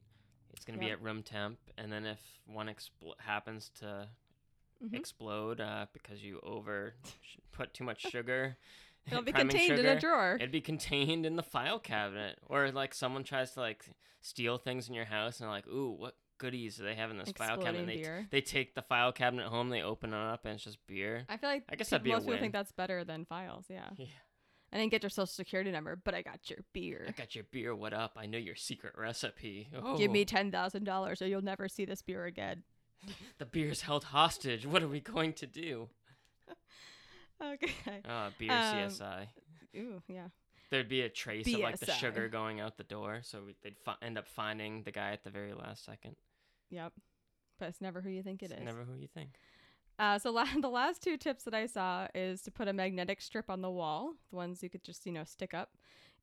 It's 0.54 0.66
gonna 0.66 0.80
be 0.80 0.90
at 0.90 1.02
room 1.02 1.24
temp, 1.24 1.60
and 1.78 1.92
then 1.92 2.06
if 2.06 2.20
one 2.46 2.68
expl- 2.68 3.14
happens 3.20 3.72
to 3.80 4.08
Mhm. 4.84 4.96
explode 4.96 5.62
uh, 5.62 5.86
because 5.94 6.24
you 6.24 6.40
over 6.44 6.96
put 7.52 7.74
too 7.74 7.84
much 7.84 8.02
sugar. 8.02 8.58
It'll 9.08 9.22
be 9.24 9.32
contained 9.32 9.80
in 9.80 9.86
a 9.86 10.00
drawer. 10.00 10.36
It'd 10.40 10.52
be 10.52 10.62
contained 10.62 11.26
in 11.26 11.36
the 11.36 11.44
file 11.44 11.80
cabinet, 11.80 12.40
or 12.48 12.72
like 12.72 12.94
someone 12.94 13.24
tries 13.24 13.54
to 13.54 13.60
like 13.60 13.86
steal 14.22 14.58
things 14.58 14.88
in 14.88 14.94
your 14.94 15.06
house 15.06 15.40
and 15.40 15.50
like, 15.50 15.68
"Ooh, 15.68 15.92
what 15.98 16.16
goodies 16.38 16.78
do 16.78 16.84
they 16.84 16.96
have 16.96 17.10
in 17.12 17.18
this 17.18 17.32
file 17.32 17.58
cabinet?" 17.58 17.82
Exploding 17.82 17.88
They, 17.88 17.96
beer. 18.04 18.28
they 18.30 18.42
take 18.42 18.76
the 18.76 18.82
file 18.84 19.12
cabinet 19.12 19.48
home, 19.48 19.70
they 19.70 19.82
open 19.82 20.14
it 20.14 20.18
up, 20.18 20.46
and 20.46 20.54
it's 20.56 20.64
just 20.64 20.86
beer. 20.88 21.26
I 21.30 21.38
feel 21.38 21.50
like 21.50 21.64
I 21.70 21.76
guess 21.76 21.88
peop- 21.88 21.92
that'd 21.92 22.04
be 22.04 22.12
a 22.12 22.14
most 22.14 22.26
people 22.26 22.40
think 22.40 22.54
that's 22.54 22.72
better 22.72 23.04
than 23.04 23.26
files. 23.26 23.66
Yeah. 23.70 23.90
Yeah. 23.98 24.06
I 24.74 24.78
didn't 24.78 24.92
get 24.92 25.04
your 25.04 25.10
social 25.10 25.26
security 25.26 25.70
number, 25.72 25.98
but 25.98 26.14
I 26.14 26.22
got 26.22 26.50
your 26.50 26.60
beer. 26.72 27.04
I 27.08 27.12
got 27.12 27.36
your 27.36 27.44
beer. 27.52 27.76
What 27.76 27.94
up? 27.94 28.14
I 28.16 28.26
know 28.26 28.38
your 28.38 28.56
secret 28.56 28.94
recipe. 28.98 29.68
Oh, 29.76 29.98
Give 29.98 30.10
me 30.12 30.24
ten 30.26 30.50
thousand 30.52 30.86
dollars, 30.86 31.22
or 31.22 31.28
you'll 31.28 31.42
never 31.42 31.68
see 31.68 31.86
this 31.86 32.02
beer 32.02 32.26
again. 32.26 32.64
the 33.40 33.46
beer's 33.46 33.82
held 33.82 34.06
hostage. 34.06 34.66
What 34.66 34.84
are 34.84 34.88
we 34.88 35.00
going 35.00 35.34
to 35.34 35.48
do? 35.48 35.90
Okay. 37.44 37.72
Uh, 38.08 38.30
beer 38.38 38.52
Um, 38.52 38.58
CSI. 38.90 39.28
Ooh, 39.76 40.02
yeah. 40.08 40.28
There'd 40.70 40.88
be 40.88 41.02
a 41.02 41.10
trace 41.10 41.48
of 41.52 41.60
like 41.60 41.80
the 41.80 41.92
sugar 41.92 42.28
going 42.30 42.60
out 42.60 42.78
the 42.78 42.84
door, 42.84 43.22
so 43.24 43.42
we, 43.46 43.56
they'd 43.64 43.78
fi- 43.84 43.96
end 44.02 44.18
up 44.18 44.28
finding 44.28 44.84
the 44.84 44.92
guy 44.92 45.12
at 45.12 45.24
the 45.24 45.32
very 45.32 45.54
last 45.54 45.84
second. 45.84 46.16
Yep. 46.70 46.94
But 47.60 47.70
it's 47.70 47.82
never 47.82 48.00
who 48.00 48.10
you 48.10 48.22
think 48.24 48.42
it 48.44 48.52
It's 48.52 48.60
is. 48.60 48.66
never 48.66 48.84
who 48.84 48.94
you 48.96 49.08
think. 49.08 49.32
Uh, 50.00 50.18
so 50.20 50.32
la- 50.32 50.46
the 50.62 50.70
last 50.70 51.02
two 51.02 51.18
tips 51.18 51.44
that 51.46 51.54
I 51.54 51.66
saw 51.66 52.08
is 52.14 52.42
to 52.44 52.52
put 52.52 52.68
a 52.68 52.74
magnetic 52.74 53.22
strip 53.22 53.50
on 53.50 53.62
the 53.62 53.72
wall, 53.72 54.14
the 54.30 54.36
ones 54.36 54.62
you 54.64 54.70
could 54.70 54.84
just 54.84 55.06
you 55.08 55.12
know 55.12 55.24
stick 55.24 55.54
up, 55.56 55.72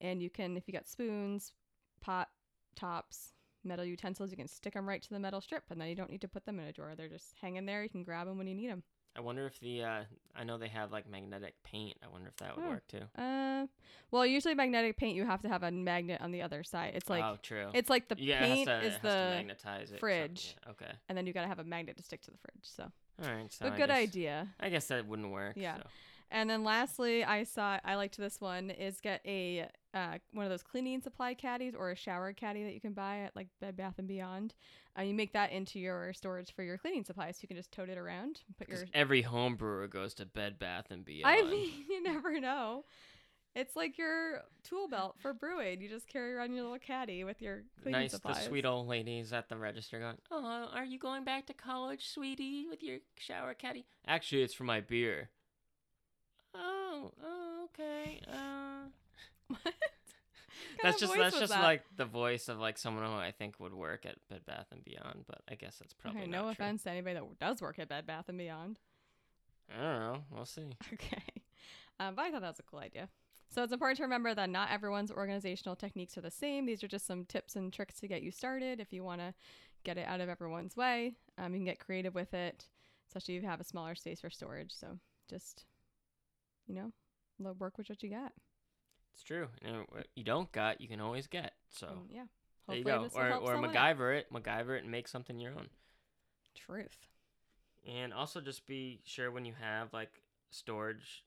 and 0.01 0.23
you 0.23 0.31
can 0.31 0.57
if 0.57 0.69
you 0.69 0.73
got 0.73 0.87
spoons, 0.89 1.53
pot 2.01 2.29
tops, 2.77 3.33
metal 3.65 3.85
utensils, 3.85 4.31
you 4.31 4.37
can 4.37 4.49
stick 4.49 4.75
them 4.75 4.89
right 4.89 5.03
to 5.03 5.11
the 5.11 5.19
metal 5.19 5.41
strip, 5.41 5.65
and 5.71 5.81
then 5.81 5.89
you 5.89 5.95
don't 5.95 6.11
need 6.11 6.21
to 6.23 6.29
put 6.29 6.45
them 6.45 6.59
in 6.61 6.67
a 6.67 6.73
drawer. 6.73 6.95
They're 6.97 7.09
just 7.09 7.35
hanging 7.41 7.67
there. 7.67 7.83
You 7.83 7.89
can 7.89 8.03
grab 8.05 8.27
them 8.27 8.39
when 8.39 8.47
you 8.47 8.55
need 8.55 8.71
them. 8.71 8.83
I 9.17 9.21
wonder 9.21 9.47
if 9.47 9.59
the 9.59 9.83
uh, 9.83 10.03
I 10.37 10.45
know 10.45 10.59
they 10.59 10.69
have 10.69 10.93
like 10.93 11.11
magnetic 11.11 11.55
paint. 11.65 11.97
I 12.05 12.09
wonder 12.09 12.29
if 12.29 12.37
that 12.37 12.57
would 12.57 12.65
Oh. 12.65 12.69
work 12.69 12.87
too. 12.87 13.03
Uh, 13.21 13.67
well, 14.13 14.25
usually 14.25 14.55
magnetic 14.55 14.97
paint 14.97 15.17
you 15.17 15.25
have 15.27 15.43
to 15.43 15.49
have 15.49 15.65
a 15.65 15.73
magnet 15.73 16.21
on 16.21 16.31
the 16.31 16.43
other 16.43 16.63
side. 16.63 16.93
It's 16.95 17.11
like 17.11 17.25
oh, 17.25 17.37
true. 17.43 17.69
it's 17.75 17.91
like 17.91 18.09
the 18.09 18.17
yeah, 18.19 18.45
it 18.45 18.49
has 18.49 18.55
paint 18.57 18.69
to, 18.69 18.81
is 18.87 18.95
the 19.03 19.09
to 19.09 19.31
magnetize 19.37 19.91
it. 19.91 19.95
so- 19.95 19.99
fridge. 19.99 20.57
yeah, 20.65 20.71
okay. 20.71 20.93
and 21.09 21.19
then 21.19 21.27
you 21.27 21.33
gotta 21.33 21.49
have 21.49 21.59
a 21.59 21.65
magnet 21.65 21.97
to 21.97 22.03
stick 22.05 22.23
to 22.23 22.31
the 22.31 22.37
fridge. 22.39 22.63
So, 22.63 22.85
All 23.25 23.35
right. 23.35 23.53
So 23.53 23.65
but 23.65 23.77
good 23.77 23.89
guess, 23.89 23.99
idea. 23.99 24.49
I 24.61 24.69
guess 24.69 24.87
that 24.87 25.05
wouldn't 25.07 25.33
work. 25.33 25.55
Yeah. 25.57 25.79
so. 25.79 25.83
And 26.31 26.51
then 26.51 26.63
lastly, 26.63 27.25
I 27.25 27.45
saw 27.45 27.79
I 27.85 27.95
liked 27.95 28.19
this 28.19 28.41
one 28.41 28.71
is 28.71 29.01
get 29.01 29.21
a 29.25 29.69
uh, 29.95 30.19
one 30.33 30.45
of 30.45 30.51
those 30.51 30.63
cleaning 30.63 31.01
supply 31.01 31.35
caddies 31.35 31.75
or 31.75 31.91
a 31.91 31.97
shower 31.97 32.33
caddy 32.33 32.65
that 32.65 32.75
you 32.75 32.81
can 32.81 32.93
buy 32.93 33.21
at 33.21 33.35
like 33.35 33.49
Bed 33.61 33.77
Bath 33.77 33.95
and 33.99 34.07
Beyond. 34.07 34.55
Uh, 34.99 35.03
you 35.03 35.15
make 35.15 35.33
that 35.33 35.53
into 35.53 35.79
your 35.79 36.13
storage 36.13 36.55
for 36.55 36.63
your 36.63 36.77
cleaning 36.77 37.05
supplies. 37.05 37.37
So 37.37 37.41
you 37.43 37.49
can 37.49 37.57
just 37.57 37.73
tote 37.73 37.89
it 37.89 37.97
around. 37.97 38.43
Put 38.59 38.69
your. 38.69 38.85
every 38.93 39.23
home 39.23 39.57
brewer 39.57 39.87
goes 39.89 40.15
to 40.15 40.27
Bed 40.27 40.59
Bath 40.59 40.87
and 40.91 41.05
Beyond. 41.05 41.35
I 41.35 41.43
mean, 41.43 41.71
you 41.89 42.03
never 42.03 42.39
know. 42.41 42.85
It's 43.55 43.75
like 43.75 43.97
your 43.99 44.43
tool 44.63 44.89
belt 44.89 45.17
for 45.19 45.33
brewing. 45.33 45.81
You 45.81 45.89
just 45.89 46.07
carry 46.07 46.35
around 46.35 46.53
your 46.53 46.63
little 46.63 46.79
caddy 46.79 47.25
with 47.25 47.41
your 47.41 47.63
cleaning 47.83 48.03
nice, 48.03 48.13
supplies. 48.13 48.37
the 48.37 48.43
sweet 48.43 48.67
old 48.67 48.87
ladies 48.87 49.33
at 49.33 49.49
the 49.49 49.57
register 49.57 49.99
going, 49.99 50.19
"Oh, 50.31 50.69
are 50.73 50.85
you 50.85 50.99
going 50.99 51.25
back 51.25 51.47
to 51.47 51.55
college, 51.55 52.07
sweetie, 52.09 52.67
with 52.69 52.83
your 52.83 52.99
shower 53.17 53.55
caddy?" 53.55 53.87
Actually, 54.07 54.43
it's 54.43 54.55
for 54.55 54.65
my 54.65 54.81
beer. 54.81 55.31
Oh, 56.91 57.13
oh, 57.25 57.67
okay. 57.75 58.21
Uh, 58.27 59.55
What 60.81 60.83
that's 60.83 61.01
just 61.01 61.15
that's 61.17 61.39
just 61.39 61.53
that? 61.53 61.63
like 61.63 61.83
the 61.97 62.05
voice 62.05 62.49
of 62.49 62.59
like 62.59 62.79
someone 62.79 63.05
who 63.05 63.13
I 63.13 63.33
think 63.33 63.59
would 63.59 63.75
work 63.75 64.07
at 64.07 64.17
Bed 64.31 64.43
Bath 64.47 64.67
and 64.71 64.85
Beyond, 64.85 65.25
but 65.27 65.41
I 65.51 65.55
guess 65.55 65.77
that's 65.79 65.93
probably 65.95 66.23
Okay, 66.23 66.31
not 66.31 66.37
no 66.39 66.43
true. 66.45 66.51
offense 66.53 66.83
to 66.85 66.91
anybody 66.91 67.15
that 67.15 67.39
does 67.41 67.61
work 67.61 67.79
at 67.79 67.89
Bed 67.89 68.07
Bath 68.07 68.29
and 68.29 68.39
Beyond. 68.39 68.79
I 69.77 69.83
don't 69.83 70.01
know. 70.01 70.23
We'll 70.31 70.47
see. 70.47 70.63
Okay. 70.93 71.23
Um, 72.01 72.15
but 72.15 72.23
I 72.27 72.31
thought 72.31 72.43
that 72.43 72.49
was 72.51 72.59
a 72.61 72.63
cool 72.63 72.79
idea. 72.79 73.09
So 73.49 73.63
it's 73.65 73.73
important 73.73 73.97
to 73.97 74.03
remember 74.05 74.35
that 74.35 74.51
not 74.51 74.71
everyone's 74.71 75.11
organizational 75.11 75.75
techniques 75.75 76.17
are 76.17 76.21
the 76.21 76.31
same. 76.31 76.65
These 76.67 76.85
are 76.85 76.89
just 76.89 77.07
some 77.07 77.25
tips 77.25 77.57
and 77.57 77.73
tricks 77.73 77.99
to 78.01 78.07
get 78.09 78.23
you 78.23 78.31
started 78.31 78.79
if 78.79 78.93
you 78.93 79.03
want 79.03 79.21
to 79.21 79.35
get 79.85 79.99
it 79.99 80.07
out 80.07 80.21
of 80.21 80.29
everyone's 80.29 80.77
way. 80.77 81.15
Um, 81.39 81.55
you 81.55 81.59
can 81.59 81.65
get 81.65 81.81
creative 81.81 82.15
with 82.15 82.35
it, 82.35 82.67
especially 83.09 83.37
if 83.37 83.43
you 83.43 83.49
have 83.49 83.61
a 83.61 83.65
smaller 83.65 83.95
space 83.97 84.21
for 84.21 84.31
storage. 84.31 84.73
So 84.73 84.99
just, 85.29 85.65
you 86.69 86.75
know, 86.75 86.93
work 87.59 87.79
with 87.79 87.89
what 87.89 88.03
you 88.03 88.11
got. 88.11 88.33
It's 89.15 89.23
true. 89.25 89.49
And 89.63 89.79
what 89.89 90.07
you 90.15 90.23
don't 90.23 90.51
got, 90.53 90.81
you 90.81 90.89
can 90.89 91.01
always 91.01 91.27
get. 91.27 91.53
So 91.71 91.89
And 91.89 91.99
yeah. 92.11 92.25
there 92.69 92.77
you 92.77 92.85
go. 92.85 93.09
Or 93.15 93.33
or 93.33 93.53
someone. 93.53 93.75
MacGyver 93.75 94.19
it, 94.19 94.33
MacGyver 94.33 94.77
it, 94.77 94.83
and 94.83 94.91
make 94.91 95.09
something 95.09 95.39
your 95.41 95.53
own. 95.53 95.69
Truth. 96.55 97.09
And 97.87 98.13
also 98.13 98.41
just 98.41 98.67
be 98.67 99.01
sure 99.05 99.31
when 99.31 99.45
you 99.45 99.55
have 99.61 99.93
like 99.93 100.23
storage 100.51 101.25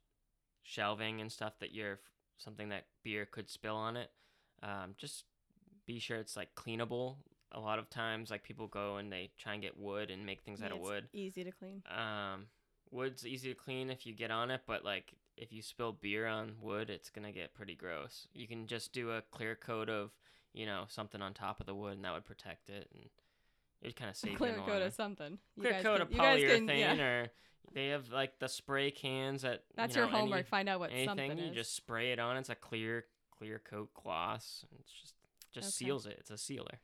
shelving 0.64 1.22
and 1.22 1.32
stuff 1.32 1.54
that 1.60 1.74
you're 1.74 2.00
something 2.38 2.70
that 2.70 2.86
beer 3.04 3.26
could 3.26 3.50
spill 3.50 3.76
on 3.76 3.98
it. 3.98 4.12
Um, 4.64 4.96
just 4.98 5.26
be 5.86 6.00
sure 6.00 6.18
it's 6.18 6.38
like 6.38 6.54
cleanable. 6.56 7.16
A 7.54 7.60
lot 7.60 7.80
of 7.80 7.90
times, 7.90 8.32
like 8.32 8.44
people 8.44 8.68
go 8.68 8.96
and 8.98 9.12
they 9.12 9.32
try 9.38 9.54
and 9.54 9.62
get 9.62 9.78
wood 9.78 10.10
and 10.10 10.26
make 10.26 10.42
things 10.44 10.62
out 10.62 10.72
of 10.72 10.80
wood. 10.80 11.10
Easy 11.12 11.44
to 11.44 11.52
clean. 11.52 11.84
Um, 11.90 12.46
wood's 12.92 13.26
easy 13.26 13.50
to 13.50 13.56
clean 13.56 13.90
if 13.90 14.06
you 14.06 14.14
get 14.14 14.32
on 14.32 14.52
it, 14.52 14.62
but 14.66 14.86
like 14.86 15.12
if 15.42 15.52
you 15.52 15.62
spill 15.62 15.92
beer 15.92 16.26
on 16.28 16.54
wood, 16.62 16.90
it's 16.90 17.10
gonna 17.10 17.32
get 17.34 17.54
pretty 17.54 17.76
gross. 17.76 18.28
You 18.34 18.48
can 18.48 18.68
just 18.68 18.94
do 18.94 19.12
a 19.12 19.22
clear 19.32 19.56
coat 19.56 19.90
of, 19.90 20.12
you 20.54 20.66
know, 20.66 20.86
something 20.88 21.22
on 21.22 21.34
top 21.34 21.60
of 21.60 21.66
the 21.66 21.76
wood, 21.76 21.94
and 21.94 22.06
that 22.06 22.14
would 22.14 22.26
protect 22.26 22.70
it, 22.70 22.88
and 22.94 23.04
it 23.82 23.88
would 23.88 23.96
kind 23.96 24.10
of 24.10 24.16
save 24.16 24.38
Clear 24.38 24.54
coat 24.56 24.82
of 24.84 24.94
something. 24.94 25.40
You 25.56 25.64
clear 25.64 25.74
guys 25.74 25.84
coat 25.84 25.94
can- 25.98 26.02
of 26.04 26.12
you 26.12 26.18
guys 26.18 26.40
polyurethane 26.44 26.68
can- 26.68 26.98
yeah. 26.98 27.04
or 27.04 27.32
they 27.74 27.88
have 27.88 28.10
like 28.12 28.38
the 28.40 28.48
spray 28.48 28.92
cans 28.92 29.44
at 29.44 29.64
That's 29.76 29.96
you 29.96 30.02
your 30.04 30.10
know, 30.12 30.18
any- 30.18 30.28
homework. 30.30 30.48
Find 30.48 30.70
out 30.70 30.80
what 30.80 30.92
anything 30.92 31.08
something 31.08 31.38
you 31.38 31.46
is. 31.50 31.56
just 31.56 31.76
spray 31.76 32.12
it 32.12 32.20
on 32.20 32.38
it's 32.38 32.50
a 32.50 32.56
clear 32.56 33.06
clear 33.32 33.58
coat 33.60 33.92
gloss 33.96 34.64
and 34.70 34.80
it's 34.80 34.92
just 34.92 35.16
just 35.52 35.68
Okay. 35.82 35.86
seals 35.88 36.06
it 36.06 36.18
it's 36.20 36.30
a 36.32 36.38
sealer 36.38 36.80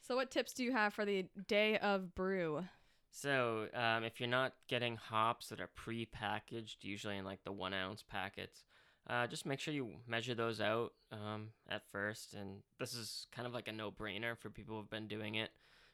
So, 0.00 0.16
what 0.16 0.30
tips 0.30 0.52
do 0.54 0.64
you 0.64 0.72
have 0.72 0.94
for 0.94 1.04
the 1.04 1.26
day 1.46 1.76
of 1.78 2.14
brew? 2.14 2.64
So 3.10 3.66
um, 3.74 4.04
if 4.04 4.20
you're 4.20 4.28
not 4.28 4.52
getting 4.68 4.96
hops 4.96 5.48
that 5.48 5.60
are 5.60 5.68
pre-packaged 5.74 6.78
usually 6.84 7.16
in 7.16 7.24
like 7.24 7.42
the 7.44 7.52
one 7.52 7.74
ounce 7.74 8.02
packets 8.08 8.64
uh, 9.08 9.26
just 9.26 9.46
make 9.46 9.58
sure 9.58 9.74
you 9.74 9.88
measure 10.06 10.34
those 10.34 10.60
out 10.60 10.92
um, 11.12 11.48
at 11.68 11.82
first 11.90 12.34
and 12.34 12.58
this 12.78 12.94
is 12.94 13.26
kind 13.32 13.46
of 13.46 13.52
like 13.54 13.66
a 13.68 13.72
no-brainer 13.72 14.36
for 14.38 14.50
people 14.50 14.76
who've 14.76 14.90
been 14.90 15.08
doing 15.08 15.34
it 15.34 15.50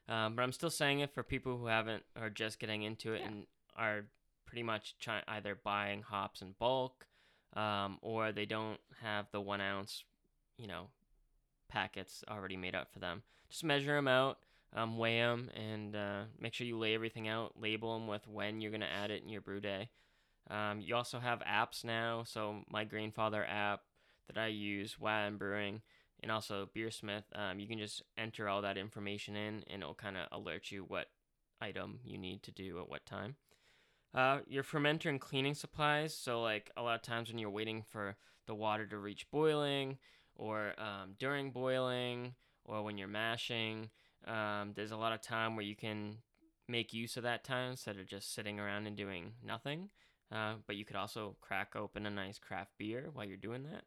um, 0.08 0.36
but 0.36 0.42
i'm 0.42 0.52
still 0.52 0.70
saying 0.70 1.00
it 1.00 1.12
for 1.14 1.22
people 1.22 1.56
who 1.56 1.66
haven't 1.66 2.02
or 2.20 2.28
just 2.30 2.58
getting 2.58 2.82
into 2.82 3.14
it 3.14 3.20
Yeah. 3.22 3.28
and 3.28 3.46
are 3.76 4.04
pretty 4.44 4.62
much 4.62 4.96
try- 5.00 5.22
either 5.28 5.54
buying 5.62 6.02
hops 6.02 6.42
in 6.42 6.54
bulk 6.58 7.06
um, 7.54 7.98
or 8.02 8.32
they 8.32 8.46
don't 8.46 8.80
have 9.02 9.26
the 9.32 9.40
one 9.40 9.60
ounce 9.60 10.04
you 10.58 10.66
know 10.66 10.88
packets 11.68 12.22
already 12.28 12.56
made 12.56 12.74
up 12.74 12.92
for 12.92 12.98
them 13.00 13.22
just 13.48 13.64
measure 13.64 13.94
them 13.94 14.08
out 14.08 14.38
um, 14.76 14.96
weigh 14.96 15.18
them 15.18 15.50
and 15.56 15.96
uh, 15.96 16.22
make 16.38 16.54
sure 16.54 16.66
you 16.66 16.78
lay 16.78 16.94
everything 16.94 17.26
out 17.26 17.54
label 17.60 17.98
them 17.98 18.06
with 18.06 18.28
when 18.28 18.60
you're 18.60 18.70
going 18.70 18.80
to 18.80 18.92
add 18.92 19.10
it 19.10 19.22
in 19.22 19.28
your 19.28 19.40
brew 19.40 19.60
day. 19.60 19.88
Um, 20.48 20.80
you 20.80 20.94
also 20.94 21.18
have 21.18 21.40
apps 21.40 21.82
now. 21.82 22.22
So 22.24 22.62
my 22.70 22.84
Brewfather 22.84 23.44
app 23.48 23.80
that 24.28 24.40
i 24.40 24.46
use 24.46 24.98
while 24.98 25.26
i'm 25.26 25.38
brewing 25.38 25.82
and 26.22 26.32
also 26.32 26.68
BeerSmith 26.74 27.24
um, 27.34 27.60
you 27.60 27.68
can 27.68 27.78
just 27.78 28.02
enter 28.16 28.48
all 28.48 28.62
that 28.62 28.78
information 28.78 29.36
in 29.36 29.62
and 29.68 29.82
it'll 29.82 29.94
kind 29.94 30.16
of 30.16 30.26
alert 30.32 30.70
you 30.70 30.84
what 30.84 31.06
item 31.60 32.00
you 32.04 32.18
need 32.18 32.42
to 32.42 32.50
do 32.50 32.78
at 32.80 32.88
what 32.88 33.06
time. 33.06 33.36
Uh, 34.14 34.40
your 34.46 34.62
fermenter 34.62 35.08
and 35.08 35.20
cleaning 35.20 35.54
supplies. 35.54 36.14
So 36.16 36.42
like 36.42 36.70
a 36.76 36.82
lot 36.82 36.94
of 36.94 37.02
times 37.02 37.28
when 37.28 37.38
you're 37.38 37.50
waiting 37.50 37.82
for 37.82 38.16
the 38.46 38.54
water 38.54 38.86
to 38.86 38.98
reach 38.98 39.30
boiling 39.30 39.98
or 40.34 40.72
um, 40.78 41.14
during 41.18 41.50
boiling 41.50 42.34
or 42.64 42.82
when 42.82 42.98
you're 42.98 43.08
mashing 43.08 43.90
um, 44.26 44.72
there's 44.74 44.92
a 44.92 44.96
lot 44.96 45.12
of 45.12 45.20
time 45.20 45.56
where 45.56 45.64
you 45.64 45.76
can 45.76 46.18
make 46.68 46.92
use 46.92 47.16
of 47.16 47.22
that 47.22 47.44
time 47.44 47.70
instead 47.70 47.98
of 47.98 48.06
just 48.06 48.34
sitting 48.34 48.58
around 48.58 48.86
and 48.86 48.96
doing 48.96 49.32
nothing. 49.44 49.88
Uh, 50.32 50.54
but 50.66 50.76
you 50.76 50.84
could 50.84 50.96
also 50.96 51.36
crack 51.40 51.76
open 51.76 52.04
a 52.06 52.10
nice 52.10 52.38
craft 52.38 52.72
beer 52.78 53.10
while 53.12 53.24
you're 53.24 53.36
doing 53.36 53.62
that. 53.62 53.84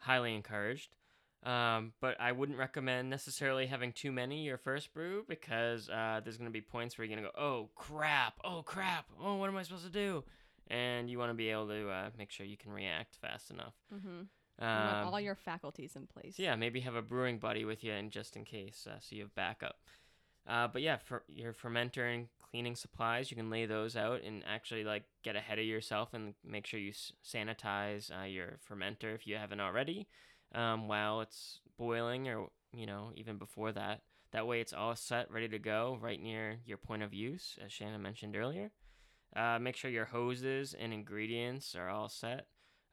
Highly 0.00 0.34
encouraged. 0.34 0.94
Um, 1.42 1.92
but 2.00 2.20
I 2.20 2.32
wouldn't 2.32 2.58
recommend 2.58 3.10
necessarily 3.10 3.66
having 3.66 3.92
too 3.92 4.10
many 4.10 4.44
your 4.44 4.56
first 4.56 4.92
brew 4.92 5.24
because 5.28 5.88
uh, 5.88 6.20
there's 6.24 6.38
going 6.38 6.48
to 6.48 6.52
be 6.52 6.60
points 6.62 6.96
where 6.96 7.06
you're 7.06 7.14
going 7.14 7.24
to 7.24 7.30
go, 7.32 7.40
oh 7.40 7.68
crap, 7.76 8.34
oh 8.42 8.62
crap, 8.62 9.06
oh 9.22 9.36
what 9.36 9.48
am 9.48 9.56
I 9.56 9.62
supposed 9.62 9.84
to 9.84 9.90
do? 9.90 10.24
And 10.68 11.08
you 11.08 11.18
want 11.18 11.30
to 11.30 11.34
be 11.34 11.50
able 11.50 11.68
to 11.68 11.88
uh, 11.88 12.10
make 12.18 12.30
sure 12.30 12.46
you 12.46 12.56
can 12.56 12.72
react 12.72 13.16
fast 13.20 13.50
enough. 13.50 13.74
Mm-hmm. 13.94 14.22
Um, 14.58 15.08
all 15.12 15.20
your 15.20 15.34
faculties 15.34 15.96
in 15.96 16.06
place. 16.06 16.36
so 16.36 16.42
yeah, 16.42 16.56
maybe 16.56 16.80
have 16.80 16.94
a 16.94 17.02
brewing 17.02 17.38
buddy 17.38 17.64
with 17.64 17.84
you, 17.84 17.92
and 17.92 18.10
just 18.10 18.36
in 18.36 18.44
case, 18.44 18.86
uh, 18.90 18.98
so 19.00 19.14
you 19.14 19.22
have 19.22 19.34
backup. 19.34 19.76
Uh, 20.48 20.68
but 20.68 20.80
yeah, 20.80 20.96
for 20.96 21.24
your 21.28 21.52
fermenter 21.52 22.14
and 22.14 22.28
cleaning 22.50 22.76
supplies, 22.76 23.30
you 23.30 23.36
can 23.36 23.50
lay 23.50 23.66
those 23.66 23.96
out 23.96 24.22
and 24.22 24.42
actually 24.46 24.84
like 24.84 25.02
get 25.22 25.36
ahead 25.36 25.58
of 25.58 25.64
yourself 25.64 26.14
and 26.14 26.34
make 26.44 26.64
sure 26.66 26.78
you 26.78 26.90
s- 26.90 27.12
sanitize 27.24 28.10
uh, 28.18 28.24
your 28.24 28.58
fermenter 28.68 29.14
if 29.14 29.26
you 29.26 29.36
haven't 29.36 29.60
already, 29.60 30.06
um, 30.54 30.86
while 30.88 31.20
it's 31.20 31.60
boiling 31.76 32.28
or 32.28 32.48
you 32.72 32.86
know 32.86 33.10
even 33.14 33.36
before 33.38 33.72
that. 33.72 34.00
That 34.32 34.46
way, 34.46 34.60
it's 34.60 34.72
all 34.72 34.94
set, 34.96 35.30
ready 35.30 35.48
to 35.48 35.58
go, 35.58 35.98
right 36.00 36.20
near 36.20 36.58
your 36.64 36.78
point 36.78 37.02
of 37.02 37.14
use, 37.14 37.58
as 37.64 37.72
Shannon 37.72 38.02
mentioned 38.02 38.36
earlier. 38.36 38.70
Uh, 39.34 39.58
make 39.58 39.76
sure 39.76 39.90
your 39.90 40.06
hoses 40.06 40.74
and 40.74 40.92
ingredients 40.92 41.74
are 41.74 41.88
all 41.88 42.08
set. 42.08 42.46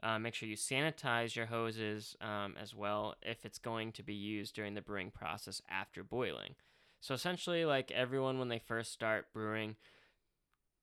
Uh, 0.04 0.20
make 0.20 0.36
sure 0.36 0.50
you 0.50 0.58
sanitize 0.58 1.34
your 1.34 1.46
hoses 1.46 2.18
um, 2.20 2.56
as 2.62 2.76
well 2.76 3.16
if 3.22 3.46
it's 3.46 3.58
going 3.58 3.94
to 3.94 4.04
be 4.04 4.14
used 4.14 4.54
during 4.54 4.74
the 4.74 4.82
brewing 4.82 5.10
process 5.10 5.62
after 5.70 6.04
boiling. 6.04 6.56
So 7.00 7.14
essentially, 7.14 7.64
like 7.64 7.90
everyone 7.92 8.38
when 8.38 8.50
they 8.50 8.60
first 8.60 8.92
start 8.92 9.32
brewing, 9.34 9.78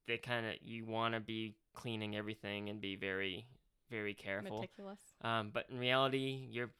they 0.07 0.17
kind 0.17 0.47
of 0.47 0.55
you 0.63 0.87
want 0.87 1.15
to 1.15 1.21
be 1.21 1.57
cleaning 1.75 2.17
everything 2.17 2.71
and 2.71 2.81
be 2.81 2.97
very 2.97 3.47
very 3.91 4.15
careful. 4.15 4.61
Meticulous. 4.61 5.01
Um, 5.23 5.51
but 5.53 5.67
in 5.71 5.79
reality, 5.79 6.47
you're 6.51 6.71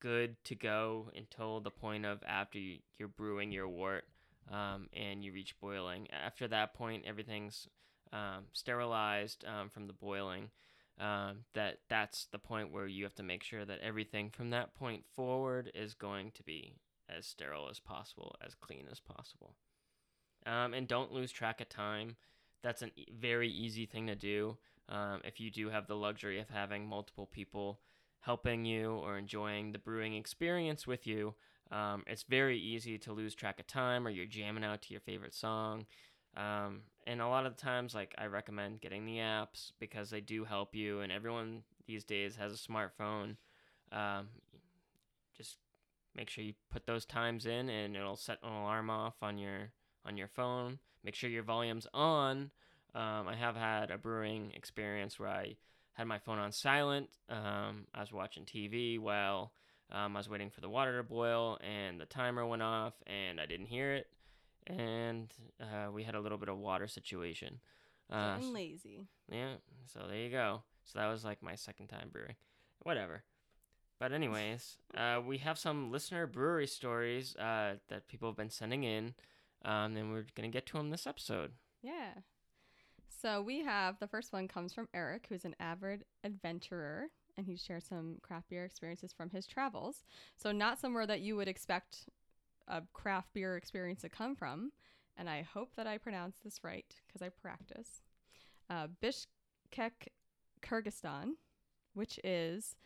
good 0.00 0.36
to 0.44 0.54
go 0.54 1.10
until 1.16 1.60
the 1.60 1.70
point 1.70 2.04
of 2.04 2.22
after 2.26 2.58
you, 2.58 2.78
you're 2.98 3.08
brewing 3.08 3.50
your 3.52 3.68
wort 3.68 4.04
um, 4.50 4.88
and 4.92 5.24
you 5.24 5.32
reach 5.32 5.58
boiling. 5.60 6.08
After 6.12 6.46
that 6.48 6.74
point, 6.74 7.04
everything's 7.06 7.68
um, 8.12 8.44
sterilized 8.52 9.44
um, 9.46 9.68
from 9.68 9.86
the 9.86 9.92
boiling. 9.92 10.50
Um, 11.00 11.44
that 11.54 11.78
that's 11.88 12.26
the 12.26 12.38
point 12.38 12.72
where 12.72 12.86
you 12.86 13.04
have 13.04 13.14
to 13.14 13.22
make 13.22 13.42
sure 13.42 13.64
that 13.64 13.80
everything 13.80 14.30
from 14.30 14.50
that 14.50 14.74
point 14.74 15.04
forward 15.16 15.72
is 15.74 15.94
going 15.94 16.32
to 16.32 16.42
be 16.42 16.74
as 17.08 17.26
sterile 17.26 17.68
as 17.70 17.80
possible, 17.80 18.36
as 18.44 18.54
clean 18.54 18.86
as 18.90 19.00
possible. 19.00 19.54
Um, 20.46 20.74
and 20.74 20.86
don't 20.86 21.12
lose 21.12 21.32
track 21.32 21.60
of 21.60 21.68
time. 21.68 22.16
That's 22.62 22.82
a 22.82 22.90
very 23.18 23.48
easy 23.48 23.86
thing 23.86 24.06
to 24.06 24.14
do 24.14 24.58
um, 24.88 25.20
if 25.24 25.40
you 25.40 25.50
do 25.50 25.70
have 25.70 25.86
the 25.86 25.96
luxury 25.96 26.40
of 26.40 26.50
having 26.50 26.86
multiple 26.86 27.26
people 27.26 27.80
helping 28.20 28.64
you 28.64 28.92
or 28.92 29.18
enjoying 29.18 29.72
the 29.72 29.78
brewing 29.78 30.14
experience 30.14 30.86
with 30.86 31.06
you. 31.06 31.34
Um, 31.70 32.04
it's 32.06 32.24
very 32.24 32.58
easy 32.58 32.98
to 32.98 33.12
lose 33.12 33.34
track 33.34 33.58
of 33.58 33.66
time 33.66 34.06
or 34.06 34.10
you're 34.10 34.26
jamming 34.26 34.64
out 34.64 34.82
to 34.82 34.92
your 34.92 35.00
favorite 35.00 35.34
song. 35.34 35.86
Um, 36.36 36.82
and 37.06 37.20
a 37.20 37.28
lot 37.28 37.46
of 37.46 37.56
times, 37.56 37.94
like 37.94 38.14
I 38.16 38.26
recommend 38.26 38.80
getting 38.80 39.04
the 39.04 39.18
apps 39.18 39.72
because 39.78 40.10
they 40.10 40.20
do 40.20 40.44
help 40.44 40.74
you, 40.74 41.00
and 41.00 41.12
everyone 41.12 41.62
these 41.86 42.04
days 42.04 42.36
has 42.36 42.52
a 42.52 42.72
smartphone. 42.72 43.36
Um, 43.90 44.28
just 45.36 45.56
make 46.14 46.30
sure 46.30 46.44
you 46.44 46.54
put 46.70 46.86
those 46.86 47.04
times 47.04 47.46
in, 47.46 47.68
and 47.68 47.96
it'll 47.96 48.16
set 48.16 48.38
an 48.42 48.52
alarm 48.52 48.90
off 48.90 49.14
on 49.22 49.38
your 49.38 49.72
on 50.04 50.16
your 50.16 50.28
phone. 50.28 50.78
Make 51.04 51.14
sure 51.14 51.30
your 51.30 51.42
volume's 51.42 51.86
on. 51.92 52.50
Um, 52.94 53.28
I 53.28 53.34
have 53.38 53.56
had 53.56 53.90
a 53.90 53.98
brewing 53.98 54.52
experience 54.54 55.18
where 55.18 55.28
I 55.28 55.56
had 55.94 56.06
my 56.06 56.18
phone 56.18 56.38
on 56.38 56.52
silent. 56.52 57.08
Um, 57.28 57.86
I 57.94 58.00
was 58.00 58.12
watching 58.12 58.44
TV 58.44 58.98
while 58.98 59.52
um, 59.90 60.16
I 60.16 60.20
was 60.20 60.28
waiting 60.28 60.50
for 60.50 60.60
the 60.60 60.68
water 60.68 60.96
to 60.96 61.02
boil, 61.02 61.58
and 61.60 62.00
the 62.00 62.06
timer 62.06 62.46
went 62.46 62.62
off, 62.62 62.94
and 63.06 63.40
I 63.40 63.46
didn't 63.46 63.66
hear 63.66 63.92
it, 63.94 64.06
and 64.66 65.32
uh, 65.60 65.90
we 65.90 66.02
had 66.04 66.14
a 66.14 66.20
little 66.20 66.38
bit 66.38 66.48
of 66.48 66.58
water 66.58 66.86
situation. 66.86 67.60
Uh, 68.10 68.36
Getting 68.36 68.52
lazy. 68.52 69.08
yeah, 69.30 69.54
so 69.86 70.00
there 70.08 70.18
you 70.18 70.30
go. 70.30 70.62
So 70.84 70.98
that 70.98 71.08
was 71.08 71.24
like 71.24 71.42
my 71.42 71.54
second 71.54 71.86
time 71.88 72.10
brewing. 72.12 72.34
Whatever. 72.80 73.22
But 73.98 74.12
anyways, 74.12 74.76
uh, 74.96 75.20
we 75.24 75.38
have 75.38 75.58
some 75.58 75.90
listener 75.92 76.26
brewery 76.26 76.66
stories 76.66 77.36
uh, 77.36 77.74
that 77.88 78.08
people 78.08 78.28
have 78.28 78.36
been 78.36 78.50
sending 78.50 78.84
in, 78.84 79.14
um, 79.64 79.96
and 79.96 80.12
we're 80.12 80.26
gonna 80.34 80.48
get 80.48 80.66
to 80.66 80.76
them 80.76 80.90
this 80.90 81.06
episode. 81.06 81.52
Yeah. 81.82 82.14
So 83.08 83.40
we 83.40 83.60
have 83.60 83.98
the 84.00 84.08
first 84.08 84.32
one 84.32 84.48
comes 84.48 84.72
from 84.72 84.88
Eric, 84.92 85.26
who's 85.28 85.44
an 85.44 85.54
avid 85.60 86.04
adventurer, 86.24 87.06
and 87.36 87.46
he 87.46 87.56
shared 87.56 87.84
some 87.84 88.16
craft 88.22 88.48
beer 88.50 88.64
experiences 88.64 89.12
from 89.12 89.30
his 89.30 89.46
travels. 89.46 90.02
So 90.36 90.50
not 90.50 90.80
somewhere 90.80 91.06
that 91.06 91.20
you 91.20 91.36
would 91.36 91.46
expect 91.48 92.08
a 92.68 92.82
craft 92.92 93.32
beer 93.34 93.56
experience 93.56 94.02
to 94.02 94.08
come 94.08 94.34
from, 94.34 94.72
and 95.16 95.28
I 95.28 95.42
hope 95.42 95.74
that 95.76 95.86
I 95.86 95.98
pronounce 95.98 96.38
this 96.42 96.64
right 96.64 96.94
because 97.06 97.22
I 97.22 97.28
practice. 97.28 98.02
Uh, 98.70 98.88
Bishkek, 99.02 100.08
Kyrgyzstan, 100.62 101.32
which 101.94 102.18
is 102.24 102.76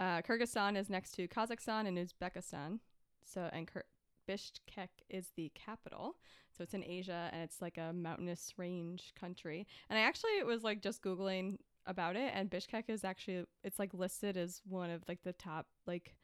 uh, 0.00 0.22
Kyrgyzstan 0.22 0.76
is 0.76 0.88
next 0.88 1.12
to 1.12 1.28
Kazakhstan 1.28 1.86
and 1.86 1.98
Uzbekistan. 1.98 2.78
So 3.24 3.50
and 3.52 3.66
Kyr- 3.66 3.84
Bishkek 4.28 4.88
is 5.08 5.30
the 5.36 5.50
capital. 5.54 6.16
So 6.56 6.62
it's 6.62 6.74
in 6.74 6.84
Asia 6.84 7.30
and 7.32 7.42
it's 7.42 7.60
like 7.60 7.78
a 7.78 7.92
mountainous 7.92 8.52
range 8.56 9.12
country. 9.18 9.66
And 9.88 9.98
I 9.98 10.02
actually 10.02 10.42
was 10.44 10.62
like 10.62 10.82
just 10.82 11.02
googling 11.02 11.58
about 11.86 12.16
it 12.16 12.30
and 12.34 12.50
Bishkek 12.50 12.84
is 12.88 13.02
actually 13.02 13.44
it's 13.64 13.78
like 13.78 13.94
listed 13.94 14.36
as 14.36 14.60
one 14.68 14.90
of 14.90 15.02
like 15.08 15.22
the 15.22 15.32
top 15.32 15.66
like 15.86 16.14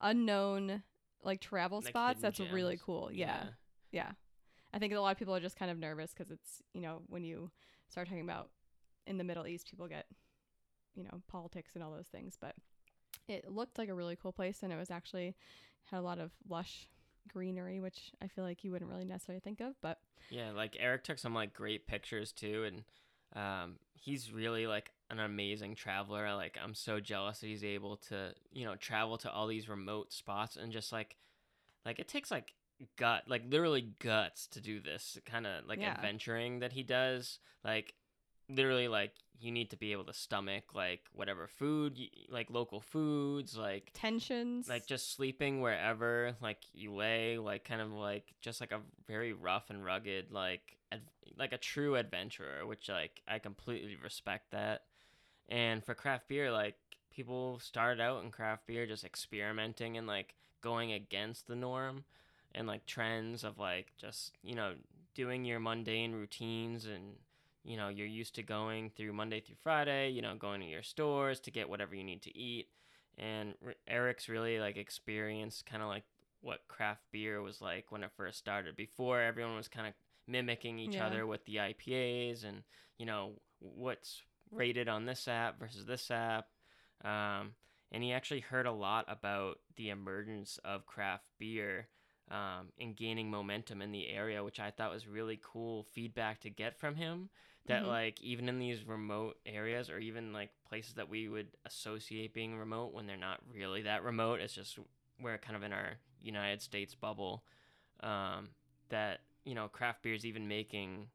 unknown 0.00 0.82
like 1.22 1.40
travel 1.40 1.78
Like 1.80 1.88
spots. 1.88 2.20
That's 2.20 2.40
really 2.40 2.74
gems. 2.74 2.82
cool. 2.84 3.10
Yeah. 3.12 3.44
Yeah. 3.92 4.12
I 4.72 4.78
think 4.78 4.92
a 4.92 5.00
lot 5.00 5.12
of 5.12 5.18
people 5.18 5.34
are 5.34 5.40
just 5.40 5.58
kind 5.58 5.70
of 5.70 5.78
nervous 5.78 6.12
cuz 6.14 6.30
it's, 6.30 6.62
you 6.74 6.80
know, 6.80 7.02
when 7.08 7.24
you 7.24 7.50
start 7.88 8.06
talking 8.08 8.22
about 8.22 8.50
in 9.06 9.16
the 9.18 9.24
Middle 9.24 9.46
East, 9.46 9.68
people 9.70 9.88
get 9.88 10.06
you 10.94 11.04
know, 11.04 11.22
politics 11.28 11.72
and 11.74 11.84
all 11.84 11.92
those 11.92 12.08
things, 12.08 12.36
but 12.40 12.56
it 13.28 13.48
looked 13.50 13.78
like 13.78 13.88
a 13.88 13.94
really 13.94 14.16
cool 14.16 14.32
place 14.32 14.62
and 14.64 14.72
it 14.72 14.76
was 14.76 14.90
actually 14.90 15.36
had 15.84 15.98
a 15.98 16.02
lot 16.02 16.18
of 16.18 16.32
lush 16.48 16.88
greenery, 17.28 17.78
which 17.78 18.10
I 18.20 18.26
feel 18.26 18.42
like 18.42 18.64
you 18.64 18.72
wouldn't 18.72 18.90
really 18.90 19.04
necessarily 19.04 19.40
think 19.40 19.60
of, 19.60 19.74
but 19.80 19.98
Yeah, 20.28 20.50
like 20.50 20.76
Eric 20.80 21.04
took 21.04 21.18
some 21.18 21.34
like 21.34 21.52
great 21.54 21.86
pictures 21.86 22.32
too, 22.32 22.64
and 22.64 22.84
um, 23.34 23.76
he's 23.94 24.32
really 24.32 24.66
like 24.66 24.90
an 25.10 25.20
amazing 25.20 25.74
traveler. 25.74 26.34
Like 26.34 26.58
I'm 26.62 26.74
so 26.74 27.00
jealous 27.00 27.40
that 27.40 27.46
he's 27.46 27.64
able 27.64 27.96
to, 28.08 28.34
you 28.52 28.64
know, 28.64 28.74
travel 28.76 29.18
to 29.18 29.30
all 29.30 29.46
these 29.46 29.68
remote 29.68 30.12
spots 30.12 30.56
and 30.56 30.72
just 30.72 30.92
like, 30.92 31.16
like 31.84 31.98
it 31.98 32.08
takes 32.08 32.30
like 32.30 32.54
gut, 32.96 33.24
like 33.28 33.42
literally 33.48 33.92
guts 33.98 34.46
to 34.48 34.60
do 34.60 34.80
this 34.80 35.18
kind 35.26 35.46
of 35.46 35.66
like 35.66 35.80
Yeah. 35.80 35.94
adventuring 35.94 36.60
that 36.60 36.72
he 36.72 36.82
does. 36.82 37.38
Like 37.64 37.94
literally, 38.48 38.88
like 38.88 39.12
you 39.40 39.52
need 39.52 39.70
to 39.70 39.76
be 39.76 39.92
able 39.92 40.04
to 40.04 40.12
stomach 40.12 40.74
like 40.74 41.02
whatever 41.12 41.46
food, 41.46 41.98
like 42.28 42.50
local 42.50 42.80
foods, 42.80 43.56
like 43.56 43.90
tensions. 43.94 44.68
like 44.68 44.86
just 44.86 45.14
sleeping 45.14 45.60
wherever 45.60 46.34
like 46.40 46.58
you 46.72 46.92
lay 46.94 47.38
like 47.38 47.64
kind 47.64 47.80
of 47.80 47.92
like 47.92 48.34
just 48.40 48.60
like 48.60 48.72
a 48.72 48.80
very 49.06 49.32
rough 49.32 49.70
and 49.70 49.84
rugged 49.84 50.32
like 50.32 50.77
like 51.38 51.52
a 51.52 51.58
true 51.58 51.94
adventurer 51.96 52.66
which 52.66 52.88
like 52.88 53.22
i 53.28 53.38
completely 53.38 53.96
respect 54.02 54.50
that 54.50 54.82
and 55.48 55.84
for 55.84 55.94
craft 55.94 56.28
beer 56.28 56.50
like 56.50 56.74
people 57.12 57.58
started 57.60 58.00
out 58.00 58.22
in 58.24 58.30
craft 58.30 58.66
beer 58.66 58.86
just 58.86 59.04
experimenting 59.04 59.96
and 59.96 60.06
like 60.06 60.34
going 60.60 60.92
against 60.92 61.46
the 61.46 61.56
norm 61.56 62.04
and 62.54 62.66
like 62.66 62.84
trends 62.86 63.44
of 63.44 63.58
like 63.58 63.92
just 63.96 64.36
you 64.42 64.54
know 64.54 64.72
doing 65.14 65.44
your 65.44 65.60
mundane 65.60 66.12
routines 66.12 66.86
and 66.86 67.14
you 67.64 67.76
know 67.76 67.88
you're 67.88 68.06
used 68.06 68.34
to 68.34 68.42
going 68.42 68.90
through 68.90 69.12
monday 69.12 69.40
through 69.40 69.56
friday 69.62 70.08
you 70.08 70.22
know 70.22 70.34
going 70.34 70.60
to 70.60 70.66
your 70.66 70.82
stores 70.82 71.38
to 71.38 71.50
get 71.50 71.68
whatever 71.68 71.94
you 71.94 72.04
need 72.04 72.22
to 72.22 72.36
eat 72.36 72.68
and 73.18 73.54
Eric's 73.86 74.28
really 74.28 74.60
like 74.60 74.76
experienced 74.76 75.66
kind 75.66 75.82
of 75.82 75.88
like 75.88 76.04
what 76.40 76.60
craft 76.68 77.02
beer 77.10 77.42
was 77.42 77.60
like 77.60 77.90
when 77.90 78.04
it 78.04 78.12
first 78.16 78.38
started. 78.38 78.76
Before 78.76 79.20
everyone 79.20 79.56
was 79.56 79.68
kind 79.68 79.88
of 79.88 79.94
mimicking 80.28 80.78
each 80.78 80.94
Yeah. 80.94 81.06
other 81.06 81.26
with 81.26 81.44
the 81.46 81.60
IPAs 81.60 82.44
and 82.44 82.62
you 82.98 83.06
know 83.06 83.32
what's 83.60 84.22
rated 84.52 84.88
on 84.88 85.06
this 85.06 85.28
app 85.28 85.58
versus 85.58 85.86
this 85.86 86.10
app. 86.10 86.46
Um, 87.04 87.54
and 87.92 88.02
he 88.02 88.12
actually 88.12 88.40
heard 88.40 88.66
a 88.66 88.72
lot 88.72 89.06
about 89.08 89.58
the 89.76 89.90
emergence 89.90 90.58
of 90.64 90.86
craft 90.86 91.24
beer 91.38 91.88
um, 92.30 92.68
and 92.78 92.96
gaining 92.96 93.30
momentum 93.30 93.80
in 93.82 93.92
the 93.92 94.08
area, 94.08 94.44
which 94.44 94.60
I 94.60 94.70
thought 94.70 94.92
was 94.92 95.06
really 95.08 95.40
cool 95.42 95.84
feedback 95.92 96.40
to 96.40 96.50
get 96.50 96.78
from 96.78 96.96
him. 96.96 97.30
That 97.66 97.86
Mhm. 97.86 97.86
like 97.86 98.20
even 98.22 98.48
in 98.48 98.58
these 98.58 98.86
remote 98.86 99.38
areas 99.46 99.90
or 99.90 99.98
even 99.98 100.32
like 100.32 100.50
places 100.68 100.94
that 100.94 101.08
we 101.08 101.28
would 101.28 101.48
associate 101.66 102.34
being 102.34 102.56
remote 102.56 102.94
when 102.94 103.06
they're 103.06 103.16
not 103.16 103.40
really 103.54 103.82
that 103.82 104.02
remote, 104.04 104.40
it's 104.40 104.54
just 104.54 104.78
we're 105.20 105.38
kind 105.38 105.56
of 105.56 105.62
in 105.62 105.72
our 105.72 105.94
United 106.22 106.62
States 106.62 106.94
bubble. 106.94 107.44
Um, 108.00 108.50
that 108.90 109.20
you 109.48 109.54
know 109.54 109.66
craft 109.68 110.02
beer 110.02 110.14
is 110.14 110.26
even 110.26 110.46
making 110.46 111.06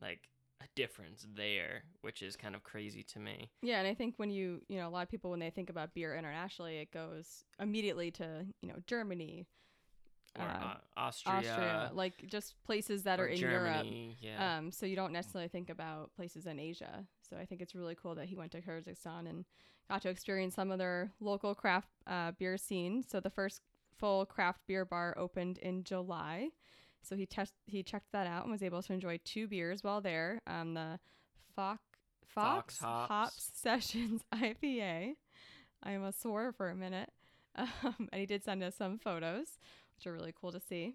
like 0.00 0.28
a 0.60 0.66
difference 0.76 1.26
there, 1.34 1.84
which 2.02 2.22
is 2.22 2.36
kind 2.36 2.54
of 2.54 2.62
crazy 2.62 3.02
to 3.02 3.18
me. 3.18 3.50
yeah, 3.62 3.78
and 3.78 3.88
I 3.88 3.94
think 3.94 4.14
when 4.18 4.30
you, 4.30 4.60
you 4.68 4.76
know, 4.78 4.86
a 4.88 4.90
lot 4.90 5.02
of 5.02 5.10
people 5.10 5.30
when 5.30 5.40
they 5.40 5.48
think 5.48 5.70
about 5.70 5.94
beer 5.94 6.14
internationally, 6.14 6.76
it 6.78 6.92
goes 6.92 7.44
immediately 7.58 8.10
to, 8.12 8.44
you 8.60 8.68
know, 8.68 8.76
Germany, 8.86 9.46
Or 10.38 10.44
uh, 10.44 10.74
Austria, 10.98 11.36
Austria, 11.36 11.90
like 11.94 12.26
just 12.26 12.62
places 12.64 13.04
that 13.04 13.18
are 13.18 13.26
in 13.26 13.38
Europe. 13.38 13.86
Yeah. 14.20 14.58
Um, 14.58 14.70
so 14.70 14.84
you 14.84 14.96
don't 14.96 15.12
necessarily 15.12 15.48
think 15.48 15.70
about 15.70 16.14
places 16.14 16.44
in 16.46 16.60
Asia. 16.60 17.06
So 17.28 17.36
I 17.36 17.46
think 17.46 17.62
it's 17.62 17.74
really 17.74 17.96
cool 18.00 18.14
that 18.16 18.26
he 18.26 18.36
went 18.36 18.52
to 18.52 18.60
Kyrgyzstan 18.60 19.28
and 19.28 19.46
got 19.88 20.02
to 20.02 20.10
experience 20.10 20.54
some 20.54 20.70
of 20.70 20.78
their 20.78 21.10
local 21.20 21.54
craft 21.54 21.88
uh, 22.06 22.32
beer 22.32 22.58
scene. 22.58 23.02
So 23.02 23.18
the 23.18 23.30
first 23.30 23.62
full 23.98 24.26
craft 24.26 24.60
beer 24.66 24.84
bar 24.84 25.14
opened 25.16 25.56
in 25.58 25.84
July. 25.84 26.50
So 27.02 27.16
he 27.16 27.26
test 27.26 27.54
he 27.66 27.82
checked 27.82 28.12
that 28.12 28.26
out 28.26 28.42
and 28.42 28.52
was 28.52 28.62
able 28.62 28.82
to 28.82 28.92
enjoy 28.92 29.18
two 29.24 29.48
beers 29.48 29.82
while 29.82 30.00
there. 30.00 30.40
Um, 30.46 30.74
the 30.74 30.98
Fox 31.54 31.82
Fox, 32.26 32.78
Fox 32.78 32.78
Hops. 32.78 33.08
Hops 33.08 33.50
Sessions 33.54 34.22
IPA. 34.34 35.14
I 35.82 35.94
almost 35.94 36.22
swore 36.22 36.52
for 36.52 36.68
a 36.68 36.76
minute. 36.76 37.10
Um, 37.56 38.08
and 38.12 38.20
he 38.20 38.26
did 38.26 38.44
send 38.44 38.62
us 38.62 38.76
some 38.76 38.96
photos, 38.96 39.58
which 39.96 40.06
are 40.06 40.12
really 40.12 40.32
cool 40.40 40.52
to 40.52 40.60
see. 40.60 40.94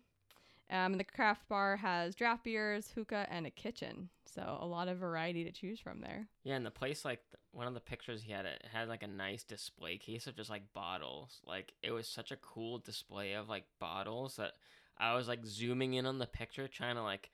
Um, 0.69 0.93
and 0.93 0.99
the 0.99 1.03
craft 1.03 1.47
bar 1.49 1.75
has 1.77 2.15
draft 2.15 2.45
beers, 2.45 2.91
hookah, 2.95 3.27
and 3.29 3.45
a 3.45 3.51
kitchen. 3.51 4.09
So 4.25 4.57
a 4.59 4.65
lot 4.65 4.87
of 4.87 4.97
variety 4.97 5.43
to 5.43 5.51
choose 5.51 5.79
from 5.79 5.99
there. 5.99 6.27
Yeah, 6.43 6.55
and 6.55 6.65
the 6.65 6.71
place 6.71 7.05
like 7.05 7.19
one 7.51 7.67
of 7.67 7.73
the 7.73 7.81
pictures 7.81 8.21
he 8.21 8.31
had 8.31 8.45
it 8.45 8.63
had 8.71 8.87
like 8.87 9.03
a 9.03 9.07
nice 9.07 9.43
display 9.43 9.97
case 9.97 10.27
of 10.27 10.35
just 10.35 10.49
like 10.49 10.73
bottles. 10.73 11.41
Like 11.45 11.73
it 11.83 11.91
was 11.91 12.07
such 12.07 12.31
a 12.31 12.37
cool 12.37 12.79
display 12.79 13.33
of 13.33 13.47
like 13.47 13.65
bottles 13.79 14.37
that 14.37 14.53
I 14.97 15.15
was 15.15 15.27
like 15.27 15.45
zooming 15.45 15.93
in 15.95 16.05
on 16.05 16.19
the 16.19 16.27
picture 16.27 16.67
trying 16.67 16.95
to 16.95 17.03
like 17.03 17.29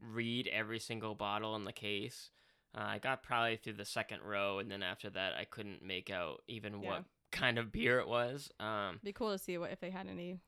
read 0.00 0.48
every 0.48 0.78
single 0.78 1.14
bottle 1.14 1.54
in 1.56 1.64
the 1.64 1.72
case. 1.72 2.30
Uh, 2.76 2.82
I 2.84 2.98
got 2.98 3.22
probably 3.22 3.56
through 3.56 3.74
the 3.74 3.84
second 3.84 4.22
row, 4.22 4.58
and 4.58 4.70
then 4.70 4.82
after 4.82 5.08
that, 5.10 5.34
I 5.34 5.44
couldn't 5.44 5.82
make 5.82 6.10
out 6.10 6.42
even 6.48 6.80
Yeah. 6.82 6.88
what 6.90 7.04
kind 7.30 7.58
of 7.58 7.70
beer 7.70 8.00
it 8.00 8.08
was. 8.08 8.50
Um, 8.58 9.00
Be 9.04 9.12
cool 9.12 9.30
to 9.32 9.38
see 9.38 9.58
what 9.58 9.70
if 9.70 9.80
they 9.80 9.90
had 9.90 10.08
any 10.08 10.40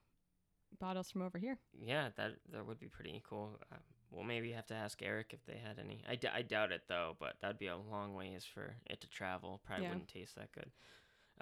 bottles 0.79 1.09
from 1.09 1.21
over 1.21 1.37
here. 1.37 1.57
yeah, 1.79 2.09
that 2.17 2.33
that 2.51 2.65
would 2.65 2.79
be 2.79 2.87
pretty 2.89 3.21
cool. 3.27 3.57
Uh, 3.71 3.77
we'll 4.11 4.23
maybe 4.25 4.51
have 4.51 4.65
to 4.67 4.73
ask 4.73 5.01
Eric 5.01 5.31
if 5.33 5.45
they 5.45 5.57
had 5.57 5.79
any. 5.79 6.03
I, 6.09 6.15
d- 6.15 6.27
I 6.33 6.41
doubt 6.41 6.71
it 6.73 6.81
though, 6.89 7.15
but 7.19 7.35
that'd 7.41 7.59
be 7.59 7.67
a 7.67 7.77
long 7.77 8.13
ways 8.13 8.43
for 8.45 8.75
it 8.87 8.99
to 9.01 9.09
travel. 9.09 9.61
Probably 9.65 9.85
Yeah. 9.85 9.91
wouldn't 9.91 10.09
taste 10.09 10.35
that 10.35 10.49
good. 10.51 10.71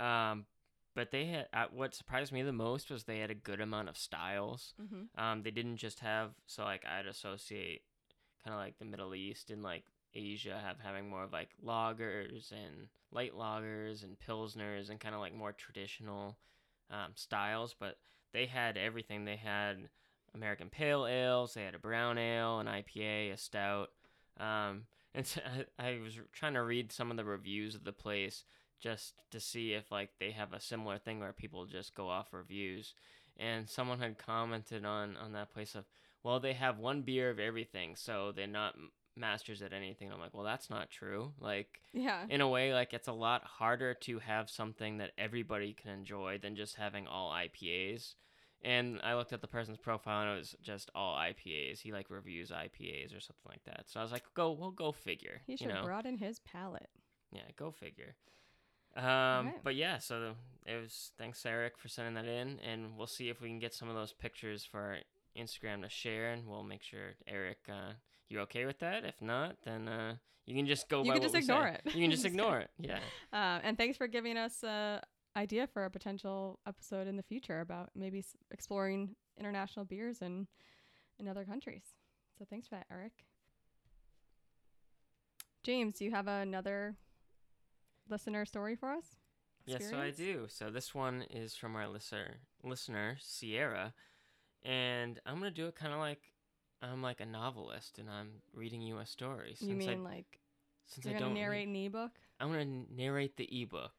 Um, 0.04 0.46
but 0.96 1.12
they 1.12 1.26
had 1.26 1.48
uh, 1.54 1.66
what 1.74 1.94
surprised 1.94 2.32
me 2.32 2.42
the 2.42 2.54
most 2.54 2.90
was 2.90 3.04
they 3.04 3.20
had 3.20 3.30
a 3.30 3.36
good 3.36 3.62
amount 3.62 3.90
of 3.90 3.98
styles. 3.98 4.74
Mm-hmm. 4.82 5.22
Um, 5.22 5.44
they 5.44 5.52
didn't 5.52 5.78
just 5.78 6.00
have 6.00 6.32
so 6.48 6.64
like 6.64 6.84
I'd 6.86 7.06
associate 7.06 7.82
kind 8.44 8.54
of 8.54 8.60
like 8.60 8.80
the 8.80 8.86
Middle 8.86 9.14
East 9.14 9.52
and 9.52 9.62
like 9.62 9.84
Asia 10.14 10.60
have 10.66 10.78
having 10.82 11.10
more 11.10 11.24
of 11.24 11.34
like 11.34 11.50
lagers 11.64 12.52
and 12.52 12.88
light 13.12 13.34
lagers 13.38 14.04
and 14.04 14.16
pilsners 14.18 14.90
and 14.90 15.00
kind 15.00 15.14
of 15.14 15.22
like 15.22 15.36
more 15.36 15.52
traditional 15.52 16.38
um, 16.90 17.12
styles, 17.16 17.76
but 17.78 17.98
they 18.32 18.46
had 18.46 18.78
everything. 18.78 19.26
They 19.26 19.36
had 19.36 19.90
American 20.34 20.70
pale 20.70 21.06
ales, 21.06 21.54
they 21.54 21.64
had 21.64 21.76
a 21.76 21.80
brown 21.80 22.18
ale, 22.18 22.60
an 22.60 22.68
IPA, 22.68 23.34
a 23.34 23.38
stout. 23.38 23.90
Um, 24.40 24.84
and 25.14 25.26
so 25.26 25.42
I, 25.80 25.88
I 25.88 26.00
was 26.02 26.18
trying 26.32 26.54
to 26.54 26.64
read 26.64 26.92
some 26.92 27.12
of 27.12 27.18
the 27.18 27.26
reviews 27.26 27.76
of 27.76 27.84
the 27.84 27.94
place 27.94 28.44
just 28.80 29.14
to 29.32 29.40
see 29.40 29.74
if 29.74 29.92
like 29.92 30.10
they 30.20 30.32
have 30.32 30.54
a 30.54 30.60
similar 30.60 30.98
thing 30.98 31.20
where 31.20 31.34
people 31.34 31.66
just 31.66 31.96
go 31.96 32.10
off 32.10 32.34
reviews. 32.34 32.94
And 33.38 33.70
someone 33.70 34.00
had 34.00 34.18
commented 34.18 34.86
on 34.86 35.18
on 35.18 35.34
that 35.34 35.54
place 35.54 35.76
of, 35.76 35.86
well, 36.24 36.40
they 36.40 36.54
have 36.54 36.78
one 36.78 37.02
beer 37.02 37.30
of 37.30 37.40
everything, 37.40 37.96
so 37.96 38.32
they're 38.34 38.48
not 38.48 38.76
masters 39.18 39.62
at 39.62 39.74
anything. 39.74 40.12
I'm 40.12 40.20
like, 40.20 40.34
well, 40.34 40.44
that's 40.44 40.70
not 40.70 40.90
true. 40.90 41.34
Like 41.40 41.80
Yeah. 41.94 42.26
in 42.30 42.42
a 42.42 42.48
way, 42.48 42.74
like 42.74 42.94
it's 42.94 43.08
a 43.08 43.14
lot 43.14 43.44
harder 43.44 43.94
to 43.94 44.20
have 44.20 44.50
something 44.50 44.98
that 44.98 45.12
everybody 45.18 45.74
can 45.74 45.92
enjoy 45.92 46.38
than 46.42 46.56
just 46.56 46.76
having 46.76 47.08
all 47.08 47.32
IPAs. 47.32 48.16
And 48.62 49.00
I 49.04 49.16
looked 49.16 49.32
at 49.32 49.42
the 49.42 49.48
person's 49.48 49.78
profile 49.78 50.24
and 50.24 50.32
it 50.32 50.38
was 50.40 50.56
just 50.62 50.90
all 50.96 51.16
IPAs. 51.18 51.80
He 51.80 51.92
like 51.92 52.10
reviews 52.10 52.50
IPAs 52.52 53.16
or 53.16 53.20
something 53.20 53.48
like 53.48 53.64
that. 53.66 53.84
So 53.88 54.00
I 54.00 54.04
was 54.04 54.12
like, 54.12 54.24
go, 54.34 54.52
we'll 54.52 54.72
go 54.72 54.92
figure. 54.92 55.42
He 55.46 55.56
should 55.56 55.68
you 55.68 55.74
know? 55.74 55.84
broaden 55.84 56.18
his 56.18 56.40
palate. 56.40 56.90
Yeah, 57.32 57.42
go 57.58 57.72
figure. 57.72 58.16
Um, 58.96 59.04
Alright. 59.06 59.64
but 59.64 59.76
yeah, 59.76 59.98
so 59.98 60.36
it 60.66 60.82
was 60.82 61.12
thanks 61.18 61.46
Eric 61.46 61.78
for 61.78 61.88
sending 61.90 62.14
that 62.16 62.26
in, 62.26 62.60
and 62.60 62.98
we'll 62.98 63.08
see 63.08 63.30
if 63.30 63.42
we 63.42 63.50
can 63.50 63.60
get 63.60 63.74
some 63.74 63.90
of 63.90 63.96
those 63.96 64.14
pictures 64.14 64.64
for 64.64 64.80
our 64.80 64.98
Instagram 65.38 65.82
to 65.84 65.90
share, 65.90 66.32
and 66.32 66.48
we'll 66.48 66.64
make 66.64 66.82
sure 66.82 67.16
Eric, 67.28 67.58
uh, 67.70 67.94
you're 68.30 68.42
okay 68.42 68.66
with 68.66 68.80
that. 68.80 69.04
If 69.04 69.22
not, 69.22 69.58
then 69.66 69.88
uh, 69.88 70.16
you 70.46 70.56
can 70.56 70.66
just 70.66 70.88
go. 70.90 71.04
You 71.04 71.12
by 71.12 71.16
can 71.16 71.24
just 71.24 71.36
ignore 71.36 71.68
it. 71.68 71.82
You 71.86 72.02
can 72.02 72.12
just 72.12 72.26
ignore 72.26 72.60
it. 72.60 72.70
Yeah. 72.80 73.00
Um, 73.34 73.62
and 73.64 73.78
thanks 73.78 73.98
for 73.98 74.08
giving 74.08 74.38
us 74.38 74.64
a 74.64 75.02
idea 75.36 75.68
for 75.68 75.84
a 75.84 75.90
potential 75.90 76.60
episode 76.66 77.08
in 77.08 77.18
the 77.18 77.24
future 77.24 77.60
about 77.60 77.90
maybe 77.96 78.24
exploring 78.52 79.16
international 79.38 79.86
beers 79.86 80.22
in 80.22 80.48
in 81.20 81.28
other 81.28 81.44
countries. 81.44 81.84
So 82.38 82.46
thanks 82.50 82.68
for 82.68 82.76
that, 82.76 82.88
Eric. 82.92 83.12
James, 85.64 85.98
do 85.98 86.06
you 86.06 86.12
have 86.12 86.28
another 86.28 86.96
listener 88.10 88.46
story 88.46 88.76
for 88.76 88.92
us? 88.92 89.18
Yes, 89.66 89.90
so 89.90 89.98
I 89.98 90.12
do. 90.12 90.46
So 90.48 90.70
this 90.70 90.94
one 90.94 91.24
is 91.30 91.56
from 91.56 91.76
our 91.76 91.88
listener, 91.88 92.36
listener 92.64 93.18
Sierra, 93.20 93.94
and 94.64 95.20
I'm 95.26 95.40
gonna 95.40 95.52
do 95.52 95.68
it 95.68 95.76
kind 95.76 95.94
of 95.94 96.00
like 96.00 96.22
I'm 96.82 97.02
like 97.02 97.20
a 97.20 97.26
novelist, 97.26 97.98
and 97.98 98.10
I'm 98.10 98.30
reading 98.54 98.82
you 98.82 99.00
a 99.00 99.06
story. 99.06 99.56
You 99.60 99.68
since 99.68 99.86
I, 99.86 99.90
mean 99.90 100.04
like 100.04 100.40
since 100.86 101.06
you're 101.06 101.16
I 101.16 101.20
gonna 101.20 101.30
don't 101.32 101.40
narrate 101.40 101.68
an 101.68 101.76
ebook? 101.76 102.12
I'm 102.40 102.52
gonna 102.52 102.84
narrate 102.96 103.38
the 103.38 103.50
ebook. 103.62 103.94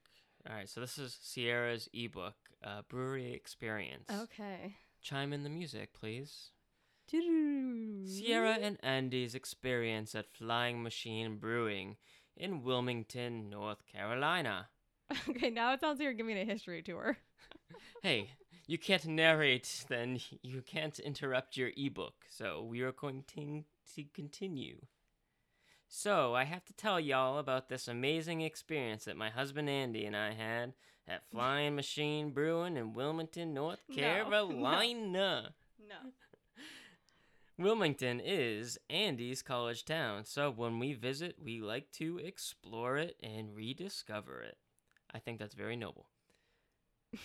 All 0.48 0.54
right, 0.54 0.68
so 0.68 0.80
this 0.80 0.96
is 0.98 1.18
Sierra's 1.20 1.88
ebook, 1.92 2.36
uh, 2.64 2.82
Brewery 2.88 3.32
Experience. 3.32 4.08
Okay. 4.08 4.76
Chime 5.02 5.32
in 5.32 5.42
the 5.42 5.50
music, 5.50 5.92
please. 5.92 6.50
Sierra 7.08 8.58
and 8.60 8.78
Andy's 8.82 9.34
experience 9.34 10.14
at 10.14 10.32
Flying 10.32 10.82
Machine 10.82 11.36
Brewing 11.36 11.96
in 12.36 12.62
Wilmington, 12.62 13.50
North 13.50 13.84
Carolina. 13.86 14.68
Okay, 15.28 15.50
now 15.50 15.72
it 15.72 15.80
sounds 15.80 15.98
like 16.00 16.04
you're 16.04 16.12
giving 16.14 16.36
a 16.36 16.44
history 16.44 16.82
tour. 16.82 17.16
Hey, 18.02 18.30
you 18.66 18.76
can't 18.78 19.06
narrate, 19.06 19.84
then 19.88 20.20
you 20.42 20.62
can't 20.62 20.98
interrupt 20.98 21.56
your 21.56 21.70
ebook. 21.76 22.14
So 22.28 22.62
we 22.62 22.80
are 22.82 22.92
going 22.92 23.24
to, 23.36 23.64
continue. 24.12 24.78
So 25.88 26.34
I 26.34 26.44
have 26.44 26.64
to 26.66 26.72
tell 26.72 26.98
y'all 26.98 27.38
about 27.38 27.68
this 27.68 27.86
amazing 27.88 28.40
experience 28.42 29.04
that 29.04 29.16
my 29.16 29.30
husband 29.30 29.68
Andy 29.70 30.04
and 30.04 30.16
I 30.16 30.32
had 30.32 30.74
at 31.08 31.28
Flying 31.30 31.74
Machine 31.76 32.30
Brewing 32.30 32.76
in 32.76 32.92
Wilmington, 32.92 33.54
North 33.54 33.80
No, 33.88 33.96
no. 33.96 34.02
Carolina. 34.02 35.54
No. 35.88 36.10
Wilmington 37.58 38.20
is 38.22 38.78
Andy's 38.90 39.40
college 39.40 39.86
town, 39.86 40.26
so 40.26 40.50
when 40.50 40.78
we 40.78 40.92
visit, 40.92 41.36
we 41.42 41.58
like 41.58 41.90
to 41.92 42.18
explore 42.18 42.98
it 42.98 43.16
and 43.22 43.56
rediscover 43.56 44.42
it. 44.42 44.58
I 45.14 45.20
think 45.20 45.38
that's 45.38 45.54
very 45.54 45.74
noble. 45.74 46.06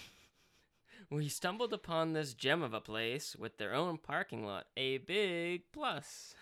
we 1.09 1.27
stumbled 1.27 1.73
upon 1.73 2.13
this 2.13 2.33
gem 2.33 2.63
of 2.63 2.73
a 2.73 2.79
place 2.79 3.35
with 3.35 3.57
their 3.57 3.73
own 3.73 3.97
parking 3.97 4.45
lot, 4.45 4.67
a 4.77 4.99
big 4.99 5.63
plus, 5.73 6.33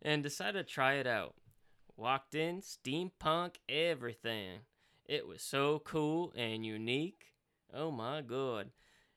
and 0.00 0.22
decided 0.22 0.68
to 0.68 0.72
try 0.72 0.94
it 0.94 1.06
out. 1.06 1.34
Walked 1.96 2.36
in, 2.36 2.60
steampunk 2.60 3.56
everything. 3.68 4.60
It 5.04 5.26
was 5.26 5.42
so 5.42 5.80
cool 5.84 6.32
and 6.36 6.64
unique. 6.64 7.32
Oh 7.72 7.90
my 7.90 8.20
god. 8.20 8.70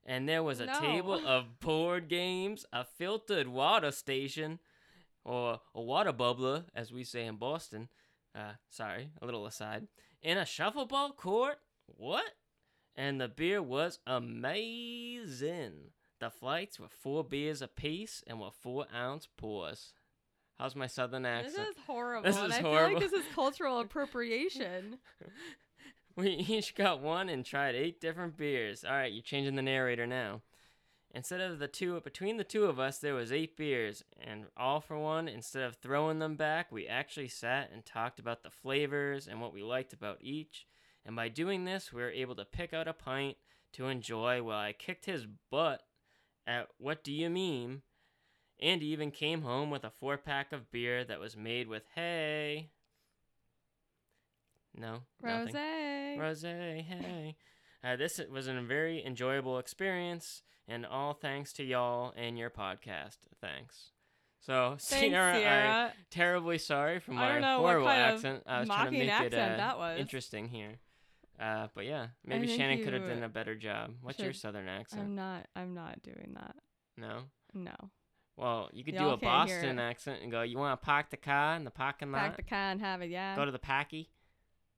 And 0.09 0.27
there 0.27 0.41
was 0.41 0.61
a 0.61 0.65
No. 0.67 0.79
table 0.79 1.27
of 1.27 1.59
board 1.59 2.07
games, 2.07 2.65
a 2.71 2.85
filtered 2.85 3.47
water 3.49 3.91
station, 3.91 4.59
or 5.25 5.59
a 5.75 5.81
water 5.81 6.13
bubbler, 6.13 6.65
as 6.73 6.91
we 6.93 7.03
say 7.03 7.25
in 7.25 7.35
Boston. 7.35 7.89
Uh, 8.33 8.53
sorry, 8.69 9.11
a 9.21 9.25
little 9.25 9.45
aside. 9.45 9.87
And 10.23 10.39
a 10.39 10.43
shuffleball 10.45 11.17
court? 11.17 11.57
What? 11.87 12.23
And 12.95 13.19
the 13.19 13.27
beer 13.27 13.61
was 13.61 13.99
amazing. 14.07 15.91
The 16.19 16.29
flights 16.29 16.79
were 16.79 16.87
four 16.89 17.23
beers 17.23 17.61
apiece 17.61 18.23
and 18.25 18.39
were 18.39 18.51
four 18.51 18.85
ounce 18.95 19.27
pours. 19.37 19.93
How's 20.57 20.75
my 20.75 20.87
southern 20.87 21.25
accent? 21.25 21.55
This 21.55 21.67
is 21.67 21.75
horrible. 21.85 22.23
This 22.23 22.35
is 22.37 22.51
I 22.53 22.61
horrible. 22.61 22.87
feel 22.87 22.99
like 22.99 23.11
this 23.11 23.13
is 23.19 23.25
cultural 23.35 23.79
appropriation. 23.81 24.97
We 26.23 26.31
each 26.31 26.73
got 26.73 26.99
one 26.99 27.29
and 27.29 27.45
tried 27.45 27.75
eight 27.75 28.01
different 28.01 28.37
beers. 28.37 28.83
All 28.83 28.91
right, 28.91 29.13
you're 29.13 29.21
changing 29.21 29.55
the 29.55 29.61
narrator 29.61 30.07
now. 30.07 30.41
Instead 31.11 31.41
of 31.41 31.59
the 31.59 31.67
two, 31.67 32.01
between 32.01 32.37
the 32.37 32.43
two 32.43 32.65
of 32.65 32.79
us, 32.79 32.97
there 32.97 33.13
was 33.13 33.31
eight 33.31 33.55
beers, 33.55 34.03
and 34.19 34.45
all 34.57 34.81
for 34.81 34.97
one. 34.97 35.27
Instead 35.27 35.61
of 35.61 35.75
throwing 35.75 36.17
them 36.17 36.35
back, 36.35 36.71
we 36.71 36.87
actually 36.87 37.27
sat 37.27 37.69
and 37.71 37.85
talked 37.85 38.17
about 38.17 38.41
the 38.41 38.49
flavors 38.49 39.27
and 39.27 39.39
what 39.39 39.53
we 39.53 39.61
liked 39.61 39.93
about 39.93 40.17
each. 40.19 40.65
And 41.05 41.15
by 41.15 41.29
doing 41.29 41.65
this, 41.65 41.93
we 41.93 42.01
were 42.01 42.09
able 42.09 42.35
to 42.35 42.45
pick 42.45 42.73
out 42.73 42.87
a 42.87 42.93
pint 42.93 43.37
to 43.73 43.87
enjoy 43.87 44.41
while 44.41 44.57
I 44.57 44.73
kicked 44.73 45.05
his 45.05 45.27
butt 45.51 45.83
at 46.47 46.67
What 46.79 47.03
Do 47.03 47.13
You 47.13 47.29
Meme? 47.29 47.83
Andy 48.59 48.87
even 48.87 49.11
came 49.11 49.43
home 49.43 49.69
with 49.69 49.83
a 49.83 49.91
four 49.91 50.17
pack 50.17 50.51
of 50.51 50.71
beer 50.71 51.03
that 51.03 51.19
was 51.19 51.37
made 51.37 51.67
with 51.67 51.83
hay. 51.93 52.71
No. 54.77 54.99
Rose. 55.21 55.53
Rose, 55.53 56.41
hey. 56.43 57.35
Uh, 57.83 57.95
this 57.95 58.19
was 58.31 58.47
a 58.47 58.53
very 58.61 59.03
enjoyable 59.05 59.59
experience, 59.59 60.43
and 60.67 60.85
all 60.85 61.13
thanks 61.13 61.53
to 61.53 61.63
y'all 61.63 62.13
and 62.15 62.37
your 62.37 62.49
podcast. 62.49 63.17
Thanks. 63.41 63.91
So, 64.39 64.77
Thanks, 64.79 64.85
Sierra, 64.85 65.35
I'm 65.35 65.91
terribly 66.09 66.57
sorry 66.57 66.99
for 66.99 67.11
my 67.11 67.33
don't 67.33 67.41
know 67.41 67.61
what 67.61 67.69
horrible 67.71 67.89
accent. 67.89 68.43
I 68.45 68.59
was 68.61 68.69
trying 68.69 68.91
to 68.93 68.97
make 68.97 69.09
it 69.09 69.33
uh, 69.33 69.57
that 69.57 69.77
was. 69.77 69.99
interesting 69.99 70.47
here. 70.47 70.79
Uh, 71.39 71.67
but 71.75 71.85
yeah, 71.85 72.07
maybe 72.25 72.47
Shannon 72.47 72.83
could 72.83 72.93
have 72.93 73.07
done 73.07 73.23
a 73.23 73.29
better 73.29 73.55
job. 73.55 73.91
What's 74.01 74.19
your 74.19 74.33
southern 74.33 74.67
accent? 74.67 75.01
I'm 75.03 75.15
not. 75.15 75.47
I'm 75.55 75.73
not 75.73 76.01
doing 76.03 76.35
that. 76.35 76.55
no. 76.97 77.23
No. 77.53 77.75
Well, 78.35 78.69
you 78.71 78.83
could 78.83 78.93
Y'all 78.93 79.09
do 79.09 79.13
a 79.13 79.17
Boston 79.17 79.79
accent 79.79 80.21
and 80.21 80.31
go, 80.31 80.43
"You 80.43 80.59
want 80.59 80.79
to 80.79 80.85
park 80.85 81.09
the 81.09 81.17
car 81.17 81.55
in 81.55 81.63
the 81.63 81.71
parking 81.71 82.11
lot? 82.11 82.19
Park 82.19 82.37
the 82.37 82.43
car 82.43 82.71
and 82.71 82.79
have 82.81 83.01
it. 83.01 83.09
Yeah. 83.09 83.35
Go 83.35 83.45
to 83.45 83.51
the 83.51 83.57
packy." 83.59 84.11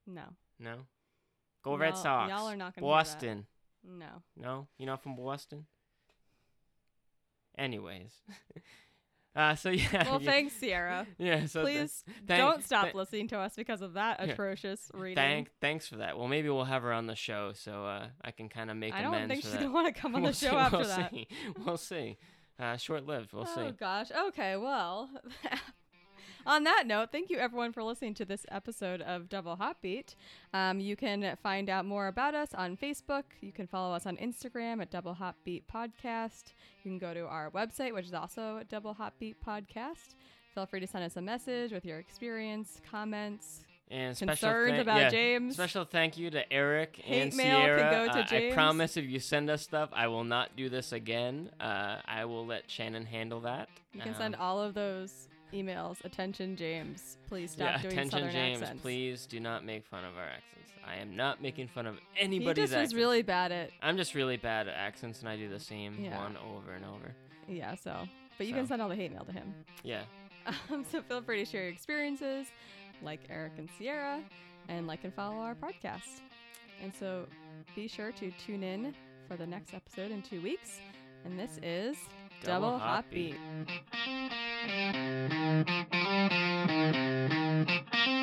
No. 0.06 0.22
No. 0.58 0.74
Go 1.62 1.76
Red 1.76 1.94
Y'all- 1.94 2.02
Sox. 2.02 2.30
y'all 2.30 2.46
are 2.48 2.56
not 2.56 2.74
gonna. 2.74 2.86
Boston. 2.86 3.46
No. 3.84 4.22
No, 4.36 4.68
you're 4.78 4.86
not 4.86 5.02
from 5.02 5.16
Boston. 5.16 5.66
Anyways. 7.58 8.12
Uh, 9.36 9.54
so 9.54 9.70
yeah. 9.70 10.10
Well, 10.10 10.20
yeah, 10.20 10.28
thanks, 10.28 10.54
Sierra. 10.54 11.06
Yeah. 11.18 11.46
So 11.46 11.64
th- 11.64 11.78
Please 11.78 12.04
thank- 12.26 12.40
don't 12.40 12.64
stop 12.64 12.86
th- 12.86 12.96
listening 12.96 13.28
to 13.28 13.38
us 13.38 13.54
because 13.54 13.80
of 13.80 13.92
that 13.92 14.18
Yeah. 14.18 14.32
atrocious 14.32 14.90
reading. 14.92 15.14
Thank, 15.14 15.50
thanks 15.60 15.86
for 15.86 15.98
that. 15.98 16.18
Well, 16.18 16.26
maybe 16.26 16.48
we'll 16.48 16.64
have 16.64 16.82
her 16.82 16.92
on 16.92 17.06
the 17.06 17.14
show 17.14 17.52
so 17.54 17.84
uh, 17.86 18.08
I 18.24 18.32
can 18.32 18.48
kind 18.48 18.72
of 18.72 18.76
make 18.76 18.92
I 18.92 19.02
don't 19.02 19.14
amends 19.14 19.32
think 19.32 19.44
she's 19.44 19.54
gonna 19.54 19.70
want 19.70 19.86
to 19.86 19.98
come 19.98 20.16
on 20.16 20.22
We'll 20.22 20.32
the 20.32 20.36
show 20.36 20.50
see, 20.50 20.56
after 20.56 20.78
we'll 20.78 20.88
that. 20.88 21.10
See. 21.12 21.28
We'll 21.64 21.76
see. 21.76 22.18
Uh, 22.58 22.76
short-lived. 22.76 23.32
We'll 23.32 23.46
oh 23.48 23.54
see. 23.54 23.60
Oh 23.60 23.70
gosh. 23.70 24.08
Okay. 24.10 24.56
Well, 24.56 25.08
on 26.46 26.64
that 26.64 26.84
note, 26.86 27.10
thank 27.12 27.30
you 27.30 27.38
everyone 27.38 27.72
for 27.72 27.82
listening 27.82 28.14
to 28.14 28.24
this 28.24 28.44
episode 28.50 29.00
of 29.02 29.28
Double 29.28 29.56
Hotbeat. 29.56 30.14
Um, 30.54 30.80
you 30.80 30.96
can 30.96 31.36
find 31.42 31.68
out 31.68 31.84
more 31.84 32.06
about 32.08 32.34
us 32.34 32.54
on 32.54 32.76
Facebook. 32.76 33.24
You 33.40 33.52
can 33.52 33.66
follow 33.66 33.94
us 33.94 34.06
on 34.06 34.16
Instagram 34.16 34.80
at 34.82 34.90
Double 34.90 35.14
Hotbeat 35.14 35.62
Podcast. 35.72 36.52
You 36.84 36.90
can 36.90 36.98
go 36.98 37.14
to 37.14 37.26
our 37.26 37.50
website, 37.50 37.92
which 37.94 38.06
is 38.06 38.14
also 38.14 38.62
Double 38.68 38.94
Hotbeat 38.94 39.36
Podcast. 39.46 40.14
Feel 40.54 40.66
free 40.66 40.80
to 40.80 40.86
send 40.86 41.04
us 41.04 41.16
a 41.16 41.22
message 41.22 41.72
with 41.72 41.84
your 41.84 41.98
experience, 41.98 42.80
comments, 42.90 43.60
And 43.90 44.16
special 44.16 44.34
concerns 44.34 44.70
thank- 44.70 44.82
about 44.82 45.00
yeah, 45.00 45.08
James. 45.10 45.54
Special 45.54 45.84
thank 45.84 46.18
you 46.18 46.30
to 46.30 46.52
Eric 46.52 46.96
Hate 46.96 47.22
and 47.22 47.36
mail 47.36 47.58
can 47.60 47.78
Sierra. 47.78 47.90
go 47.90 48.12
to 48.12 48.36
Uh, 48.36 48.38
I 48.50 48.50
promise 48.52 48.96
if 48.96 49.04
you 49.04 49.20
send 49.20 49.48
us 49.50 49.62
stuff, 49.62 49.90
I 49.92 50.08
will 50.08 50.24
not 50.24 50.56
do 50.56 50.68
this 50.68 50.92
again. 50.92 51.50
Uh, 51.60 52.00
I 52.04 52.24
will 52.24 52.44
let 52.46 52.68
Shannon 52.70 53.06
handle 53.06 53.40
that. 53.40 53.68
You 53.92 54.00
can 54.00 54.10
Um, 54.10 54.16
send 54.18 54.36
all 54.36 54.60
of 54.60 54.74
those 54.74 55.28
emails. 55.52 56.04
Attention, 56.04 56.56
James. 56.56 57.18
Please 57.28 57.52
stop 57.52 57.68
yeah, 57.76 57.82
doing 57.82 57.92
attention, 57.94 58.10
Southern 58.18 58.30
James. 58.32 58.62
accents. 58.62 58.82
Please 58.82 59.26
do 59.26 59.40
not 59.40 59.64
make 59.64 59.84
fun 59.86 60.04
of 60.04 60.16
our 60.16 60.24
accents. 60.24 60.70
I 60.86 60.96
am 60.96 61.14
not 61.16 61.42
making 61.42 61.68
fun 61.68 61.86
of 61.86 61.96
He 62.14 62.22
anybody's 62.24 62.64
just 62.64 62.72
was 62.72 62.76
accents. 62.76 62.94
really 62.94 63.22
bad 63.22 63.52
at 63.52 63.70
I'm 63.82 63.96
just 63.96 64.14
really 64.14 64.36
bad 64.36 64.66
at 64.68 64.74
accents, 64.74 65.20
and 65.20 65.28
I 65.28 65.36
do 65.36 65.48
the 65.48 65.60
same 65.60 65.98
Yeah. 66.02 66.18
one 66.18 66.36
over 66.38 66.72
and 66.72 66.84
over. 66.84 67.14
yeah. 67.48 67.74
So, 67.74 67.94
but 68.38 68.46
you 68.46 68.54
can 68.54 68.66
send 68.66 68.80
all 68.82 68.88
the 68.88 68.96
hate 68.96 69.12
mail 69.12 69.24
to 69.24 69.32
him. 69.32 69.54
Yeah. 69.82 70.02
Um, 70.70 70.84
so 70.90 71.02
feel 71.02 71.20
free 71.20 71.44
to 71.44 71.44
share 71.44 71.64
your 71.64 71.70
experiences, 71.70 72.46
like 73.02 73.20
Eric 73.28 73.52
and 73.58 73.68
Sierra, 73.78 74.22
and 74.68 74.86
like 74.86 75.04
and 75.04 75.12
follow 75.14 75.36
our 75.36 75.54
podcast. 75.54 76.22
And 76.82 76.92
so 76.94 77.26
be 77.76 77.86
sure 77.86 78.10
to 78.12 78.30
tune 78.44 78.62
in 78.64 78.94
for 79.28 79.36
the 79.36 79.46
next 79.46 79.74
episode 79.74 80.10
in 80.10 80.22
two 80.22 80.40
weeks. 80.40 80.80
And 81.26 81.38
this 81.38 81.58
is 81.62 81.98
Double 82.42 82.68
Double, 82.70 82.78
Hot 82.78 83.04
Hot 83.04 83.10
Beat. 83.10 83.36
Thank 84.62 84.94
you. 88.08 88.19